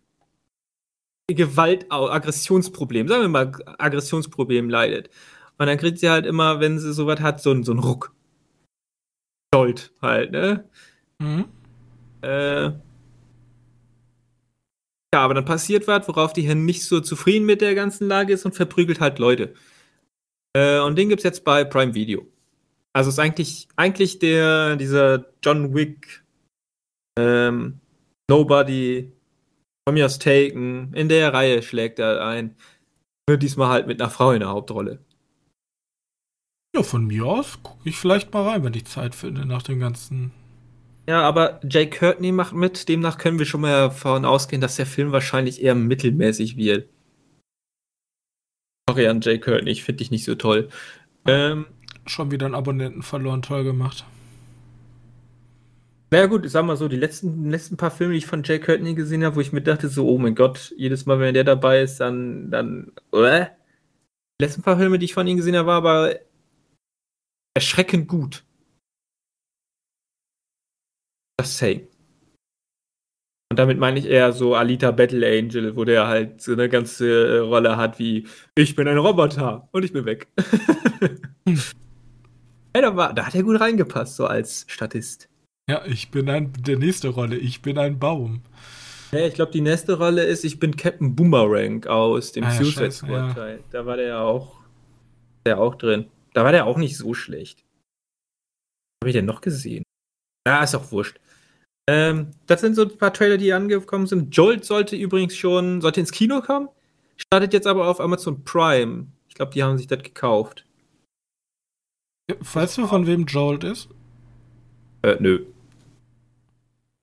Gewalt, 1.30 1.86
Aggressionsproblem, 1.90 3.06
sagen 3.08 3.22
wir 3.22 3.28
mal 3.28 3.52
Aggressionsproblem 3.78 4.70
leidet. 4.70 5.10
Und 5.58 5.66
dann 5.66 5.76
kriegt 5.76 5.98
sie 5.98 6.08
halt 6.08 6.24
immer, 6.24 6.60
wenn 6.60 6.78
sie 6.78 6.92
sowas 6.94 7.20
hat, 7.20 7.42
so, 7.42 7.50
einen- 7.50 7.64
so 7.64 7.72
einen 7.72 7.80
Ruck. 7.80 8.14
Gold 9.52 9.92
halt, 10.00 10.32
ne? 10.32 10.68
Mhm. 11.18 11.46
Äh, 12.22 12.72
ja, 15.14 15.22
aber 15.22 15.34
dann 15.34 15.44
passiert 15.44 15.86
was, 15.86 16.06
worauf 16.08 16.32
die 16.32 16.42
hier 16.42 16.54
nicht 16.54 16.84
so 16.84 17.00
zufrieden 17.00 17.46
mit 17.46 17.60
der 17.60 17.74
ganzen 17.74 18.08
Lage 18.08 18.32
ist 18.32 18.44
und 18.44 18.54
verprügelt 18.54 19.00
halt 19.00 19.18
Leute. 19.18 19.54
Äh, 20.56 20.80
und 20.80 20.96
den 20.96 21.08
gibt's 21.08 21.24
jetzt 21.24 21.44
bei 21.44 21.64
Prime 21.64 21.94
Video. 21.94 22.26
Also 22.94 23.10
ist 23.10 23.18
eigentlich, 23.18 23.68
eigentlich 23.76 24.18
der, 24.18 24.76
dieser 24.76 25.26
John 25.42 25.74
Wick, 25.74 26.24
ähm, 27.18 27.80
Nobody, 28.30 29.12
mir 29.92 30.06
aus 30.06 30.18
Taken, 30.18 30.92
in 30.94 31.08
der 31.08 31.32
Reihe 31.32 31.62
schlägt 31.62 31.98
er 31.98 32.24
ein. 32.24 32.56
Nur 33.28 33.38
diesmal 33.38 33.68
halt 33.68 33.86
mit 33.86 34.00
einer 34.00 34.10
Frau 34.10 34.32
in 34.32 34.40
der 34.40 34.50
Hauptrolle. 34.50 35.04
Ja, 36.74 36.82
von 36.82 37.06
mir 37.06 37.24
aus 37.24 37.62
gucke 37.62 37.88
ich 37.88 37.96
vielleicht 37.96 38.32
mal 38.32 38.46
rein, 38.46 38.64
wenn 38.64 38.74
ich 38.74 38.86
Zeit 38.86 39.14
finde, 39.14 39.46
nach 39.46 39.62
dem 39.62 39.80
ganzen. 39.80 40.32
Ja, 41.08 41.22
aber 41.22 41.58
Jay 41.66 41.88
Courtney 41.88 42.32
macht 42.32 42.52
mit, 42.52 42.86
demnach 42.86 43.16
können 43.16 43.38
wir 43.38 43.46
schon 43.46 43.62
mal 43.62 43.88
davon 43.88 44.26
ausgehen, 44.26 44.60
dass 44.60 44.76
der 44.76 44.84
Film 44.84 45.10
wahrscheinlich 45.10 45.62
eher 45.62 45.74
mittelmäßig 45.74 46.58
wird. 46.58 46.86
Sorry 48.86 49.08
an 49.08 49.22
Jay 49.22 49.38
Courtney, 49.38 49.70
ich 49.70 49.84
finde 49.84 50.00
dich 50.00 50.10
nicht 50.10 50.26
so 50.26 50.34
toll. 50.34 50.68
Ähm, 51.26 51.64
Schon 52.04 52.30
wieder 52.30 52.44
einen 52.44 52.54
Abonnenten 52.54 53.02
verloren, 53.02 53.40
toll 53.40 53.64
gemacht. 53.64 54.04
naja 56.10 56.26
gut, 56.26 56.44
ich 56.44 56.52
sag 56.52 56.66
mal 56.66 56.76
so, 56.76 56.88
die 56.88 56.96
letzten, 56.96 57.48
letzten 57.48 57.78
paar 57.78 57.90
Filme, 57.90 58.12
die 58.12 58.18
ich 58.18 58.26
von 58.26 58.42
Jay 58.42 58.58
Courtney 58.58 58.94
gesehen 58.94 59.24
habe, 59.24 59.36
wo 59.36 59.40
ich 59.40 59.52
mir 59.52 59.62
dachte, 59.62 59.88
so, 59.88 60.06
oh 60.06 60.18
mein 60.18 60.34
Gott, 60.34 60.74
jedes 60.76 61.06
Mal, 61.06 61.20
wenn 61.20 61.32
der 61.32 61.44
dabei 61.44 61.80
ist, 61.80 62.00
dann, 62.00 62.50
dann, 62.50 62.92
äh? 63.12 63.46
Die 64.38 64.44
letzten 64.44 64.60
paar 64.60 64.76
Filme, 64.76 64.98
die 64.98 65.06
ich 65.06 65.14
von 65.14 65.26
ihm 65.26 65.38
gesehen 65.38 65.56
habe, 65.56 65.68
war 65.68 65.76
aber 65.76 66.16
erschreckend 67.56 68.08
gut. 68.08 68.44
Das 71.38 71.56
Say. 71.56 71.88
Und 73.50 73.58
damit 73.58 73.78
meine 73.78 73.98
ich 73.98 74.06
eher 74.06 74.32
so 74.32 74.54
Alita 74.54 74.90
Battle 74.90 75.26
Angel, 75.26 75.74
wo 75.74 75.84
der 75.84 76.06
halt 76.06 76.42
so 76.42 76.52
eine 76.52 76.68
ganze 76.68 77.36
äh, 77.36 77.38
Rolle 77.38 77.76
hat 77.78 77.98
wie 77.98 78.26
ich 78.54 78.74
bin 78.74 78.86
ein 78.88 78.98
Roboter 78.98 79.68
und 79.72 79.84
ich 79.84 79.92
bin 79.92 80.04
weg. 80.04 80.28
Ey, 82.74 82.82
da, 82.82 82.94
war, 82.94 83.14
da 83.14 83.26
hat 83.26 83.34
er 83.34 83.42
gut 83.42 83.58
reingepasst, 83.58 84.16
so 84.16 84.26
als 84.26 84.66
Statist. 84.68 85.28
Ja, 85.70 85.84
ich 85.86 86.10
bin 86.10 86.28
ein. 86.28 86.52
Der 86.58 86.76
nächste 86.76 87.08
Rolle, 87.08 87.36
ich 87.36 87.62
bin 87.62 87.78
ein 87.78 87.98
Baum. 87.98 88.42
Ja, 89.12 89.20
ich 89.20 89.34
glaube, 89.34 89.52
die 89.52 89.62
nächste 89.62 89.96
Rolle 89.96 90.24
ist, 90.24 90.44
ich 90.44 90.58
bin 90.58 90.76
Captain 90.76 91.14
Boomerang 91.14 91.86
aus 91.86 92.32
dem 92.32 92.44
Ah 92.44 92.52
ja, 92.52 92.56
Suicide 92.56 92.92
Squad 92.92 93.28
ja. 93.28 93.34
Teil. 93.34 93.64
Da 93.70 93.86
war 93.86 93.96
der 93.96 94.08
ja 94.08 94.20
auch, 94.20 94.60
der 95.46 95.58
auch 95.58 95.76
drin. 95.76 96.10
Da 96.34 96.44
war 96.44 96.52
der 96.52 96.66
auch 96.66 96.76
nicht 96.76 96.96
so 96.96 97.14
schlecht. 97.14 97.64
Habe 99.02 99.10
ich 99.10 99.14
den 99.14 99.24
noch 99.24 99.40
gesehen? 99.40 99.84
Ja, 100.46 100.62
ist 100.62 100.74
auch 100.74 100.92
wurscht. 100.92 101.18
Ähm, 101.88 102.32
das 102.46 102.60
sind 102.60 102.74
so 102.74 102.82
ein 102.82 102.98
paar 102.98 103.14
Trailer, 103.14 103.38
die 103.38 103.50
angekommen 103.50 104.06
sind. 104.06 104.36
Jolt 104.36 104.66
sollte 104.66 104.94
übrigens 104.94 105.34
schon, 105.34 105.80
sollte 105.80 106.00
ins 106.00 106.12
Kino 106.12 106.42
kommen, 106.42 106.68
startet 107.16 107.54
jetzt 107.54 107.66
aber 107.66 107.88
auf 107.88 107.98
Amazon 107.98 108.44
Prime. 108.44 109.06
Ich 109.26 109.34
glaube, 109.34 109.52
die 109.52 109.62
haben 109.62 109.78
sich 109.78 109.86
das 109.86 110.02
gekauft. 110.02 110.66
Ja, 112.30 112.36
Weißt 112.40 112.76
du, 112.76 112.86
von 112.86 113.06
wem 113.06 113.24
Jolt 113.24 113.64
ist? 113.64 113.88
Äh, 115.02 115.16
nö. 115.18 115.46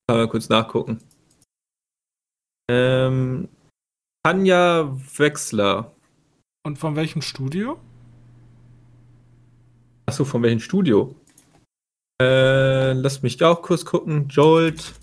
Kann 0.07 0.17
mal 0.17 0.29
kurz 0.29 0.49
nachgucken. 0.49 0.99
Ähm, 2.69 3.49
Tanja 4.23 4.95
Wechsler. 5.17 5.95
Und 6.63 6.77
von 6.77 6.95
welchem 6.95 7.23
Studio? 7.23 7.79
Achso, 10.05 10.25
von 10.25 10.43
welchem 10.43 10.59
Studio? 10.59 11.15
Äh, 12.21 12.93
lass 12.93 13.21
mich 13.21 13.43
auch 13.43 13.61
kurz 13.61 13.83
gucken. 13.83 14.27
Jolt. 14.29 14.93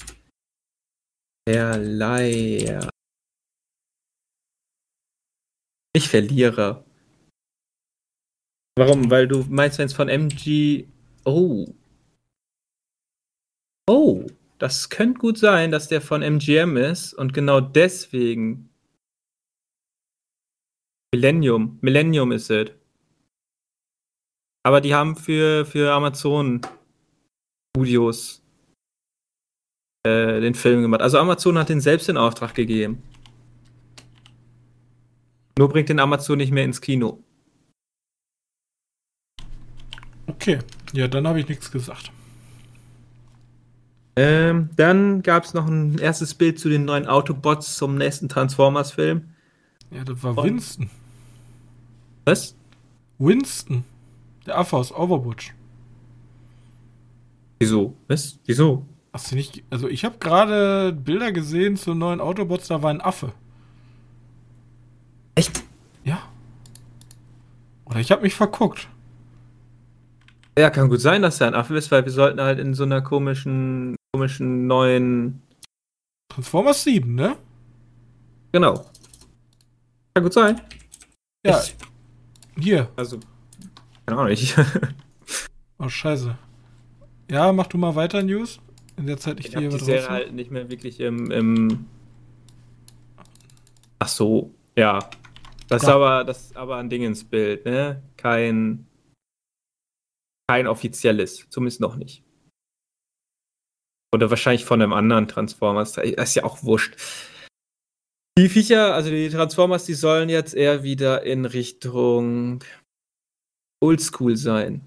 Verleiher. 1.49 2.89
Nicht 5.95 6.09
Verlierer. 6.09 6.85
Warum? 8.77 9.11
Weil 9.11 9.29
du 9.29 9.45
meinst, 9.51 9.79
wenn 9.79 9.87
es 9.87 9.93
von 9.93 10.09
MG. 10.09 10.87
Oh. 11.25 11.67
Oh. 13.87 14.27
Das 14.59 14.91
könnte 14.91 15.19
gut 15.19 15.39
sein, 15.39 15.73
dass 15.73 15.89
der 15.89 16.01
von 16.01 16.23
MGM 16.23 16.77
ist 16.77 17.15
und 17.15 17.35
genau 17.35 17.61
deswegen. 17.61 18.71
Millennium. 21.13 21.79
Millennium 21.83 22.31
ist 22.31 22.49
es. 22.49 22.71
Aber 24.65 24.81
die 24.81 24.95
haben 24.95 25.17
für, 25.17 25.67
für 25.67 25.93
Amazon 25.93 26.61
Studios 27.77 28.43
äh, 30.07 30.41
den 30.41 30.55
Film 30.55 30.83
gemacht. 30.83 31.01
Also 31.01 31.19
Amazon 31.19 31.57
hat 31.59 31.71
den 31.71 31.81
selbst 31.81 32.09
in 32.09 32.17
Auftrag 32.19 32.55
gegeben. 32.55 33.03
Nur 35.59 35.69
bringt 35.69 35.89
den 35.89 35.99
Amazon 36.01 36.39
nicht 36.39 36.53
mehr 36.53 36.65
ins 36.65 36.81
Kino. 36.81 37.23
Okay, 40.27 40.59
ja, 40.93 41.09
dann 41.09 41.27
habe 41.27 41.41
ich 41.41 41.49
nichts 41.49 41.71
gesagt. 41.71 42.11
Ähm, 44.17 44.69
dann 44.77 45.23
gab 45.23 45.45
es 45.45 45.55
noch 45.55 45.67
ein 45.67 45.99
erstes 45.99 46.35
Bild 46.35 46.59
zu 46.59 46.69
den 46.69 46.85
neuen 46.85 47.07
Autobots 47.07 47.77
zum 47.77 47.97
nächsten 47.97 48.29
Transformers-Film. 48.29 49.31
Ja, 49.91 50.05
das 50.05 50.23
war 50.23 50.37
Und- 50.37 50.45
Winston. 50.45 50.91
Was? 52.27 52.55
Winston. 53.19 53.85
Der 54.47 54.59
Affe 54.59 54.77
aus 54.77 54.93
Overwatch. 54.93 55.55
Wieso? 57.63 57.95
Was? 58.09 58.41
Wieso? 58.45 58.85
Hast 59.13 59.31
du 59.31 59.37
nicht. 59.37 59.63
Also, 59.71 59.87
ich 59.89 60.05
habe 60.05 60.19
gerade 60.19 60.93
Bilder 60.93 61.31
gesehen 61.31 61.77
zu 61.77 61.95
neuen 61.95 62.21
Autobots, 62.21 62.67
da 62.67 62.83
war 62.83 62.91
ein 62.91 63.01
Affe. 63.01 63.33
Echt? 65.37 65.63
Ja. 66.03 66.19
Oder 67.85 68.01
ich 68.01 68.11
habe 68.11 68.23
mich 68.23 68.35
verguckt. 68.35 68.89
Ja, 70.59 70.71
kann 70.71 70.89
gut 70.89 71.01
sein, 71.01 71.23
dass 71.23 71.41
er 71.41 71.47
ein 71.47 71.55
Affe 71.55 71.77
ist, 71.77 71.93
weil 71.93 72.05
wir 72.05 72.11
sollten 72.11 72.41
halt 72.41 72.59
in 72.59 72.75
so 72.75 72.83
einer 72.83 73.01
komischen, 73.01 73.95
komischen 74.13 74.67
neuen. 74.67 75.41
Transformers 76.31 76.83
7, 76.83 77.15
ne? 77.15 77.37
Genau. 78.51 78.87
Kann 80.15 80.25
gut 80.25 80.33
sein. 80.33 80.61
Ja, 81.47 81.61
Ich, 81.63 81.77
hier. 82.59 82.89
also, 82.97 83.21
keine 84.05 84.19
Ahnung, 84.21 84.33
ich, 84.33 84.57
Oh, 85.79 85.89
scheiße. 85.89 86.37
Ja, 87.33 87.51
mach 87.51 87.67
du 87.67 87.79
mal 87.79 87.95
weiter, 87.95 88.23
News. 88.23 88.61
In 88.99 89.07
der 89.07 89.17
Zeit 89.17 89.41
ich 89.41 89.47
ich 89.47 89.53
dir 89.53 89.71
die 89.71 89.79
Serie 89.79 90.01
raussuche. 90.01 90.13
halt 90.13 90.33
nicht 90.35 90.51
mehr 90.51 90.69
wirklich 90.69 91.01
im, 91.01 91.31
im 91.31 91.87
Ach 93.99 94.09
so, 94.09 94.55
ja. 94.77 94.99
Das 95.67 95.83
ist 95.83 95.89
aber, 95.89 96.25
das 96.25 96.43
ist 96.43 96.57
aber 96.59 96.77
ein 96.77 96.91
Ding 96.91 97.03
ins 97.03 97.25
Bild, 97.25 97.65
ne? 97.65 98.03
Kein, 98.19 98.87
kein 100.47 100.67
offizielles, 100.67 101.47
zumindest 101.49 101.81
noch 101.81 101.97
nicht. 101.97 102.23
Oder 104.15 104.29
wahrscheinlich 104.29 104.67
von 104.67 104.83
einem 104.83 104.93
anderen 104.93 105.27
Transformers. 105.27 105.93
Das 105.93 106.05
ist 106.05 106.35
ja 106.35 106.45
auch 106.45 106.63
wurscht. 106.65 106.97
Die 108.37 108.51
Viecher, 108.51 108.93
also 108.93 109.09
die 109.09 109.31
Transformers, 109.31 109.87
die 109.87 109.95
sollen 109.95 110.29
jetzt 110.29 110.53
eher 110.53 110.83
wieder 110.83 111.23
in 111.23 111.47
Richtung 111.47 112.63
Oldschool 113.83 114.37
sein. 114.37 114.87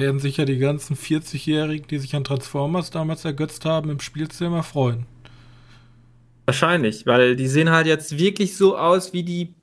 Werden 0.00 0.18
sicher 0.18 0.46
die 0.46 0.58
ganzen 0.58 0.96
40-Jährigen, 0.96 1.86
die 1.86 1.98
sich 1.98 2.16
an 2.16 2.24
Transformers 2.24 2.90
damals 2.90 3.24
ergötzt 3.26 3.66
haben, 3.66 3.90
im 3.90 4.00
Spielzimmer 4.00 4.62
freuen. 4.62 5.06
Wahrscheinlich, 6.46 7.06
weil 7.06 7.36
die 7.36 7.46
sehen 7.46 7.70
halt 7.70 7.86
jetzt 7.86 8.18
wirklich 8.18 8.56
so 8.56 8.78
aus 8.78 9.12
wie 9.12 9.22
die 9.22 9.54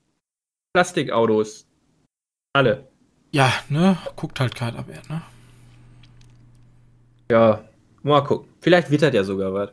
Plastikautos. 0.74 1.66
Alle. 2.54 2.88
Ja, 3.32 3.52
ne? 3.68 3.98
Guckt 4.16 4.40
halt 4.40 4.56
keiner 4.56 4.84
mehr, 4.84 5.02
ne? 5.10 5.24
Ja, 7.32 7.68
mal 8.04 8.22
gucken. 8.22 8.48
Vielleicht 8.62 8.92
wird 8.92 9.02
das 9.02 9.14
ja 9.14 9.24
sogar 9.24 9.54
was. 9.54 9.72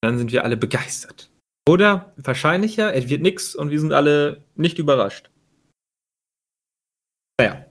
Dann 0.00 0.16
sind 0.16 0.30
wir 0.32 0.44
alle 0.44 0.56
begeistert. 0.56 1.28
Oder 1.68 2.12
wahrscheinlicher, 2.16 2.94
es 2.94 3.08
wird 3.08 3.22
nix 3.22 3.56
und 3.56 3.70
wir 3.70 3.80
sind 3.80 3.92
alle 3.92 4.44
nicht 4.54 4.78
überrascht. 4.78 5.28
Naja. 7.38 7.65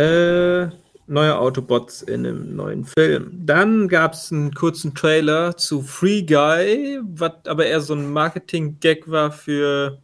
Äh, 0.00 0.70
neue 1.06 1.36
Autobots 1.36 2.02
in 2.02 2.24
einem 2.24 2.56
neuen 2.56 2.84
Film. 2.84 3.32
Dann 3.44 3.88
gab 3.88 4.14
es 4.14 4.32
einen 4.32 4.54
kurzen 4.54 4.94
Trailer 4.94 5.56
zu 5.56 5.82
Free 5.82 6.22
Guy, 6.22 7.00
was 7.02 7.32
aber 7.46 7.66
eher 7.66 7.80
so 7.80 7.94
ein 7.94 8.10
Marketing-Gag 8.10 9.10
war 9.10 9.32
für. 9.32 10.00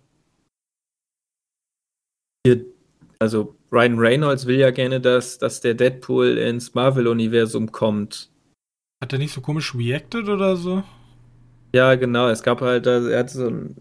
also, 3.19 3.57
Ryan 3.73 3.99
Reynolds 3.99 4.47
will 4.47 4.59
ja 4.59 4.71
gerne, 4.71 5.01
dass, 5.01 5.39
dass 5.39 5.61
der 5.61 5.75
Deadpool 5.75 6.39
ins 6.39 6.75
Marvel-Universum 6.75 7.73
kommt. 7.73 8.31
Hat 9.03 9.13
er 9.13 9.19
nicht 9.19 9.33
so 9.33 9.41
komisch 9.41 9.75
reacted 9.75 10.29
oder 10.29 10.57
so? 10.57 10.83
Ja, 11.75 11.95
genau. 11.95 12.29
Es 12.29 12.43
gab 12.43 12.61
halt, 12.61 12.87
also 12.87 13.09
er 13.09 13.21
hat 13.21 13.31
so 13.31 13.49
ein, 13.49 13.77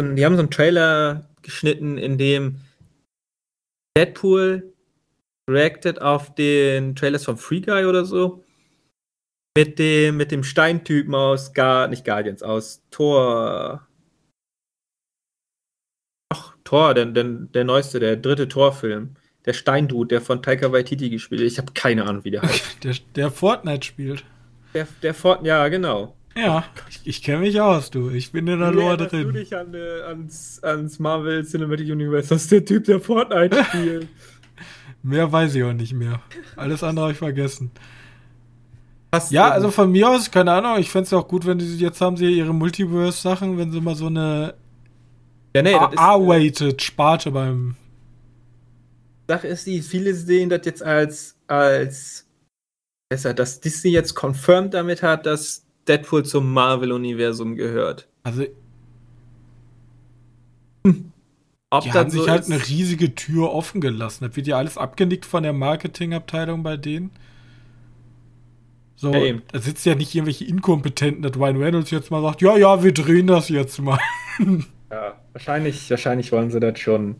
die 0.00 0.24
haben 0.24 0.36
so 0.36 0.40
einen 0.40 0.50
Trailer 0.50 1.28
geschnitten, 1.42 1.98
in 1.98 2.18
dem 2.18 2.60
Deadpool 3.96 4.73
reacted 5.50 6.00
auf 6.00 6.34
den 6.34 6.94
Trailers 6.96 7.24
von 7.24 7.36
Free 7.36 7.60
Guy 7.60 7.84
oder 7.84 8.04
so. 8.04 8.44
Mit 9.56 9.78
dem, 9.78 10.16
mit 10.16 10.32
dem 10.32 10.42
Steintypen 10.42 11.14
aus 11.14 11.52
Gar, 11.52 11.88
nicht 11.88 12.04
Guardians, 12.04 12.42
aus 12.42 12.82
Thor. 12.90 13.86
Ach, 16.32 16.56
Thor, 16.64 16.94
der, 16.94 17.06
der, 17.06 17.24
der 17.24 17.64
neueste, 17.64 18.00
der 18.00 18.16
dritte 18.16 18.48
Thor-Film. 18.48 19.14
Der 19.46 19.52
Steindude, 19.52 20.08
der 20.08 20.20
von 20.22 20.42
Taika 20.42 20.72
Waititi 20.72 21.10
gespielt 21.10 21.42
hat. 21.42 21.46
Ich 21.46 21.58
habe 21.58 21.72
keine 21.74 22.04
Ahnung, 22.06 22.24
wie 22.24 22.30
der 22.30 22.42
heißt. 22.42 22.78
Der, 22.84 22.94
der 23.14 23.30
Fortnite 23.30 23.86
spielt. 23.86 24.24
der, 24.72 24.88
der 25.02 25.12
Fort, 25.14 25.44
ja, 25.46 25.68
genau. 25.68 26.16
Ja, 26.36 26.64
ich, 26.88 27.00
ich 27.04 27.22
kenne 27.22 27.40
mich 27.40 27.60
aus, 27.60 27.90
du. 27.90 28.10
Ich 28.10 28.32
bin 28.32 28.46
in 28.48 28.58
der 28.58 28.72
Wie 28.72 28.76
Lore 28.76 28.88
erinnerst 29.04 29.12
du 29.12 29.22
drin. 29.24 29.34
dich 29.34 29.54
an, 29.56 29.74
äh, 29.74 30.00
ans, 30.02 30.60
ans 30.64 30.98
Marvel 30.98 31.44
Cinematic 31.44 31.88
Universe? 31.90 32.30
Das 32.30 32.42
ist 32.42 32.52
der 32.52 32.64
Typ, 32.64 32.84
der 32.84 33.00
Fortnite 33.00 33.64
spielt. 33.64 34.08
Mehr 35.04 35.30
weiß 35.30 35.54
ich 35.54 35.62
auch 35.62 35.74
nicht 35.74 35.92
mehr. 35.92 36.22
Alles 36.56 36.82
andere 36.82 37.04
habe 37.04 37.12
ich 37.12 37.18
vergessen. 37.18 37.70
Hast 39.14 39.30
Ja, 39.30 39.50
also 39.50 39.70
von 39.70 39.92
mir 39.92 40.08
aus, 40.08 40.30
keine 40.30 40.52
Ahnung, 40.52 40.78
ich 40.78 40.90
fände 40.90 41.06
es 41.06 41.12
auch 41.12 41.28
gut, 41.28 41.44
wenn 41.44 41.58
die 41.58 41.76
jetzt 41.76 42.00
haben 42.00 42.16
sie 42.16 42.38
ihre 42.38 42.54
Multiverse-Sachen, 42.54 43.58
wenn 43.58 43.70
sie 43.70 43.82
mal 43.82 43.94
so 43.94 44.06
eine 44.06 44.54
ja, 45.54 45.62
nee, 45.62 45.76
ist, 46.46 46.60
äh, 46.62 46.74
Sparte 46.80 47.30
beim. 47.30 47.76
Sache 49.28 49.46
ist 49.46 49.66
die, 49.66 49.82
viele 49.82 50.14
sehen 50.14 50.48
das 50.48 50.62
jetzt 50.64 50.82
als, 50.82 51.36
als 51.48 52.26
besser, 53.10 53.34
dass 53.34 53.60
Disney 53.60 53.90
jetzt 53.90 54.14
confirmed 54.14 54.72
damit 54.72 55.02
hat, 55.02 55.26
dass 55.26 55.66
Deadpool 55.86 56.24
zum 56.24 56.50
Marvel-Universum 56.50 57.56
gehört. 57.56 58.08
Also, 58.22 58.46
Ob 61.78 61.84
die 61.84 61.92
haben 61.92 62.10
sich 62.10 62.22
so 62.22 62.28
halt 62.28 62.42
ist, 62.42 62.52
eine 62.52 62.66
riesige 62.66 63.14
Tür 63.14 63.52
offen 63.52 63.80
gelassen. 63.80 64.24
Das 64.24 64.36
wird 64.36 64.46
ja 64.46 64.56
alles 64.56 64.78
abgenickt 64.78 65.26
von 65.26 65.42
der 65.42 65.52
Marketingabteilung 65.52 66.62
bei 66.62 66.76
denen. 66.76 67.10
So, 68.96 69.12
Ja, 69.12 69.34
da 69.52 69.60
sitzt 69.60 69.84
ja 69.84 69.94
nicht 69.94 70.14
irgendwelche 70.14 70.44
Inkompetenten, 70.44 71.22
dass 71.22 71.36
Ryan 71.36 71.56
Reynolds 71.56 71.90
jetzt 71.90 72.10
mal 72.10 72.22
sagt, 72.22 72.42
ja, 72.42 72.56
ja, 72.56 72.82
wir 72.82 72.92
drehen 72.92 73.26
das 73.26 73.48
jetzt 73.48 73.80
mal. 73.80 73.98
Ja, 74.90 75.18
wahrscheinlich, 75.32 75.90
wahrscheinlich 75.90 76.30
wollen 76.30 76.52
sie 76.52 76.60
das 76.60 76.78
schon. 76.78 77.16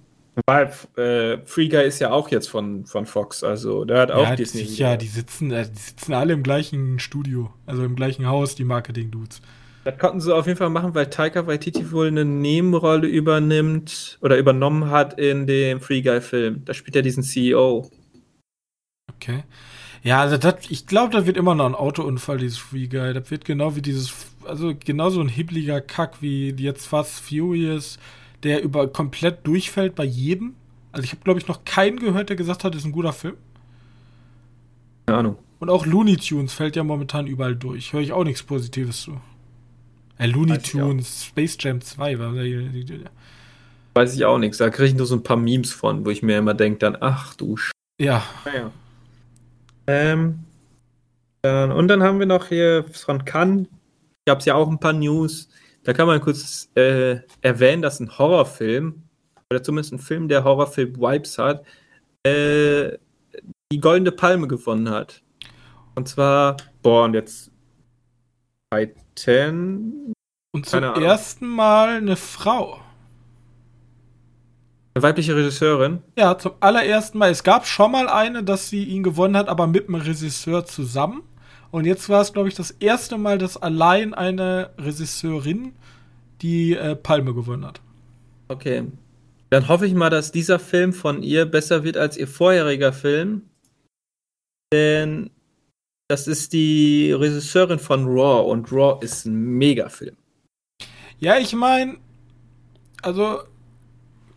Weil 0.47 0.73
äh, 0.97 1.39
Free 1.45 1.69
Guy 1.69 1.85
ist 1.85 2.01
ja 2.01 2.13
auch 2.13 2.29
jetzt 2.31 2.49
von, 2.49 2.87
von 2.87 3.05
Fox, 3.05 3.43
also 3.43 3.85
der 3.85 3.99
hat 4.01 4.11
auch 4.13 4.23
ja, 4.23 4.37
Disney. 4.37 4.65
sicher, 4.65 4.97
die 4.97 5.07
sitzen, 5.07 5.51
äh, 5.51 5.69
die 5.69 5.79
sitzen 5.79 6.13
alle 6.13 6.35
im 6.35 6.45
gleichen 6.45 7.01
Studio, 7.01 7.53
also 7.67 7.83
im 7.85 7.97
gleichen 7.97 8.27
Haus, 8.27 8.55
die 8.55 8.65
Marketing-Dudes. 8.65 9.43
Das 9.85 9.99
konnten 9.99 10.21
sie 10.21 10.35
auf 10.35 10.47
jeden 10.47 10.59
Fall 10.59 10.71
machen, 10.71 10.95
weil 10.95 11.11
Taika 11.11 11.47
Waititi 11.47 11.93
wohl 11.93 12.09
eine 12.09 12.25
Nebenrolle 12.25 13.07
übernimmt 13.07 14.19
oder 14.23 14.39
übernommen 14.39 14.91
hat 14.91 15.19
in 15.19 15.47
dem 15.47 15.81
Free 15.81 16.01
Guy 16.01 16.23
Film. 16.23 16.65
Da 16.65 16.73
spielt 16.73 16.97
er 16.97 17.03
diesen 17.03 17.23
CEO. 17.23 17.91
Okay. 19.15 19.45
Ja, 20.03 20.21
also 20.21 20.39
das, 20.39 20.57
ich 20.71 20.87
glaube, 20.87 21.13
das 21.13 21.27
wird 21.27 21.37
immer 21.37 21.55
noch 21.55 21.67
ein 21.67 21.75
Autounfall, 21.75 22.39
dieses 22.39 22.57
Free 22.57 22.87
Guy. 22.87 23.13
Das 23.13 23.31
wird 23.31 23.45
genau 23.45 23.77
wie 23.77 23.83
dieses, 23.83 24.13
also 24.47 24.75
genauso 24.75 25.21
ein 25.21 25.29
hibbeliger 25.29 25.83
Kack 25.83 26.23
wie 26.23 26.51
jetzt 26.51 26.87
Fast 26.87 27.21
Furious, 27.21 27.99
der 28.43 28.63
über 28.63 28.89
komplett 28.89 29.47
durchfällt 29.47 29.95
bei 29.95 30.05
jedem. 30.05 30.55
Also 30.93 31.05
ich 31.05 31.13
habe, 31.13 31.23
glaube 31.25 31.41
ich, 31.41 31.49
noch 31.49 31.65
keinen 31.65 31.99
gehört, 31.99 32.31
der 32.31 32.37
gesagt 32.37 32.65
hat, 32.65 32.75
das 32.75 32.83
ist 32.83 32.87
ein 32.87 32.93
guter 32.93 33.13
Film. 33.13 33.37
Keine 35.07 35.19
Ahnung. 35.19 35.39
Und 35.59 35.69
auch 35.71 35.85
Looney 35.85 36.17
Tunes 36.17 36.53
fällt 36.55 36.77
ja 36.77 36.85
momentan 36.85 37.27
überall 37.27 37.57
durch. 37.57 37.93
Höre 37.93 38.01
ich 38.01 38.13
auch 38.13 38.25
nichts 38.25 38.43
Positives 38.43 39.03
zu. 39.03 39.21
Äh, 40.19 40.27
Looney. 40.27 40.59
Tunes, 40.59 41.25
Space 41.25 41.57
Jam 41.61 41.81
2 41.81 42.19
war 42.19 42.35
Weiß 43.95 44.15
ich 44.15 44.25
auch 44.25 44.39
nichts. 44.39 44.59
Da 44.59 44.71
kriege 44.71 44.89
ich 44.89 44.95
nur 44.95 45.07
so 45.07 45.17
ein 45.17 45.23
paar 45.23 45.37
Memes 45.37 45.73
von, 45.73 46.05
wo 46.05 46.11
ich 46.11 46.23
mir 46.23 46.39
immer 46.39 46.55
denke, 46.55 46.79
dann, 46.79 46.97
ach 47.01 47.35
du 47.35 47.57
Sch. 47.57 47.71
Ja, 48.01 48.25
Naja. 48.45 48.71
Ähm, 49.87 50.41
dann, 51.43 51.73
und 51.73 51.89
dann 51.89 52.03
haben 52.03 52.19
wir 52.19 52.27
noch 52.27 52.49
hier 52.49 52.85
von 52.93 53.25
Cannes. 53.25 53.67
Gab 54.27 54.39
es 54.39 54.47
ja 54.47 54.55
auch 54.55 54.69
ein 54.69 54.81
paar 54.81 54.95
News. 54.95 55.49
Da 55.83 55.93
kann 55.93 56.07
man 56.07 56.21
kurz 56.21 56.71
äh, 56.75 57.19
erwähnen, 57.43 57.83
dass 57.83 58.01
ein 58.01 58.19
Horrorfilm, 58.19 59.03
oder 59.51 59.63
zumindest 59.63 59.93
ein 59.93 59.99
Film, 59.99 60.29
der 60.29 60.43
Horrorfilm-Vibes 60.43 61.37
hat, 61.37 61.65
äh, 62.23 62.97
die 63.71 63.81
Goldene 63.81 64.13
Palme 64.13 64.49
gewonnen 64.49 64.89
hat. 64.89 65.23
Und 65.95 66.09
zwar, 66.09 66.57
boah, 66.83 67.05
und 67.05 67.13
jetzt 67.13 67.51
Titan. 68.75 70.13
und 70.53 70.67
zum 70.67 70.83
ersten 70.83 71.47
Mal 71.47 71.97
eine 71.97 72.17
Frau. 72.17 72.81
Eine 74.95 75.03
weibliche 75.03 75.35
Regisseurin. 75.35 76.03
Ja, 76.17 76.39
zum 76.39 76.53
allerersten 76.61 77.19
Mal. 77.19 77.31
Es 77.31 77.43
gab 77.43 77.67
schon 77.67 77.91
mal 77.91 78.09
eine, 78.09 78.45
dass 78.45 78.69
sie 78.69 78.85
ihn 78.85 79.03
gewonnen 79.03 79.37
hat, 79.37 79.49
aber 79.49 79.67
mit 79.67 79.89
dem 79.89 79.97
Regisseur 79.97 80.65
zusammen. 80.67 81.23
Und 81.73 81.85
jetzt 81.85 82.09
war 82.09 82.21
es, 82.21 82.33
glaube 82.33 82.49
ich, 82.49 82.55
das 82.55 82.71
erste 82.71 83.19
Mal, 83.19 83.39
dass 83.39 83.57
allein 83.57 84.15
eine 84.15 84.71
Regisseurin 84.79 85.75
die 86.43 86.77
äh, 86.77 86.95
Palme 86.95 87.35
gewonnen 87.35 87.67
hat. 87.67 87.81
Okay. 88.47 88.85
Dann 89.51 89.69
hoffe 89.69 89.87
ich 89.87 89.95
mal, 89.95 90.11
dass 90.11 90.31
dieser 90.31 90.61
Film 90.61 90.93
von 90.93 91.23
ihr 91.23 91.47
besser 91.47 91.83
wird 91.83 91.97
als 91.97 92.17
ihr 92.17 92.29
vorheriger 92.29 92.93
Film. 92.93 93.43
Denn 94.73 95.31
das 96.09 96.27
ist 96.27 96.53
die 96.53 97.13
Regisseurin 97.13 97.79
von 97.79 98.07
Raw 98.07 98.51
und 98.51 98.71
Raw 98.71 99.03
ist 99.05 99.25
ein 99.25 99.35
Megafilm. 99.35 100.17
Ja, 101.19 101.39
ich 101.39 101.55
meine, 101.55 101.97
also 103.03 103.41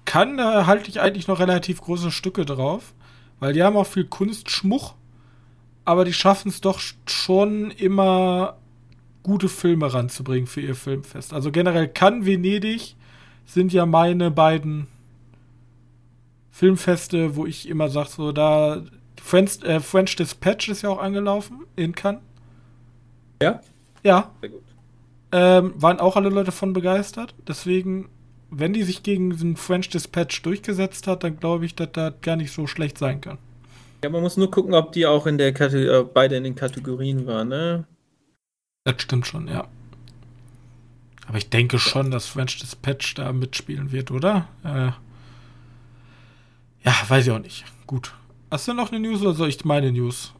kann, 0.05 0.37
da 0.37 0.65
halte 0.65 0.89
ich 0.89 1.01
eigentlich 1.01 1.27
noch 1.27 1.39
relativ 1.39 1.81
große 1.81 2.11
Stücke 2.11 2.45
drauf, 2.45 2.93
weil 3.39 3.53
die 3.53 3.63
haben 3.63 3.75
auch 3.75 3.87
viel 3.87 4.05
Kunstschmuck, 4.05 4.95
aber 5.83 6.05
die 6.05 6.13
schaffen 6.13 6.49
es 6.49 6.61
doch 6.61 6.79
schon 7.05 7.71
immer 7.71 8.57
gute 9.23 9.49
Filme 9.49 9.93
ranzubringen 9.93 10.47
für 10.47 10.61
ihr 10.61 10.75
Filmfest. 10.75 11.33
Also 11.33 11.51
generell 11.51 11.89
kann 11.89 12.25
Venedig 12.25 12.95
sind 13.45 13.73
ja 13.73 13.85
meine 13.85 14.31
beiden 14.31 14.87
Filmfeste, 16.51 17.35
wo 17.35 17.45
ich 17.45 17.67
immer 17.67 17.89
sage, 17.89 18.09
so 18.09 18.31
da 18.31 18.83
French, 19.27 19.61
äh, 19.63 19.81
French 19.81 20.15
Dispatch 20.15 20.69
ist 20.69 20.83
ja 20.83 20.89
auch 20.89 21.01
angelaufen 21.01 21.65
in 21.75 21.93
Cannes. 21.93 22.21
Ja? 23.41 23.59
Ja, 24.03 24.31
Sehr 24.39 24.49
gut. 24.51 24.63
ähm, 25.33 25.73
waren 25.75 25.99
auch 25.99 26.15
alle 26.15 26.29
Leute 26.29 26.53
von 26.53 26.71
begeistert. 26.71 27.35
Deswegen, 27.45 28.07
wenn 28.49 28.71
die 28.71 28.83
sich 28.83 29.03
gegen 29.03 29.37
den 29.37 29.57
French 29.57 29.89
Dispatch 29.89 30.41
durchgesetzt 30.43 31.07
hat, 31.07 31.25
dann 31.25 31.37
glaube 31.39 31.65
ich, 31.65 31.75
dass 31.75 31.91
das 31.91 32.13
gar 32.21 32.37
nicht 32.37 32.53
so 32.53 32.67
schlecht 32.67 32.97
sein 32.97 33.19
kann. 33.19 33.37
Ja, 34.01 34.09
man 34.09 34.21
muss 34.21 34.37
nur 34.37 34.49
gucken, 34.49 34.73
ob 34.73 34.93
die 34.93 35.05
auch 35.05 35.27
in 35.27 35.37
der 35.37 35.53
Kate 35.53 35.77
äh, 35.77 36.03
beide 36.05 36.37
in 36.37 36.45
den 36.45 36.55
Kategorien 36.55 37.25
waren, 37.27 37.49
ne? 37.49 37.85
Das 38.85 39.01
stimmt 39.01 39.27
schon, 39.27 39.49
ja. 39.49 39.67
Aber 41.27 41.37
ich 41.37 41.49
denke 41.49 41.79
schon, 41.79 42.11
dass 42.11 42.27
French 42.27 42.59
Dispatch 42.59 43.15
da 43.15 43.33
mitspielen 43.33 43.91
wird, 43.91 44.09
oder? 44.11 44.47
Äh, 44.63 44.91
ja, 46.85 46.93
weiß 47.09 47.27
ich 47.27 47.31
auch 47.33 47.39
nicht. 47.39 47.65
Gut. 47.85 48.13
Hast 48.49 48.67
du 48.67 48.73
noch 48.73 48.91
eine 48.91 48.99
News 49.01 49.21
oder 49.21 49.33
soll 49.33 49.49
ich 49.49 49.65
meine 49.65 49.91
News? 49.91 50.33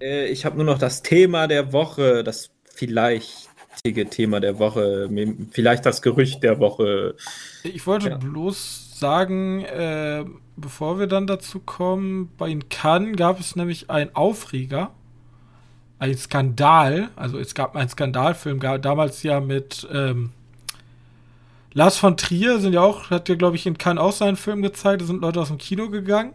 Äh, 0.00 0.26
ich 0.26 0.44
habe 0.44 0.56
nur 0.56 0.64
noch 0.64 0.78
das 0.78 1.02
Thema 1.02 1.46
der 1.46 1.72
Woche, 1.72 2.24
das 2.24 2.50
vielleichtige 2.74 4.08
Thema 4.10 4.40
der 4.40 4.58
Woche, 4.58 5.08
vielleicht 5.52 5.86
das 5.86 6.02
Gerücht 6.02 6.42
der 6.42 6.58
Woche. 6.58 7.14
Ich 7.62 7.86
wollte 7.86 8.08
ja. 8.08 8.16
bloß 8.16 8.98
sagen, 8.98 9.64
äh, 9.64 10.24
bevor 10.56 10.98
wir 10.98 11.06
dann 11.06 11.28
dazu 11.28 11.60
kommen, 11.60 12.30
bei 12.36 12.52
Cannes 12.68 13.16
gab 13.16 13.38
es 13.38 13.54
nämlich 13.54 13.90
einen 13.90 14.14
Aufreger, 14.14 14.90
ein 16.00 16.16
Skandal, 16.16 17.10
also 17.14 17.38
es 17.38 17.54
gab 17.54 17.76
einen 17.76 17.88
Skandalfilm, 17.88 18.58
damals 18.58 19.22
ja 19.22 19.38
mit 19.40 19.86
ähm, 19.92 20.30
Lars 21.74 21.96
von 21.96 22.16
Trier 22.16 22.58
sind 22.58 22.72
ja 22.72 22.80
auch, 22.80 23.10
hat 23.10 23.28
ja 23.28 23.36
glaube 23.36 23.54
ich 23.54 23.66
in 23.66 23.78
Cannes 23.78 24.02
auch 24.02 24.12
seinen 24.12 24.36
Film 24.36 24.62
gezeigt, 24.62 25.02
da 25.02 25.06
sind 25.06 25.22
Leute 25.22 25.40
aus 25.40 25.48
dem 25.48 25.58
Kino 25.58 25.88
gegangen. 25.88 26.34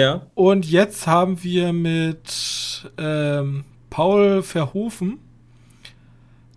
Ja. 0.00 0.26
Und 0.34 0.64
jetzt 0.64 1.06
haben 1.06 1.42
wir 1.42 1.74
mit 1.74 2.90
ähm, 2.96 3.64
Paul 3.90 4.42
Verhoeven, 4.42 5.18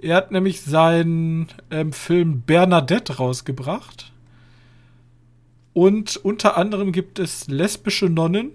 er 0.01 0.15
hat 0.15 0.31
nämlich 0.31 0.61
seinen 0.61 1.47
ähm, 1.71 1.91
Film 1.91 2.41
Bernadette 2.41 3.17
rausgebracht. 3.17 4.11
Und 5.73 6.17
unter 6.17 6.55
anderem 6.57 6.91
gibt 6.91 7.19
es 7.19 7.47
lesbische 7.47 8.05
Nonnen, 8.05 8.51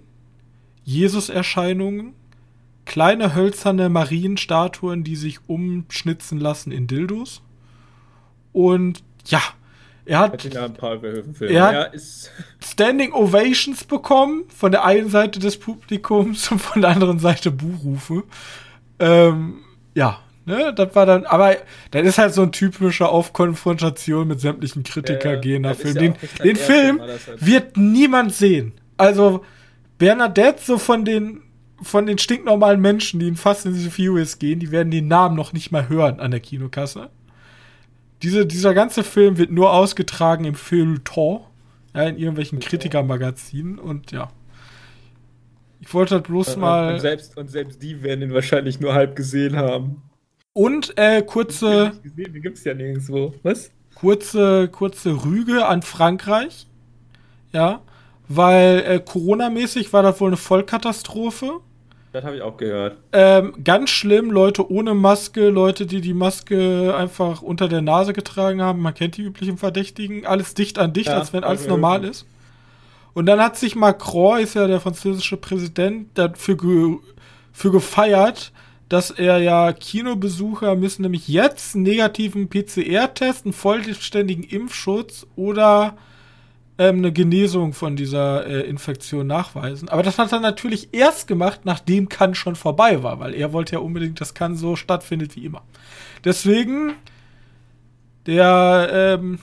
Jesus-Erscheinungen, 0.85 2.13
kleine 2.85 3.35
hölzerne 3.35 3.89
Marienstatuen, 3.89 5.03
die 5.03 5.15
sich 5.15 5.39
umschnitzen 5.47 6.39
lassen 6.39 6.71
in 6.71 6.87
Dildos. 6.87 7.43
Und 8.53 9.03
ja, 9.25 9.41
er 10.09 10.19
hat, 10.19 10.43
er 10.43 10.61
hat 10.63 10.77
ja, 11.51 11.87
Standing 12.63 13.13
Ovations 13.13 13.83
bekommen 13.83 14.45
von 14.49 14.71
der 14.71 14.83
einen 14.83 15.09
Seite 15.09 15.39
des 15.39 15.59
Publikums 15.59 16.51
und 16.51 16.59
von 16.59 16.81
der 16.81 16.89
anderen 16.89 17.19
Seite 17.19 17.51
Buhrufe. 17.51 18.23
Ähm, 18.97 19.59
ja, 19.93 20.19
ne, 20.45 20.73
das 20.75 20.95
war 20.95 21.05
dann, 21.05 21.25
aber 21.25 21.57
das 21.91 22.07
ist 22.07 22.17
halt 22.17 22.33
so 22.33 22.41
ein 22.41 22.51
typischer 22.51 23.09
Aufkonfrontation 23.09 24.27
mit 24.27 24.39
sämtlichen 24.39 24.81
Kritiker 24.81 25.35
ja, 25.35 25.39
gehender 25.39 25.75
Film. 25.75 25.95
Ja 25.95 26.01
den, 26.01 26.15
den 26.43 26.55
Film 26.55 27.01
halt 27.01 27.45
wird 27.45 27.77
niemand 27.77 28.33
sehen. 28.33 28.73
Also 28.97 29.45
Bernadette, 29.99 30.59
so 30.59 30.79
von 30.79 31.05
den 31.05 31.43
von 31.81 32.07
den 32.07 32.17
stinknormalen 32.17 32.81
Menschen, 32.81 33.19
die 33.19 33.27
in 33.27 33.35
Fast 33.35 33.67
and 33.67 33.75
the 33.75 33.89
Furious 33.89 34.39
gehen, 34.39 34.59
die 34.59 34.71
werden 34.71 34.89
den 34.89 35.07
Namen 35.07 35.35
noch 35.35 35.53
nicht 35.53 35.71
mal 35.71 35.87
hören 35.87 36.19
an 36.19 36.31
der 36.31 36.39
Kinokasse. 36.39 37.09
Diese, 38.21 38.45
dieser 38.45 38.73
ganze 38.73 39.03
Film 39.03 39.37
wird 39.37 39.51
nur 39.51 39.71
ausgetragen 39.71 40.45
im 40.45 40.55
Feuilleton, 40.55 41.41
ja, 41.95 42.03
in 42.03 42.17
irgendwelchen 42.17 42.59
Kritikermagazinen 42.59 43.79
und 43.79 44.11
ja. 44.11 44.29
Ich 45.81 45.93
wollte 45.93 46.15
halt 46.15 46.25
bloß 46.25 46.55
und, 46.55 46.61
mal. 46.61 46.93
Und 46.93 46.99
selbst, 46.99 47.37
und 47.37 47.49
selbst 47.49 47.81
die 47.81 48.03
werden 48.03 48.21
ihn 48.21 48.33
wahrscheinlich 48.33 48.79
nur 48.79 48.93
halb 48.93 49.15
gesehen 49.15 49.55
haben. 49.55 50.01
Und 50.53 50.97
äh, 50.97 51.21
kurze. 51.21 51.93
Gesehen, 52.03 52.33
die 52.33 52.41
gibt's 52.41 52.63
ja 52.65 52.73
nirgendwo. 52.73 53.33
Was? 53.43 53.71
Kurze, 53.95 54.67
kurze 54.67 55.23
Rüge 55.23 55.65
an 55.65 55.81
Frankreich. 55.81 56.67
Ja. 57.53 57.81
Weil 58.27 58.83
äh, 58.85 58.99
Corona-mäßig 58.99 59.93
war 59.93 60.03
das 60.03 60.19
wohl 60.19 60.29
eine 60.29 60.37
Vollkatastrophe. 60.37 61.61
Das 62.19 62.25
habe 62.25 62.35
ich 62.35 62.41
auch 62.41 62.57
gehört. 62.57 62.97
Ähm, 63.13 63.53
ganz 63.63 63.91
schlimm, 63.91 64.29
Leute 64.29 64.69
ohne 64.69 64.93
Maske, 64.93 65.47
Leute, 65.47 65.85
die 65.85 66.01
die 66.01 66.13
Maske 66.13 66.93
einfach 66.93 67.41
unter 67.41 67.69
der 67.69 67.81
Nase 67.81 68.11
getragen 68.11 68.61
haben. 68.61 68.81
Man 68.81 68.93
kennt 68.93 69.15
die 69.15 69.21
üblichen 69.21 69.57
Verdächtigen. 69.57 70.25
Alles 70.25 70.53
dicht 70.53 70.79
an 70.79 70.91
dicht, 70.91 71.07
ja, 71.07 71.17
als 71.17 71.31
wenn 71.31 71.45
alles 71.45 71.65
normal 71.65 72.03
ist. 72.03 72.25
Und 73.13 73.25
dann 73.25 73.39
hat 73.39 73.55
sich 73.55 73.77
Macron, 73.77 74.39
ist 74.39 74.55
ja 74.55 74.67
der 74.67 74.81
französische 74.81 75.37
Präsident, 75.37 76.09
dafür 76.15 76.57
ge 76.57 76.97
für 77.53 77.71
gefeiert, 77.71 78.51
dass 78.89 79.11
er 79.11 79.37
ja 79.37 79.71
Kinobesucher 79.71 80.75
müssen 80.75 81.03
nämlich 81.03 81.29
jetzt 81.29 81.75
einen 81.75 81.85
negativen 81.85 82.49
PCR-Test, 82.49 83.45
einen 83.45 83.53
vollständigen 83.53 84.43
Impfschutz 84.43 85.25
oder 85.37 85.95
ähm, 86.79 86.99
eine 86.99 87.11
Genesung 87.11 87.73
von 87.73 87.97
dieser 87.97 88.47
äh, 88.47 88.61
Infektion 88.61 89.27
nachweisen. 89.27 89.89
Aber 89.89 90.01
das 90.01 90.17
hat 90.17 90.31
er 90.31 90.39
natürlich 90.39 90.89
erst 90.93 91.27
gemacht, 91.27 91.61
nachdem 91.65 92.07
Cannes 92.07 92.37
schon 92.37 92.55
vorbei 92.55 93.03
war, 93.03 93.19
weil 93.19 93.35
er 93.35 93.51
wollte 93.51 93.73
ja 93.73 93.79
unbedingt, 93.79 94.19
dass 94.21 94.33
Cannes 94.33 94.61
so 94.61 94.77
stattfindet 94.77 95.35
wie 95.35 95.45
immer. 95.45 95.61
Deswegen 96.23 96.93
der 98.25 98.89
ähm, 98.91 99.39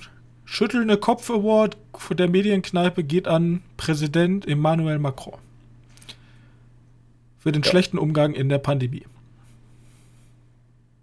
schüttelnde 0.46 0.96
Kopf 0.96 1.30
Award 1.30 1.76
der 2.10 2.28
Medienkneipe 2.28 3.04
geht 3.04 3.28
an 3.28 3.62
Präsident 3.76 4.48
Emmanuel 4.48 4.98
Macron. 4.98 5.38
Für 7.38 7.52
den 7.52 7.62
ja. 7.62 7.70
schlechten 7.70 7.98
Umgang 7.98 8.32
in 8.32 8.48
der 8.48 8.58
Pandemie. 8.58 9.04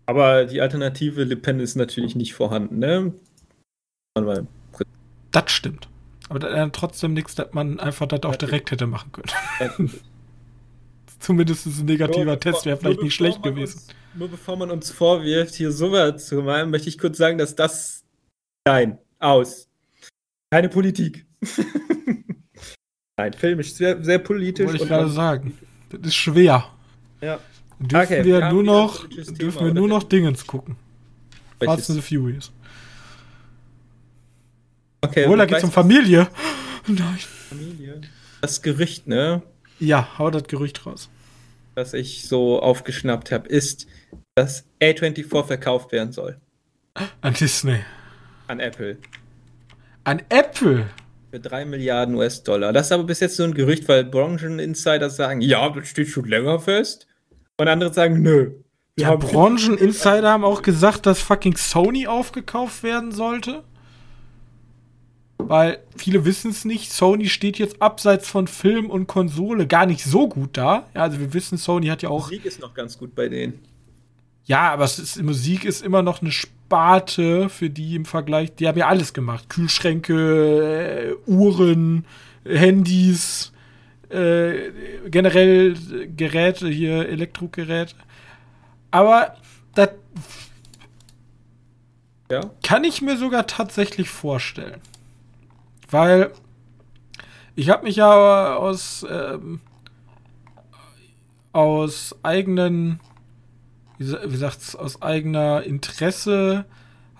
Aber 0.07 0.45
die 0.45 0.61
Alternative 0.61 1.23
Le 1.23 1.35
Pen 1.35 1.59
ist 1.59 1.75
natürlich 1.75 2.15
nicht 2.15 2.33
vorhanden, 2.33 2.79
ne? 2.79 3.13
Das 5.31 5.51
stimmt. 5.51 5.87
Aber 6.29 6.65
ist 6.65 6.75
trotzdem 6.75 7.13
nichts, 7.13 7.35
dass 7.35 7.53
man 7.53 7.79
einfach 7.79 8.07
das 8.07 8.23
auch 8.23 8.35
direkt 8.35 8.71
hätte 8.71 8.87
machen 8.87 9.11
können. 9.11 9.91
Zumindest 11.19 11.65
ein 11.65 11.85
negativer 11.85 12.25
nur 12.25 12.39
Test 12.39 12.65
wäre 12.65 12.77
vielleicht 12.77 13.01
nicht 13.01 13.13
schlecht 13.13 13.43
gewesen. 13.43 13.75
Uns, 13.77 13.87
nur 14.15 14.27
bevor 14.29 14.57
man 14.57 14.71
uns 14.71 14.91
vorwirft, 14.91 15.55
hier 15.55 15.71
sowas 15.71 16.27
zu 16.27 16.41
meinen, 16.41 16.71
möchte 16.71 16.89
ich 16.89 16.97
kurz 16.97 17.17
sagen, 17.17 17.37
dass 17.37 17.55
das. 17.55 18.03
Nein, 18.65 18.97
aus. 19.19 19.69
Keine 20.51 20.69
Politik. 20.69 21.25
Nein, 23.17 23.33
Film 23.33 23.59
ist 23.59 23.77
sehr, 23.77 24.03
sehr 24.03 24.19
politisch. 24.19 24.67
Wollte 24.67 24.83
ich 24.83 24.89
gerade 24.89 25.09
sagen. 25.09 25.57
Das 25.89 26.01
ist 26.01 26.15
schwer. 26.15 26.67
Ja. 27.21 27.39
Dürfen 27.79 28.05
okay, 28.05 28.25
wir, 28.25 28.39
wir 28.39 28.51
nur 28.51 28.63
noch, 28.63 29.07
dürfen 29.07 29.65
wir 29.65 29.73
nur 29.73 29.87
noch 29.87 30.03
Dingens 30.03 30.45
gucken. 30.45 30.77
Fast 31.63 31.89
and 31.89 32.01
the 32.01 32.15
Furious. 32.15 32.51
Okay, 35.03 35.25
Obwohl, 35.25 35.37
da 35.37 35.45
geht's 35.45 35.63
um 35.63 35.71
Familie. 35.71 36.27
Nein. 36.87 37.19
Familie. 37.49 38.01
Das 38.41 38.61
Gerücht, 38.61 39.05
ne? 39.05 39.41
Ja, 39.79 40.17
hau 40.17 40.29
das 40.29 40.43
Gerücht 40.45 40.85
raus. 40.85 41.09
Was 41.75 41.93
ich 41.93 42.27
so 42.27 42.61
aufgeschnappt 42.61 43.31
habe, 43.31 43.49
ist, 43.49 43.87
dass 44.35 44.65
A24 44.81 45.45
verkauft 45.45 45.91
werden 45.91 46.13
soll. 46.13 46.37
An 47.21 47.33
Disney. 47.33 47.79
An 48.47 48.59
Apple. 48.59 48.97
An 50.05 50.21
Apple? 50.29 50.85
Für 51.31 51.39
3 51.39 51.65
Milliarden 51.65 52.15
US-Dollar. 52.15 52.71
Das 52.71 52.87
ist 52.87 52.91
aber 52.93 53.03
bis 53.03 53.19
jetzt 53.19 53.35
so 53.35 53.43
ein 53.43 53.53
Gerücht, 53.53 53.89
weil 53.89 54.05
Brancheninsider 54.05 55.09
sagen, 55.09 55.41
ja, 55.41 55.67
das 55.69 55.87
steht 55.87 56.07
schon 56.07 56.25
länger 56.25 56.59
fest. 56.59 57.07
Und 57.57 57.67
andere 57.67 57.93
sagen, 57.93 58.21
nö. 58.21 58.51
Ja, 58.97 59.15
Brancheninsider 59.15 60.29
haben 60.29 60.45
auch 60.45 60.61
gesagt, 60.61 61.07
dass 61.07 61.19
fucking 61.19 61.57
Sony 61.57 62.07
aufgekauft 62.07 62.83
werden 62.83 63.11
sollte. 63.11 63.63
Weil 65.37 65.79
viele 65.97 66.25
wissen 66.25 66.51
es 66.51 66.63
nicht, 66.63 66.91
Sony 66.91 67.27
steht 67.27 67.57
jetzt 67.57 67.81
abseits 67.81 68.29
von 68.29 68.47
Film 68.47 68.89
und 68.89 69.07
Konsole 69.07 69.67
gar 69.67 69.85
nicht 69.85 70.03
so 70.03 70.29
gut 70.29 70.57
da. 70.57 70.87
Ja, 70.93 71.01
also 71.01 71.19
wir 71.19 71.33
wissen, 71.33 71.57
Sony 71.57 71.87
hat 71.87 72.01
ja 72.01 72.09
auch. 72.09 72.25
Musik 72.25 72.45
ist 72.45 72.61
noch 72.61 72.73
ganz 72.73 72.97
gut 72.97 73.13
bei 73.15 73.27
denen. 73.27 73.59
Ja, 74.45 74.71
aber 74.71 74.85
ist, 74.85 75.21
Musik 75.21 75.65
ist 75.65 75.83
immer 75.83 76.01
noch 76.01 76.21
eine 76.21 76.31
Sparte 76.31 77.49
für 77.49 77.69
die 77.69 77.95
im 77.95 78.05
Vergleich. 78.05 78.55
Die 78.55 78.67
haben 78.67 78.77
ja 78.77 78.87
alles 78.87 79.13
gemacht: 79.13 79.49
Kühlschränke, 79.49 81.15
äh, 81.27 81.29
Uhren, 81.29 82.05
Handys, 82.45 83.51
äh, 84.09 84.71
generell 85.07 85.75
Geräte 86.15 86.67
hier, 86.67 87.07
Elektrogeräte. 87.07 87.95
Aber 88.91 89.35
das 89.75 89.89
ja? 92.31 92.51
kann 92.63 92.83
ich 92.83 93.01
mir 93.01 93.17
sogar 93.17 93.47
tatsächlich 93.47 94.09
vorstellen. 94.09 94.81
Weil 95.93 96.31
ich 97.55 97.69
habe 97.69 97.83
mich 97.83 97.97
ja 97.97 98.55
aus, 98.55 99.05
ähm, 99.07 99.61
aus 101.51 102.15
eigenen, 102.23 102.99
wie, 103.99 104.35
sagt's, 104.35 104.75
aus 104.75 105.03
eigener 105.03 105.61
Interesse 105.61 106.65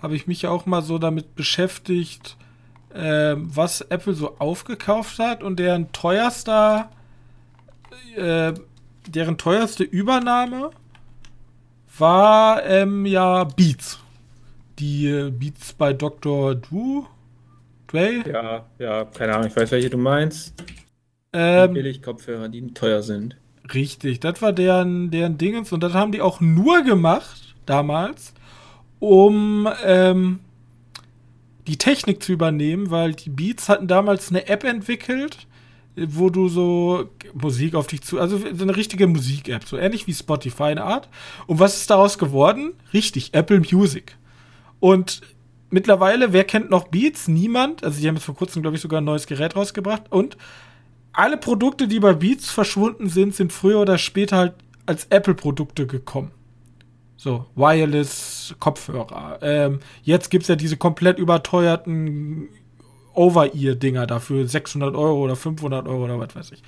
habe 0.02 0.16
ich 0.16 0.26
mich 0.26 0.42
ja 0.42 0.50
auch 0.50 0.66
mal 0.66 0.82
so 0.82 0.98
damit 0.98 1.36
beschäftigt, 1.36 2.36
äh, 2.92 3.36
was 3.36 3.80
Apple 3.80 4.14
so 4.14 4.38
aufgekauft 4.40 5.20
hat 5.20 5.44
und 5.44 5.60
deren 5.60 5.92
teuerster, 5.92 6.90
äh, 8.16 8.54
deren 9.06 9.38
teuerste 9.38 9.84
Übernahme 9.84 10.70
war 11.96 12.64
ähm, 12.64 13.06
ja 13.06 13.44
Beats. 13.44 14.00
Die 14.80 15.06
äh, 15.06 15.30
Beats 15.30 15.74
bei 15.74 15.92
Dr. 15.92 16.56
Du. 16.56 17.06
Dre? 17.94 18.24
Ja, 18.30 18.66
ja, 18.78 19.04
keine 19.04 19.34
Ahnung, 19.34 19.48
ich 19.48 19.56
weiß, 19.56 19.70
welche 19.70 19.90
du 19.90 19.98
meinst. 19.98 20.54
Ähm, 21.32 21.74
billig 21.74 22.02
Kopfhörer, 22.02 22.48
die 22.48 22.66
teuer 22.74 23.02
sind. 23.02 23.36
Richtig, 23.72 24.20
das 24.20 24.42
war 24.42 24.52
deren, 24.52 25.10
deren 25.10 25.38
Dingens 25.38 25.72
und 25.72 25.82
das 25.82 25.94
haben 25.94 26.12
die 26.12 26.20
auch 26.20 26.40
nur 26.40 26.82
gemacht, 26.82 27.54
damals, 27.66 28.34
um 29.00 29.68
ähm, 29.84 30.40
die 31.66 31.78
Technik 31.78 32.22
zu 32.22 32.32
übernehmen, 32.32 32.90
weil 32.90 33.14
die 33.14 33.30
Beats 33.30 33.68
hatten 33.68 33.88
damals 33.88 34.28
eine 34.28 34.48
App 34.48 34.64
entwickelt, 34.64 35.46
wo 35.96 36.28
du 36.28 36.48
so 36.48 37.08
Musik 37.32 37.74
auf 37.74 37.86
dich 37.86 38.02
zu, 38.02 38.20
also 38.20 38.38
so 38.38 38.64
eine 38.64 38.76
richtige 38.76 39.06
Musik-App, 39.06 39.64
so 39.64 39.78
ähnlich 39.78 40.06
wie 40.06 40.14
Spotify 40.14 40.64
eine 40.64 40.84
Art. 40.84 41.08
Und 41.46 41.60
was 41.60 41.76
ist 41.76 41.90
daraus 41.90 42.18
geworden? 42.18 42.74
Richtig, 42.92 43.32
Apple 43.32 43.60
Music. 43.60 44.16
Und 44.80 45.22
mittlerweile, 45.74 46.32
wer 46.32 46.44
kennt 46.44 46.70
noch 46.70 46.88
Beats? 46.88 47.28
Niemand. 47.28 47.84
Also 47.84 48.00
die 48.00 48.08
haben 48.08 48.14
jetzt 48.14 48.24
vor 48.24 48.36
kurzem, 48.36 48.62
glaube 48.62 48.76
ich, 48.76 48.82
sogar 48.82 49.00
ein 49.00 49.04
neues 49.04 49.26
Gerät 49.26 49.56
rausgebracht. 49.56 50.04
Und 50.10 50.38
alle 51.12 51.36
Produkte, 51.36 51.86
die 51.86 52.00
bei 52.00 52.14
Beats 52.14 52.48
verschwunden 52.50 53.08
sind, 53.08 53.34
sind 53.34 53.52
früher 53.52 53.80
oder 53.80 53.98
später 53.98 54.36
halt 54.38 54.54
als 54.86 55.06
Apple-Produkte 55.10 55.86
gekommen. 55.86 56.30
So, 57.16 57.46
Wireless 57.54 58.54
Kopfhörer. 58.58 59.38
Ähm, 59.42 59.80
jetzt 60.02 60.30
gibt 60.30 60.42
es 60.42 60.48
ja 60.48 60.56
diese 60.56 60.76
komplett 60.76 61.18
überteuerten 61.18 62.48
Over-Ear-Dinger 63.14 64.06
dafür 64.06 64.46
600 64.46 64.94
Euro 64.94 65.24
oder 65.24 65.36
500 65.36 65.86
Euro 65.86 66.04
oder 66.04 66.18
was 66.18 66.34
weiß 66.34 66.52
ich. 66.52 66.62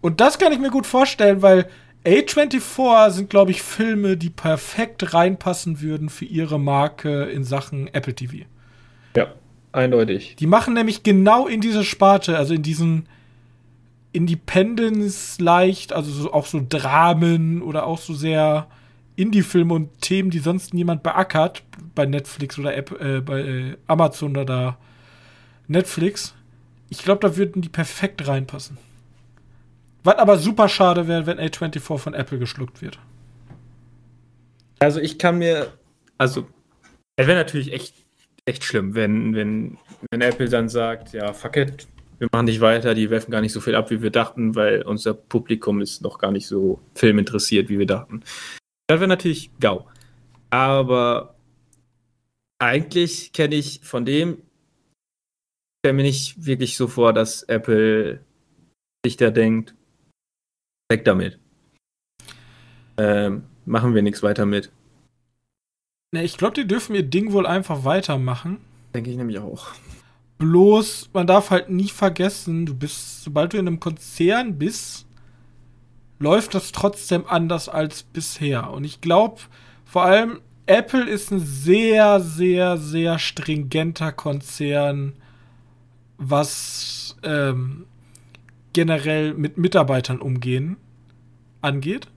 Und 0.00 0.20
das 0.20 0.38
kann 0.38 0.52
ich 0.52 0.58
mir 0.58 0.70
gut 0.70 0.86
vorstellen, 0.86 1.42
weil 1.42 1.68
A24 2.06 3.10
sind, 3.10 3.30
glaube 3.30 3.50
ich, 3.50 3.62
Filme, 3.62 4.16
die 4.16 4.30
perfekt 4.30 5.12
reinpassen 5.12 5.80
würden 5.80 6.08
für 6.08 6.24
ihre 6.24 6.60
Marke 6.60 7.24
in 7.24 7.42
Sachen 7.42 7.92
Apple 7.92 8.14
TV. 8.14 8.46
Ja, 9.16 9.32
eindeutig. 9.72 10.36
Die 10.36 10.46
machen 10.46 10.74
nämlich 10.74 11.02
genau 11.02 11.48
in 11.48 11.60
diese 11.60 11.82
Sparte, 11.82 12.38
also 12.38 12.54
in 12.54 12.62
diesen 12.62 13.08
Independence 14.12 15.40
leicht, 15.40 15.92
also 15.92 16.12
so, 16.12 16.32
auch 16.32 16.46
so 16.46 16.64
Dramen 16.66 17.60
oder 17.60 17.86
auch 17.86 17.98
so 17.98 18.14
sehr 18.14 18.68
Indie-Filme 19.16 19.74
und 19.74 20.00
Themen, 20.00 20.30
die 20.30 20.38
sonst 20.38 20.74
niemand 20.74 21.02
beackert, 21.02 21.64
bei 21.94 22.06
Netflix 22.06 22.58
oder 22.58 22.76
App, 22.76 23.00
äh, 23.00 23.20
bei 23.20 23.40
äh, 23.40 23.76
Amazon 23.88 24.36
oder 24.36 24.78
Netflix. 25.66 26.34
Ich 26.88 27.02
glaube, 27.02 27.28
da 27.28 27.36
würden 27.36 27.62
die 27.62 27.68
perfekt 27.68 28.28
reinpassen. 28.28 28.78
Was 30.06 30.18
aber 30.18 30.38
super 30.38 30.68
schade 30.68 31.08
wäre, 31.08 31.26
wenn 31.26 31.40
A24 31.40 31.98
von 31.98 32.14
Apple 32.14 32.38
geschluckt 32.38 32.80
wird. 32.80 33.00
Also 34.78 35.00
ich 35.00 35.18
kann 35.18 35.38
mir, 35.38 35.72
also 36.16 36.46
es 37.16 37.26
wäre 37.26 37.36
natürlich 37.36 37.72
echt, 37.72 37.92
echt 38.44 38.62
schlimm, 38.62 38.94
wenn, 38.94 39.34
wenn, 39.34 39.78
wenn 40.12 40.20
Apple 40.20 40.48
dann 40.48 40.68
sagt, 40.68 41.12
ja, 41.12 41.32
fuck 41.32 41.56
it, 41.56 41.88
wir 42.18 42.28
machen 42.30 42.44
nicht 42.44 42.60
weiter, 42.60 42.94
die 42.94 43.10
werfen 43.10 43.32
gar 43.32 43.40
nicht 43.40 43.52
so 43.52 43.60
viel 43.60 43.74
ab, 43.74 43.90
wie 43.90 44.00
wir 44.00 44.10
dachten, 44.10 44.54
weil 44.54 44.82
unser 44.82 45.12
Publikum 45.12 45.80
ist 45.80 46.02
noch 46.02 46.18
gar 46.18 46.30
nicht 46.30 46.46
so 46.46 46.80
filminteressiert, 46.94 47.68
wie 47.68 47.80
wir 47.80 47.86
dachten. 47.86 48.22
Das 48.86 49.00
wäre 49.00 49.08
natürlich 49.08 49.50
GAU. 49.58 49.88
Aber 50.50 51.34
eigentlich 52.60 53.32
kenne 53.32 53.56
ich 53.56 53.80
von 53.82 54.04
dem, 54.04 54.40
stelle 55.80 55.94
mir 55.94 56.04
nicht 56.04 56.46
wirklich 56.46 56.76
so 56.76 56.86
vor, 56.86 57.12
dass 57.12 57.42
Apple 57.42 58.20
sich 59.04 59.16
da 59.16 59.30
denkt, 59.30 59.74
weg 60.88 61.04
damit. 61.04 61.38
Ähm, 62.98 63.44
machen 63.64 63.94
wir 63.94 64.02
nichts 64.02 64.22
weiter 64.22 64.46
mit. 64.46 64.70
Ne, 66.12 66.24
ich 66.24 66.38
glaube, 66.38 66.54
die 66.54 66.66
dürfen 66.66 66.94
ihr 66.94 67.02
Ding 67.02 67.32
wohl 67.32 67.46
einfach 67.46 67.84
weitermachen. 67.84 68.58
Denke 68.94 69.10
ich 69.10 69.16
nämlich 69.16 69.38
auch. 69.38 69.68
Bloß, 70.38 71.10
man 71.12 71.26
darf 71.26 71.50
halt 71.50 71.70
nie 71.70 71.88
vergessen, 71.88 72.66
du 72.66 72.74
bist, 72.74 73.24
sobald 73.24 73.52
du 73.52 73.58
in 73.58 73.66
einem 73.66 73.80
Konzern 73.80 74.58
bist, 74.58 75.06
läuft 76.18 76.54
das 76.54 76.72
trotzdem 76.72 77.26
anders 77.26 77.68
als 77.68 78.02
bisher. 78.02 78.70
Und 78.70 78.84
ich 78.84 79.00
glaube, 79.00 79.40
vor 79.84 80.04
allem 80.04 80.40
Apple 80.66 81.08
ist 81.08 81.30
ein 81.30 81.40
sehr, 81.40 82.20
sehr, 82.20 82.76
sehr 82.76 83.18
stringenter 83.18 84.12
Konzern, 84.12 85.14
was 86.18 87.16
ähm, 87.22 87.86
generell 88.76 89.32
mit 89.32 89.56
Mitarbeitern 89.56 90.20
umgehen 90.20 90.76
angeht. 91.62 92.08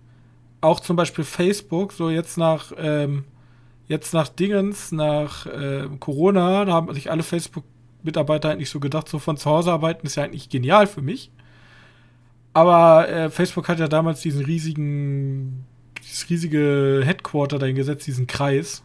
Auch 0.59 0.81
zum 0.81 0.97
Beispiel 0.97 1.23
Facebook, 1.23 1.93
so 1.93 2.09
jetzt 2.09 2.37
nach 2.37 2.73
ähm, 2.77 3.23
jetzt 3.87 4.13
nach 4.13 4.27
Dingens, 4.27 4.91
nach 4.91 5.45
äh, 5.45 5.87
Corona, 6.01 6.65
da 6.65 6.73
haben 6.73 6.93
sich 6.93 7.09
alle 7.09 7.23
Facebook-Mitarbeiter 7.23 8.51
eigentlich 8.51 8.69
so 8.69 8.81
gedacht, 8.81 9.07
so 9.07 9.19
von 9.19 9.37
zu 9.37 9.49
Hause 9.49 9.71
arbeiten 9.71 10.05
ist 10.05 10.15
ja 10.15 10.23
eigentlich 10.23 10.49
genial 10.49 10.85
für 10.85 11.01
mich. 11.01 11.31
Aber 12.51 13.07
äh, 13.07 13.29
Facebook 13.29 13.69
hat 13.69 13.79
ja 13.79 13.87
damals 13.87 14.19
diesen 14.19 14.43
riesigen, 14.43 15.65
dieses 16.03 16.29
riesige 16.29 17.03
Headquarter 17.05 17.57
dahin 17.57 17.77
gesetzt, 17.77 18.05
diesen 18.05 18.27
Kreis, 18.27 18.83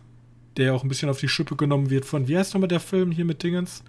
der 0.57 0.75
auch 0.77 0.85
ein 0.85 0.89
bisschen 0.89 1.11
auf 1.11 1.19
die 1.19 1.29
Schippe 1.29 1.57
genommen 1.57 1.91
wird 1.91 2.05
von, 2.05 2.29
wie 2.29 2.39
heißt 2.39 2.55
nochmal 2.55 2.69
der 2.69 2.79
Film 2.79 3.11
hier 3.11 3.25
mit 3.25 3.43
Dingens? 3.43 3.83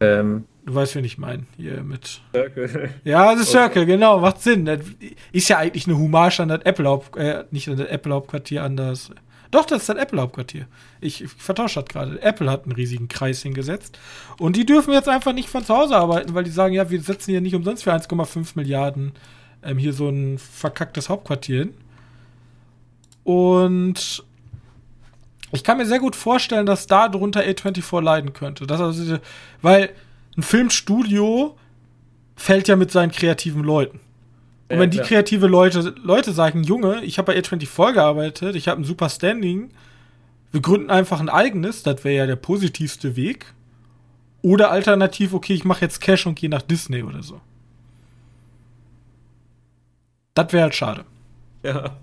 Ähm, 0.00 0.44
Du 0.66 0.74
weißt, 0.74 0.96
wen 0.96 1.04
ich 1.04 1.16
meine. 1.16 1.44
Hier 1.56 1.80
mit. 1.84 2.20
Circle. 2.34 2.90
Ja, 3.04 3.32
das 3.36 3.50
Circle, 3.52 3.82
okay. 3.82 3.92
genau, 3.92 4.18
macht 4.18 4.42
Sinn. 4.42 4.64
Das 4.64 4.80
ist 5.30 5.48
ja 5.48 5.58
eigentlich 5.58 5.86
eine 5.86 5.96
Hommage 5.96 6.40
an 6.40 6.48
das 6.48 6.62
Apple 6.62 6.88
Haupt, 6.88 7.16
äh, 7.16 7.44
nicht 7.52 7.68
an 7.68 7.76
das 7.76 7.86
Apple 7.86 8.12
Hauptquartier, 8.12 8.64
an 8.64 8.76
das. 8.76 9.12
Doch, 9.52 9.64
das 9.64 9.82
ist 9.82 9.88
das 9.88 9.96
Apple 9.96 10.20
Hauptquartier. 10.20 10.66
Ich, 11.00 11.22
ich 11.22 11.30
vertausche 11.30 11.80
das 11.80 11.88
gerade. 11.88 12.20
Apple 12.20 12.50
hat 12.50 12.64
einen 12.64 12.72
riesigen 12.72 13.06
Kreis 13.06 13.42
hingesetzt. 13.42 13.96
Und 14.40 14.56
die 14.56 14.66
dürfen 14.66 14.92
jetzt 14.92 15.08
einfach 15.08 15.32
nicht 15.32 15.48
von 15.48 15.64
zu 15.64 15.72
Hause 15.72 15.96
arbeiten, 15.96 16.34
weil 16.34 16.42
die 16.42 16.50
sagen, 16.50 16.74
ja, 16.74 16.90
wir 16.90 17.00
setzen 17.00 17.30
hier 17.30 17.40
nicht 17.40 17.54
umsonst 17.54 17.84
für 17.84 17.94
1,5 17.94 18.54
Milliarden 18.56 19.12
ähm, 19.62 19.78
hier 19.78 19.92
so 19.92 20.08
ein 20.08 20.38
verkacktes 20.38 21.08
Hauptquartier 21.08 21.58
hin. 21.60 21.74
Und 23.22 24.24
ich 25.52 25.64
kann 25.64 25.78
mir 25.78 25.86
sehr 25.86 26.00
gut 26.00 26.16
vorstellen, 26.16 26.66
dass 26.66 26.86
da 26.86 27.08
drunter 27.08 27.40
A24 27.40 28.00
leiden 28.00 28.32
könnte. 28.32 28.66
Das 28.66 28.80
also, 28.80 29.18
weil 29.62 29.90
ein 30.36 30.42
Filmstudio 30.42 31.56
fällt 32.34 32.68
ja 32.68 32.76
mit 32.76 32.90
seinen 32.90 33.12
kreativen 33.12 33.62
Leuten. 33.62 34.00
Und 34.68 34.80
wenn 34.80 34.90
die 34.90 34.98
kreative 34.98 35.46
Leute, 35.46 35.94
Leute 36.02 36.32
sagen, 36.32 36.64
Junge, 36.64 37.02
ich 37.04 37.18
habe 37.18 37.32
bei 37.32 37.38
A24 37.38 37.92
gearbeitet, 37.92 38.56
ich 38.56 38.66
habe 38.66 38.80
ein 38.80 38.84
super 38.84 39.08
Standing, 39.08 39.70
wir 40.50 40.60
gründen 40.60 40.90
einfach 40.90 41.20
ein 41.20 41.28
eigenes, 41.28 41.84
das 41.84 42.02
wäre 42.02 42.16
ja 42.16 42.26
der 42.26 42.36
positivste 42.36 43.14
Weg. 43.14 43.54
Oder 44.42 44.70
alternativ, 44.70 45.34
okay, 45.34 45.54
ich 45.54 45.64
mache 45.64 45.82
jetzt 45.82 46.00
Cash 46.00 46.26
und 46.26 46.36
gehe 46.36 46.50
nach 46.50 46.62
Disney 46.62 47.02
oder 47.02 47.22
so. 47.22 47.40
Das 50.34 50.52
wäre 50.52 50.64
halt 50.64 50.74
schade. 50.74 51.04
Ja. 51.62 51.96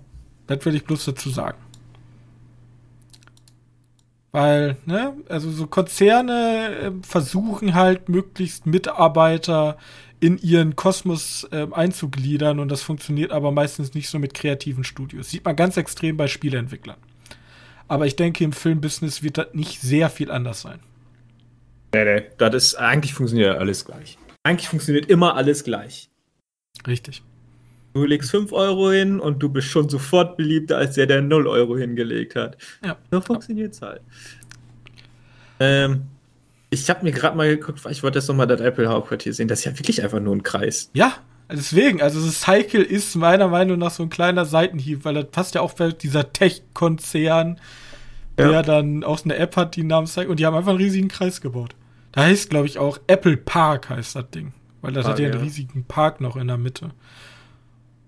Das 0.46 0.64
will 0.64 0.74
ich 0.74 0.84
bloß 0.84 1.04
dazu 1.04 1.30
sagen. 1.30 1.58
Weil, 4.34 4.78
ne, 4.84 5.12
also 5.28 5.48
so 5.52 5.68
Konzerne 5.68 6.76
äh, 6.82 6.90
versuchen 7.06 7.74
halt 7.74 8.08
möglichst 8.08 8.66
Mitarbeiter 8.66 9.78
in 10.18 10.38
ihren 10.38 10.74
Kosmos 10.74 11.46
äh, 11.52 11.68
einzugliedern 11.70 12.58
und 12.58 12.68
das 12.68 12.82
funktioniert 12.82 13.30
aber 13.30 13.52
meistens 13.52 13.94
nicht 13.94 14.08
so 14.08 14.18
mit 14.18 14.34
kreativen 14.34 14.82
Studios. 14.82 15.30
Sieht 15.30 15.44
man 15.44 15.54
ganz 15.54 15.76
extrem 15.76 16.16
bei 16.16 16.26
Spieleentwicklern. 16.26 16.96
Aber 17.86 18.06
ich 18.06 18.16
denke, 18.16 18.42
im 18.42 18.50
Filmbusiness 18.50 19.22
wird 19.22 19.38
das 19.38 19.54
nicht 19.54 19.80
sehr 19.80 20.10
viel 20.10 20.32
anders 20.32 20.62
sein. 20.62 20.80
Nee, 21.94 22.04
nee, 22.04 22.22
das 22.36 22.54
ist, 22.56 22.74
eigentlich 22.74 23.14
funktioniert 23.14 23.56
alles 23.56 23.84
gleich. 23.84 24.18
Eigentlich 24.42 24.68
funktioniert 24.68 25.06
immer 25.06 25.36
alles 25.36 25.62
gleich. 25.62 26.10
Richtig. 26.88 27.22
Du 27.94 28.04
legst 28.04 28.32
5 28.32 28.52
Euro 28.52 28.90
hin 28.90 29.20
und 29.20 29.40
du 29.40 29.48
bist 29.48 29.68
schon 29.68 29.88
sofort 29.88 30.36
beliebter 30.36 30.76
als 30.78 30.96
der, 30.96 31.06
der 31.06 31.22
0 31.22 31.46
Euro 31.46 31.76
hingelegt 31.76 32.34
hat. 32.34 32.58
Ja. 32.84 32.96
So 33.10 33.20
funktioniert 33.20 33.72
es 33.72 33.82
halt. 33.82 34.00
Ähm, 35.60 36.02
ich 36.70 36.90
habe 36.90 37.04
mir 37.04 37.12
gerade 37.12 37.36
mal 37.36 37.48
geguckt, 37.48 37.80
ich 37.88 38.02
wollte 38.02 38.18
jetzt 38.18 38.26
nochmal 38.26 38.48
das 38.48 38.60
Apple-Hauptquartier 38.60 39.32
sehen. 39.32 39.46
Das 39.46 39.60
ist 39.60 39.64
ja 39.66 39.78
wirklich 39.78 40.02
einfach 40.02 40.18
nur 40.18 40.34
ein 40.34 40.42
Kreis. 40.42 40.90
Ja, 40.92 41.18
deswegen. 41.48 42.02
Also, 42.02 42.24
das 42.24 42.40
Cycle 42.40 42.82
ist 42.82 43.14
meiner 43.14 43.46
Meinung 43.46 43.78
nach 43.78 43.92
so 43.92 44.02
ein 44.02 44.10
kleiner 44.10 44.44
Seitenhieb, 44.44 45.04
weil 45.04 45.14
das 45.14 45.26
passt 45.26 45.54
ja 45.54 45.60
auch 45.60 45.74
bei 45.74 45.92
dieser 45.92 46.32
Tech-Konzern, 46.32 47.60
der 48.36 48.50
ja. 48.50 48.62
dann 48.62 49.04
auch 49.04 49.24
eine 49.24 49.36
App 49.36 49.56
hat, 49.56 49.76
die 49.76 49.84
namens 49.84 50.14
Cycle. 50.14 50.30
Und 50.30 50.40
die 50.40 50.46
haben 50.46 50.56
einfach 50.56 50.70
einen 50.70 50.80
riesigen 50.80 51.06
Kreis 51.06 51.40
gebaut. 51.40 51.76
Da 52.10 52.22
heißt, 52.22 52.50
glaube 52.50 52.66
ich, 52.66 52.78
auch 52.78 52.98
Apple 53.06 53.36
Park 53.36 53.90
heißt 53.90 54.16
das 54.16 54.30
Ding. 54.30 54.52
Weil 54.82 54.92
das 54.92 55.04
Park, 55.04 55.12
hat 55.14 55.20
ja 55.20 55.30
einen 55.30 55.40
riesigen 55.40 55.84
Park 55.84 56.20
noch 56.20 56.34
in 56.34 56.48
der 56.48 56.58
Mitte. 56.58 56.90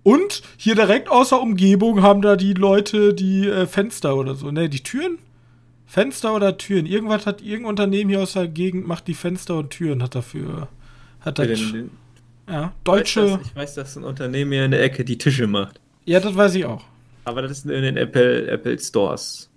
Und 0.07 0.43
hier 0.57 0.77
direkt 0.77 1.09
außer 1.09 1.43
Umgebung 1.43 2.01
haben 2.01 2.23
da 2.23 2.37
die 2.37 2.53
Leute 2.53 3.13
die 3.13 3.49
äh, 3.49 3.67
Fenster 3.67 4.17
oder 4.17 4.37
so. 4.37 4.53
Ne, 4.53 4.69
die 4.69 4.85
Türen? 4.85 5.19
Fenster 5.85 6.33
oder 6.33 6.57
Türen? 6.59 6.87
Irgendwas 6.87 7.27
hat 7.27 7.43
irgendein 7.43 7.71
Unternehmen 7.71 8.11
hier 8.11 8.21
aus 8.21 8.35
der 8.35 8.47
Gegend 8.47 8.87
macht 8.87 9.09
die 9.09 9.15
Fenster 9.15 9.59
und 9.59 9.71
Türen, 9.71 10.05
hat 10.05 10.15
dafür. 10.15 10.69
Hat 11.19 11.41
das. 11.41 11.49
Den, 11.49 11.91
ja, 12.49 12.73
deutsche. 12.85 13.21
Ich 13.21 13.27
weiß, 13.27 13.39
dass, 13.39 13.47
ich 13.49 13.57
weiß, 13.57 13.75
dass 13.75 13.97
ein 13.97 14.05
Unternehmen 14.05 14.53
hier 14.53 14.67
in 14.67 14.71
der 14.71 14.85
Ecke 14.85 15.05
die 15.05 15.19
Tische 15.19 15.49
macht. 15.49 15.81
Ja, 16.05 16.21
das 16.21 16.37
weiß 16.37 16.55
ich 16.55 16.67
auch. 16.67 16.85
Aber 17.25 17.43
das 17.43 17.51
ist 17.51 17.65
in 17.65 17.83
den 17.83 17.97
Apple, 17.97 18.47
Apple 18.47 18.79
Stores. 18.79 19.51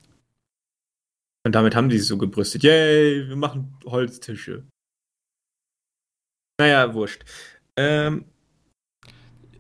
Und 1.46 1.54
damit 1.54 1.76
haben 1.76 1.90
die 1.90 2.00
sich 2.00 2.08
so 2.08 2.18
gebrüstet. 2.18 2.64
Yay, 2.64 3.30
wir 3.30 3.36
machen 3.36 3.78
Holztische. 3.86 4.64
Naja, 6.60 6.92
wurscht. 6.92 7.24
Ähm, 7.78 8.26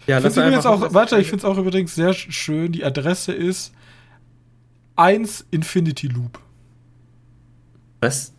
ja, 0.10 0.18
ich 0.26 0.34
finde 0.34 0.68
auch, 0.68 0.94
warte, 0.94 1.19
ich 1.19 1.27
finde 1.30 1.45
es 1.45 1.45
auch 1.45 1.57
übrigens 1.57 1.94
sehr 1.94 2.14
schön. 2.14 2.72
Die 2.72 2.84
Adresse 2.84 3.31
ist 3.31 3.73
1 4.95 5.45
Infinity 5.52 6.07
Loop. 6.07 6.40
Was? 8.02 8.34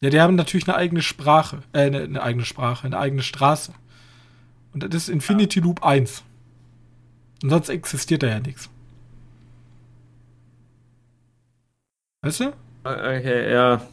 Ja, 0.00 0.08
die 0.08 0.20
haben 0.20 0.36
natürlich 0.36 0.66
eine 0.66 0.76
eigene 0.76 1.02
Sprache, 1.02 1.62
äh, 1.72 1.82
eine, 1.82 2.00
eine 2.02 2.22
eigene 2.22 2.46
Sprache, 2.46 2.86
eine 2.86 2.98
eigene 2.98 3.22
Straße. 3.22 3.74
Und 4.72 4.82
das 4.82 4.94
ist 4.94 5.08
Infinity 5.10 5.60
Loop 5.60 5.84
1. 5.84 6.22
Und 7.42 7.50
sonst 7.50 7.68
existiert 7.68 8.22
da 8.22 8.28
ja 8.28 8.40
nichts. 8.40 8.70
Weißt 12.22 12.40
du? 12.40 12.52
Okay, 12.84 13.52
ja. 13.52 13.86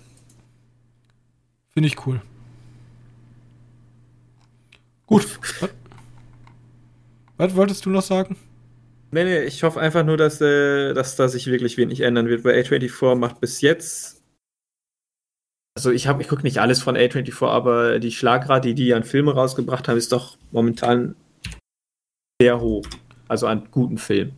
Finde 1.73 1.87
ich 1.87 2.05
cool. 2.05 2.21
Gut. 5.05 5.27
Was, 7.41 7.55
wolltest 7.55 7.85
du 7.85 7.89
noch 7.89 8.01
sagen? 8.01 8.35
Nee, 9.11 9.23
nee, 9.23 9.43
ich 9.43 9.63
hoffe 9.63 9.79
einfach 9.79 10.05
nur, 10.05 10.15
dass, 10.15 10.39
äh, 10.41 10.93
dass 10.93 11.15
da 11.15 11.27
sich 11.27 11.47
wirklich 11.47 11.75
wenig 11.77 12.01
ändern 12.01 12.27
wird, 12.27 12.43
weil 12.43 12.61
A24 12.61 13.15
macht 13.15 13.41
bis 13.41 13.61
jetzt 13.61 14.21
also 15.75 15.91
ich 15.91 16.07
habe, 16.07 16.21
ich 16.21 16.27
gucke 16.27 16.43
nicht 16.43 16.59
alles 16.59 16.81
von 16.81 16.97
A24, 16.97 17.47
aber 17.47 17.99
die 17.99 18.11
Schlagrate, 18.11 18.67
die 18.69 18.75
die 18.75 18.93
an 18.93 19.03
Filme 19.03 19.33
rausgebracht 19.33 19.87
haben, 19.87 19.97
ist 19.97 20.11
doch 20.11 20.37
momentan 20.51 21.15
sehr 22.41 22.59
hoch. 22.59 22.85
Also 23.27 23.47
an 23.47 23.67
guten 23.71 23.97
Filmen. 23.97 24.33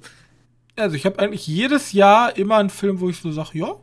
Also 0.76 0.96
ich 0.96 1.06
habe 1.06 1.20
eigentlich 1.20 1.48
jedes 1.48 1.92
Jahr 1.92 2.38
immer 2.38 2.58
einen 2.58 2.70
Film, 2.70 3.00
wo 3.00 3.10
ich 3.10 3.18
so 3.18 3.32
sage, 3.32 3.58
ja. 3.60 3.76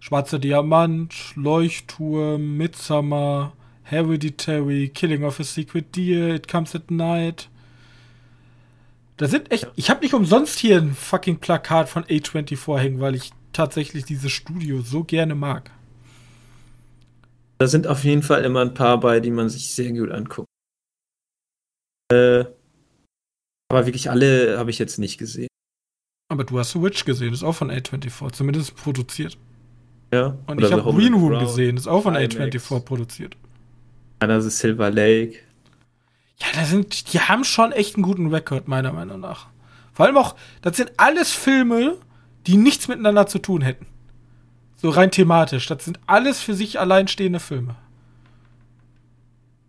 Schwarzer 0.00 0.38
Diamant, 0.38 1.14
Leuchtturm, 1.36 2.56
Midsummer, 2.56 3.52
Hereditary, 3.82 4.88
Killing 4.88 5.24
of 5.24 5.38
a 5.38 5.44
Secret 5.44 5.94
Deer, 5.94 6.34
It 6.34 6.48
Comes 6.48 6.74
at 6.74 6.90
Night. 6.90 7.48
Da 9.20 9.28
sind 9.28 9.52
echt. 9.52 9.70
Ich 9.76 9.90
habe 9.90 10.00
nicht 10.00 10.14
umsonst 10.14 10.58
hier 10.58 10.78
ein 10.78 10.94
fucking 10.94 11.40
Plakat 11.40 11.90
von 11.90 12.04
A24 12.04 12.78
hängen, 12.78 13.00
weil 13.00 13.14
ich 13.14 13.32
tatsächlich 13.52 14.06
dieses 14.06 14.32
Studio 14.32 14.80
so 14.80 15.04
gerne 15.04 15.34
mag. 15.34 15.70
Da 17.58 17.66
sind 17.66 17.86
auf 17.86 18.02
jeden 18.02 18.22
Fall 18.22 18.42
immer 18.44 18.62
ein 18.62 18.72
paar 18.72 18.98
bei, 18.98 19.20
die 19.20 19.30
man 19.30 19.50
sich 19.50 19.74
sehr 19.74 19.92
gut 19.92 20.10
anguckt. 20.10 20.48
Äh, 22.10 22.46
aber 23.70 23.84
wirklich 23.84 24.08
alle 24.08 24.56
habe 24.58 24.70
ich 24.70 24.78
jetzt 24.78 24.98
nicht 24.98 25.18
gesehen. 25.18 25.48
Aber 26.32 26.44
du 26.44 26.58
hast 26.58 26.72
The 26.72 26.80
Witch 26.80 27.04
gesehen, 27.04 27.34
ist 27.34 27.42
auch 27.42 27.54
von 27.54 27.70
A24, 27.70 28.32
zumindest 28.32 28.74
produziert. 28.74 29.36
Ja. 30.14 30.38
Und 30.46 30.62
ich 30.62 30.72
habe 30.72 30.82
Green 30.94 31.12
Room 31.12 31.40
gesehen, 31.40 31.76
ist 31.76 31.88
auch 31.88 32.04
von 32.04 32.16
A24 32.16 32.80
produziert. 32.80 33.36
Einer 34.20 34.38
ist 34.38 34.58
Silver 34.58 34.90
Lake. 34.90 35.40
Ja, 36.40 36.48
da 36.54 36.64
sind, 36.64 37.12
die 37.12 37.20
haben 37.20 37.44
schon 37.44 37.72
echt 37.72 37.96
einen 37.96 38.02
guten 38.02 38.28
Rekord, 38.32 38.68
meiner 38.68 38.92
Meinung 38.92 39.20
nach. 39.20 39.48
Vor 39.92 40.06
allem 40.06 40.16
auch, 40.16 40.36
das 40.62 40.76
sind 40.76 40.92
alles 40.96 41.32
Filme, 41.32 41.96
die 42.46 42.56
nichts 42.56 42.88
miteinander 42.88 43.26
zu 43.26 43.38
tun 43.38 43.60
hätten. 43.60 43.86
So 44.76 44.88
rein 44.88 45.10
thematisch. 45.10 45.66
Das 45.66 45.84
sind 45.84 46.00
alles 46.06 46.40
für 46.40 46.54
sich 46.54 46.80
alleinstehende 46.80 47.40
Filme. 47.40 47.76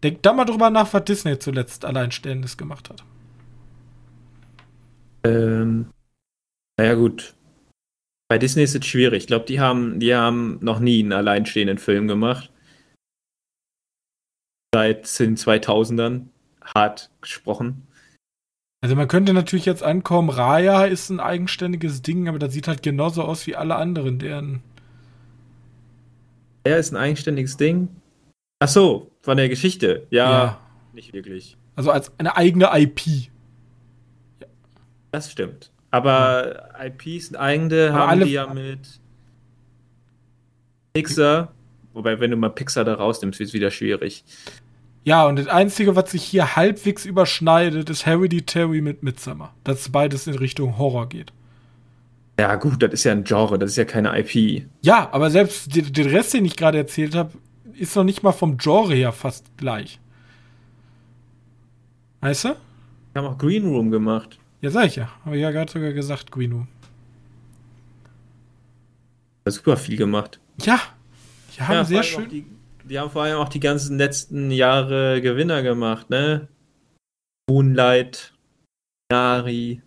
Denk 0.04 0.24
da 0.24 0.34
mal 0.34 0.46
drüber 0.46 0.70
nach, 0.70 0.94
was 0.94 1.04
Disney 1.06 1.38
zuletzt 1.38 1.86
Alleinstehendes 1.86 2.58
gemacht 2.58 2.90
hat. 2.90 3.04
Ähm, 5.24 5.92
naja, 6.80 6.96
gut. 6.96 7.36
Bei 8.30 8.38
Disney 8.38 8.64
ist 8.64 8.76
es 8.76 8.86
schwierig. 8.86 9.24
Ich 9.24 9.28
glaube, 9.28 9.46
die 9.46 9.60
haben, 9.60 10.00
die 10.00 10.16
haben 10.16 10.58
noch 10.62 10.80
nie 10.80 11.02
einen 11.02 11.12
alleinstehenden 11.12 11.78
Film 11.78 12.08
gemacht. 12.08 12.50
Seit 14.74 15.20
den 15.20 15.36
2000ern. 15.36 16.31
Hart 16.76 17.10
gesprochen. 17.22 17.88
Also 18.84 18.96
man 18.96 19.08
könnte 19.08 19.34
natürlich 19.34 19.66
jetzt 19.66 19.84
ankommen, 19.84 20.30
Raya 20.30 20.86
ist 20.86 21.10
ein 21.10 21.20
eigenständiges 21.20 22.02
Ding, 22.02 22.28
aber 22.28 22.40
das 22.40 22.54
sieht 22.54 22.68
halt 22.68 22.82
genauso 22.82 23.24
aus 23.24 23.46
wie 23.46 23.56
alle 23.56 23.76
anderen, 23.76 24.18
deren 24.18 24.64
er 26.64 26.78
ist 26.78 26.92
ein 26.92 26.98
eigenständiges 26.98 27.58
Ding. 27.58 27.90
Ach 28.60 28.68
so, 28.68 29.12
von 29.22 29.38
der 29.38 29.50
Geschichte. 29.50 30.06
Ja, 30.12 30.32
ja. 30.32 30.62
nicht 30.94 31.14
wirklich. 31.14 31.58
Also 31.76 31.92
als 31.92 32.12
eine 32.20 32.38
eigene 32.38 32.70
IP. 32.74 33.08
Ja. 33.08 34.48
Das 35.12 35.32
stimmt. 35.32 35.72
Aber 35.90 36.56
ja. 36.80 36.86
IPs 36.86 37.28
sind 37.28 37.36
eigene, 37.36 37.92
Aber 37.92 38.08
haben 38.08 38.22
die 38.22 38.32
ja 38.32 38.54
mit 38.54 39.00
Pixar. 40.94 41.54
Wobei, 41.94 42.20
wenn 42.20 42.32
du 42.32 42.38
mal 42.38 42.50
Pixar 42.50 42.86
da 42.86 42.94
rausnimmst, 42.94 43.40
wird 43.40 43.50
es 43.50 43.54
wieder 43.54 43.72
schwierig. 43.72 44.24
Ja, 45.04 45.26
und 45.26 45.38
das 45.38 45.48
Einzige, 45.48 45.96
was 45.96 46.12
sich 46.12 46.24
hier 46.24 46.56
halbwegs 46.56 47.06
überschneidet, 47.06 47.90
ist 47.90 48.06
Hereditary 48.06 48.82
mit 48.82 49.02
Midsummer. 49.02 49.54
Dass 49.64 49.90
beides 49.90 50.28
in 50.28 50.36
Richtung 50.36 50.78
Horror 50.78 51.10
geht. 51.10 51.34
Ja, 52.40 52.56
gut, 52.56 52.82
das 52.82 52.94
ist 52.94 53.04
ja 53.04 53.12
ein 53.12 53.24
Genre, 53.24 53.58
das 53.60 53.72
ist 53.72 53.78
ja 53.78 53.86
keine 53.86 54.18
IP. 54.18 54.66
Ja, 54.82 55.10
aber 55.12 55.30
selbst 55.30 55.76
den 55.76 56.08
Rest, 56.08 56.34
den 56.34 56.46
ich 56.46 56.56
gerade 56.56 56.78
erzählt 56.78 57.16
habe, 57.16 57.32
ist 57.74 57.96
noch 57.96 58.04
nicht 58.04 58.24
mal 58.24 58.32
vom 58.32 58.58
Genre 58.58 58.94
her 58.94 59.12
fast 59.12 59.46
gleich. 59.58 60.00
Weißt 62.22 62.46
du? 62.46 62.56
Wir 63.14 63.22
haben 63.22 63.34
auch 63.34 63.38
Green 63.38 63.66
Room 63.66 63.92
gemacht. 63.92 64.38
Ja, 64.62 64.70
sag 64.70 64.86
ich 64.86 64.96
ja. 64.96 65.10
Habe 65.26 65.36
ich 65.36 65.42
ja 65.42 65.52
gerade 65.52 65.72
sogar 65.72 65.92
gesagt, 65.92 66.32
Green 66.32 66.52
Room. 66.52 66.68
Das 69.44 69.56
super 69.56 69.76
viel 69.78 69.98
gemacht. 69.98 70.40
Ja, 70.62 70.80
die 71.56 71.62
haben 71.62 71.74
ja, 71.74 71.84
sehr 71.84 72.04
schön. 72.04 72.46
Die, 72.84 73.00
haben 73.00 73.12
vor 73.12 73.24
allem 73.24 73.38
auch 73.38 73.50
die 73.50 73.60
ganzen 73.60 73.98
letzten 73.98 74.52
Jahre 74.52 75.22
Gewinner 75.22 75.62
gemacht, 75.62 76.10
ne? 76.10 76.48
Moonlight, 77.50 78.34
Nari, 79.12 79.82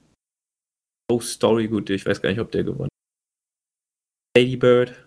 Oh, 1.10 1.20
Story, 1.20 1.68
gut, 1.68 1.90
ich 1.90 2.06
weiß 2.06 2.22
gar 2.22 2.30
nicht, 2.30 2.40
ob 2.40 2.50
der 2.50 2.64
gewonnen 2.64 2.88
hat. 2.88 4.36
Lady 4.36 4.56
Bird. 4.56 5.06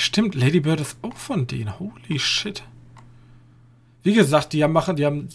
Stimmt, 0.00 0.34
Lady 0.34 0.60
Bird 0.60 0.80
ist 0.80 0.98
auch 1.02 1.16
von 1.16 1.46
denen. 1.46 1.78
Holy 1.78 2.18
shit. 2.18 2.62
Wie 4.02 4.14
gesagt, 4.14 4.52
die 4.52 4.62
haben 4.62 4.72
machen, 4.72 4.96
die 4.96 5.04
haben 5.04 5.28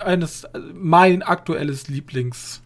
eines 0.00 0.46
mein 0.72 1.22
aktuelles 1.22 1.88
Lieblings. 1.88 2.62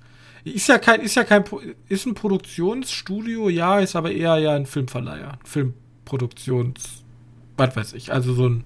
Ist 0.54 0.68
ja 0.68 0.78
kein, 0.78 1.00
ist 1.00 1.14
ja 1.14 1.24
kein, 1.24 1.44
ist 1.88 2.06
ein 2.06 2.14
Produktionsstudio, 2.14 3.48
ja, 3.48 3.80
ist 3.80 3.96
aber 3.96 4.12
eher 4.12 4.38
ja 4.38 4.54
ein 4.54 4.66
Filmverleiher, 4.66 5.38
Filmproduktions, 5.44 7.04
was 7.56 7.76
weiß 7.76 7.92
ich, 7.94 8.12
also 8.12 8.34
so 8.34 8.48
ein 8.48 8.64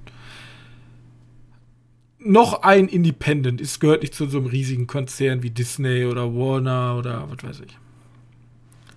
noch 2.25 2.63
ein 2.63 2.89
Independent. 2.89 3.61
Es 3.61 3.81
gehört 3.81 4.03
nicht 4.03 4.15
zu 4.15 4.27
so 4.27 4.39
einem 4.39 4.47
riesigen 4.47 4.87
Konzern 4.87 5.43
wie 5.43 5.51
Disney 5.51 6.05
oder 6.05 6.33
Warner 6.35 6.97
oder 6.99 7.29
was 7.29 7.43
weiß 7.43 7.61
ich. 7.67 7.77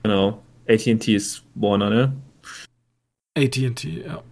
Genau. 0.03 0.43
ATT 0.67 1.07
ist 1.07 1.43
Warner, 1.55 1.89
ne? 1.89 2.13
ATT, 3.35 3.83
ja. 3.83 4.23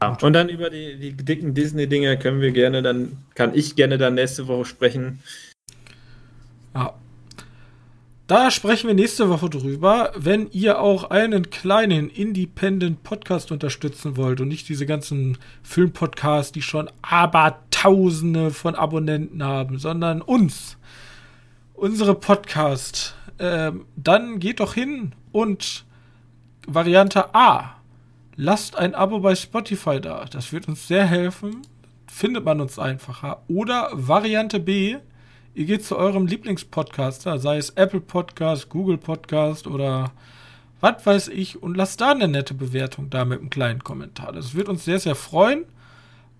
ja. 0.00 0.18
Und 0.20 0.32
dann 0.32 0.48
über 0.48 0.70
die, 0.70 0.98
die 0.98 1.12
dicken 1.12 1.54
Disney-Dinger 1.54 2.16
können 2.16 2.40
wir 2.40 2.52
gerne 2.52 2.82
dann, 2.82 3.18
kann 3.34 3.54
ich 3.54 3.76
gerne 3.76 3.98
dann 3.98 4.14
nächste 4.14 4.46
Woche 4.48 4.64
sprechen. 4.64 5.20
Ja. 6.74 6.94
Da 8.28 8.50
sprechen 8.50 8.86
wir 8.86 8.94
nächste 8.94 9.28
Woche 9.28 9.50
drüber. 9.50 10.12
Wenn 10.16 10.50
ihr 10.52 10.80
auch 10.80 11.10
einen 11.10 11.50
kleinen 11.50 12.08
Independent 12.08 13.02
Podcast 13.02 13.52
unterstützen 13.52 14.16
wollt 14.16 14.40
und 14.40 14.48
nicht 14.48 14.68
diese 14.68 14.86
ganzen 14.86 15.36
Filmpodcasts, 15.62 16.52
die 16.52 16.62
schon 16.62 16.88
abertausende 17.02 18.50
von 18.50 18.74
Abonnenten 18.74 19.42
haben, 19.42 19.78
sondern 19.78 20.22
uns, 20.22 20.78
unsere 21.74 22.14
Podcast, 22.14 23.16
äh, 23.38 23.72
dann 23.96 24.38
geht 24.38 24.60
doch 24.60 24.72
hin 24.74 25.14
und 25.32 25.84
Variante 26.66 27.34
A. 27.34 27.76
Lasst 28.36 28.76
ein 28.76 28.94
Abo 28.94 29.20
bei 29.20 29.34
Spotify 29.34 30.00
da. 30.00 30.24
Das 30.24 30.52
wird 30.52 30.68
uns 30.68 30.88
sehr 30.88 31.04
helfen. 31.04 31.62
Findet 32.06 32.44
man 32.44 32.60
uns 32.60 32.78
einfacher. 32.78 33.42
Oder 33.48 33.90
Variante 33.92 34.58
B 34.58 34.96
Ihr 35.54 35.66
geht 35.66 35.84
zu 35.84 35.98
eurem 35.98 36.26
Lieblingspodcaster, 36.26 37.38
sei 37.38 37.58
es 37.58 37.70
Apple 37.70 38.00
Podcast, 38.00 38.70
Google 38.70 38.96
Podcast 38.96 39.66
oder 39.66 40.12
was 40.80 41.04
weiß 41.04 41.28
ich, 41.28 41.62
und 41.62 41.76
lasst 41.76 42.00
da 42.00 42.12
eine 42.12 42.26
nette 42.26 42.54
Bewertung 42.54 43.10
da 43.10 43.26
mit 43.26 43.40
einem 43.40 43.50
kleinen 43.50 43.84
Kommentar. 43.84 44.32
Das 44.32 44.54
wird 44.54 44.70
uns 44.70 44.86
sehr, 44.86 44.98
sehr 44.98 45.14
freuen. 45.14 45.66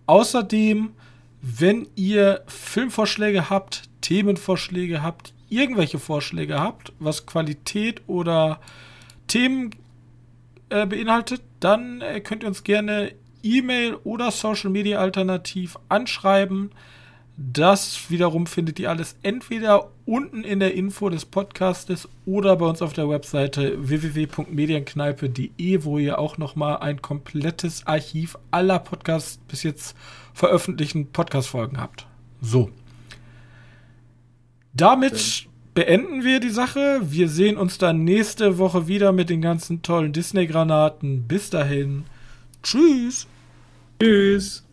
Außerdem, 0.06 0.92
wenn 1.42 1.88
ihr 1.94 2.42
Filmvorschläge 2.46 3.50
habt, 3.50 3.82
Themenvorschläge 4.00 5.02
habt, 5.02 5.34
irgendwelche 5.50 5.98
Vorschläge 5.98 6.58
habt, 6.58 6.94
was 6.98 7.26
Qualität 7.26 8.00
oder 8.06 8.60
Themen 9.26 9.74
äh, 10.70 10.86
beinhaltet, 10.86 11.42
dann 11.60 12.00
äh, 12.00 12.20
könnt 12.20 12.44
ihr 12.44 12.48
uns 12.48 12.64
gerne 12.64 13.12
E-Mail 13.42 13.94
oder 14.04 14.30
Social 14.30 14.70
Media 14.70 15.00
alternativ 15.00 15.78
anschreiben. 15.90 16.70
Das 17.36 18.10
wiederum 18.10 18.46
findet 18.46 18.78
ihr 18.78 18.90
alles 18.90 19.16
entweder 19.22 19.90
unten 20.04 20.44
in 20.44 20.60
der 20.60 20.74
Info 20.74 21.08
des 21.08 21.24
Podcastes 21.24 22.06
oder 22.26 22.56
bei 22.56 22.66
uns 22.66 22.82
auf 22.82 22.92
der 22.92 23.08
Webseite 23.08 23.76
www.medienkneipe.de, 23.88 25.84
wo 25.84 25.98
ihr 25.98 26.18
auch 26.18 26.36
nochmal 26.36 26.78
ein 26.78 27.00
komplettes 27.00 27.86
Archiv 27.86 28.36
aller 28.50 28.78
Podcasts 28.78 29.40
bis 29.48 29.62
jetzt 29.62 29.96
veröffentlichten 30.34 31.06
Podcast-Folgen 31.06 31.80
habt. 31.80 32.06
So. 32.42 32.70
Damit 34.74 35.46
beenden 35.74 36.24
wir 36.24 36.38
die 36.38 36.50
Sache. 36.50 37.00
Wir 37.02 37.28
sehen 37.28 37.56
uns 37.56 37.78
dann 37.78 38.04
nächste 38.04 38.58
Woche 38.58 38.88
wieder 38.88 39.12
mit 39.12 39.30
den 39.30 39.40
ganzen 39.40 39.80
tollen 39.80 40.12
Disney-Granaten. 40.12 41.26
Bis 41.26 41.48
dahin. 41.48 42.04
Tschüss. 42.62 43.26
Tschüss. 44.00 44.64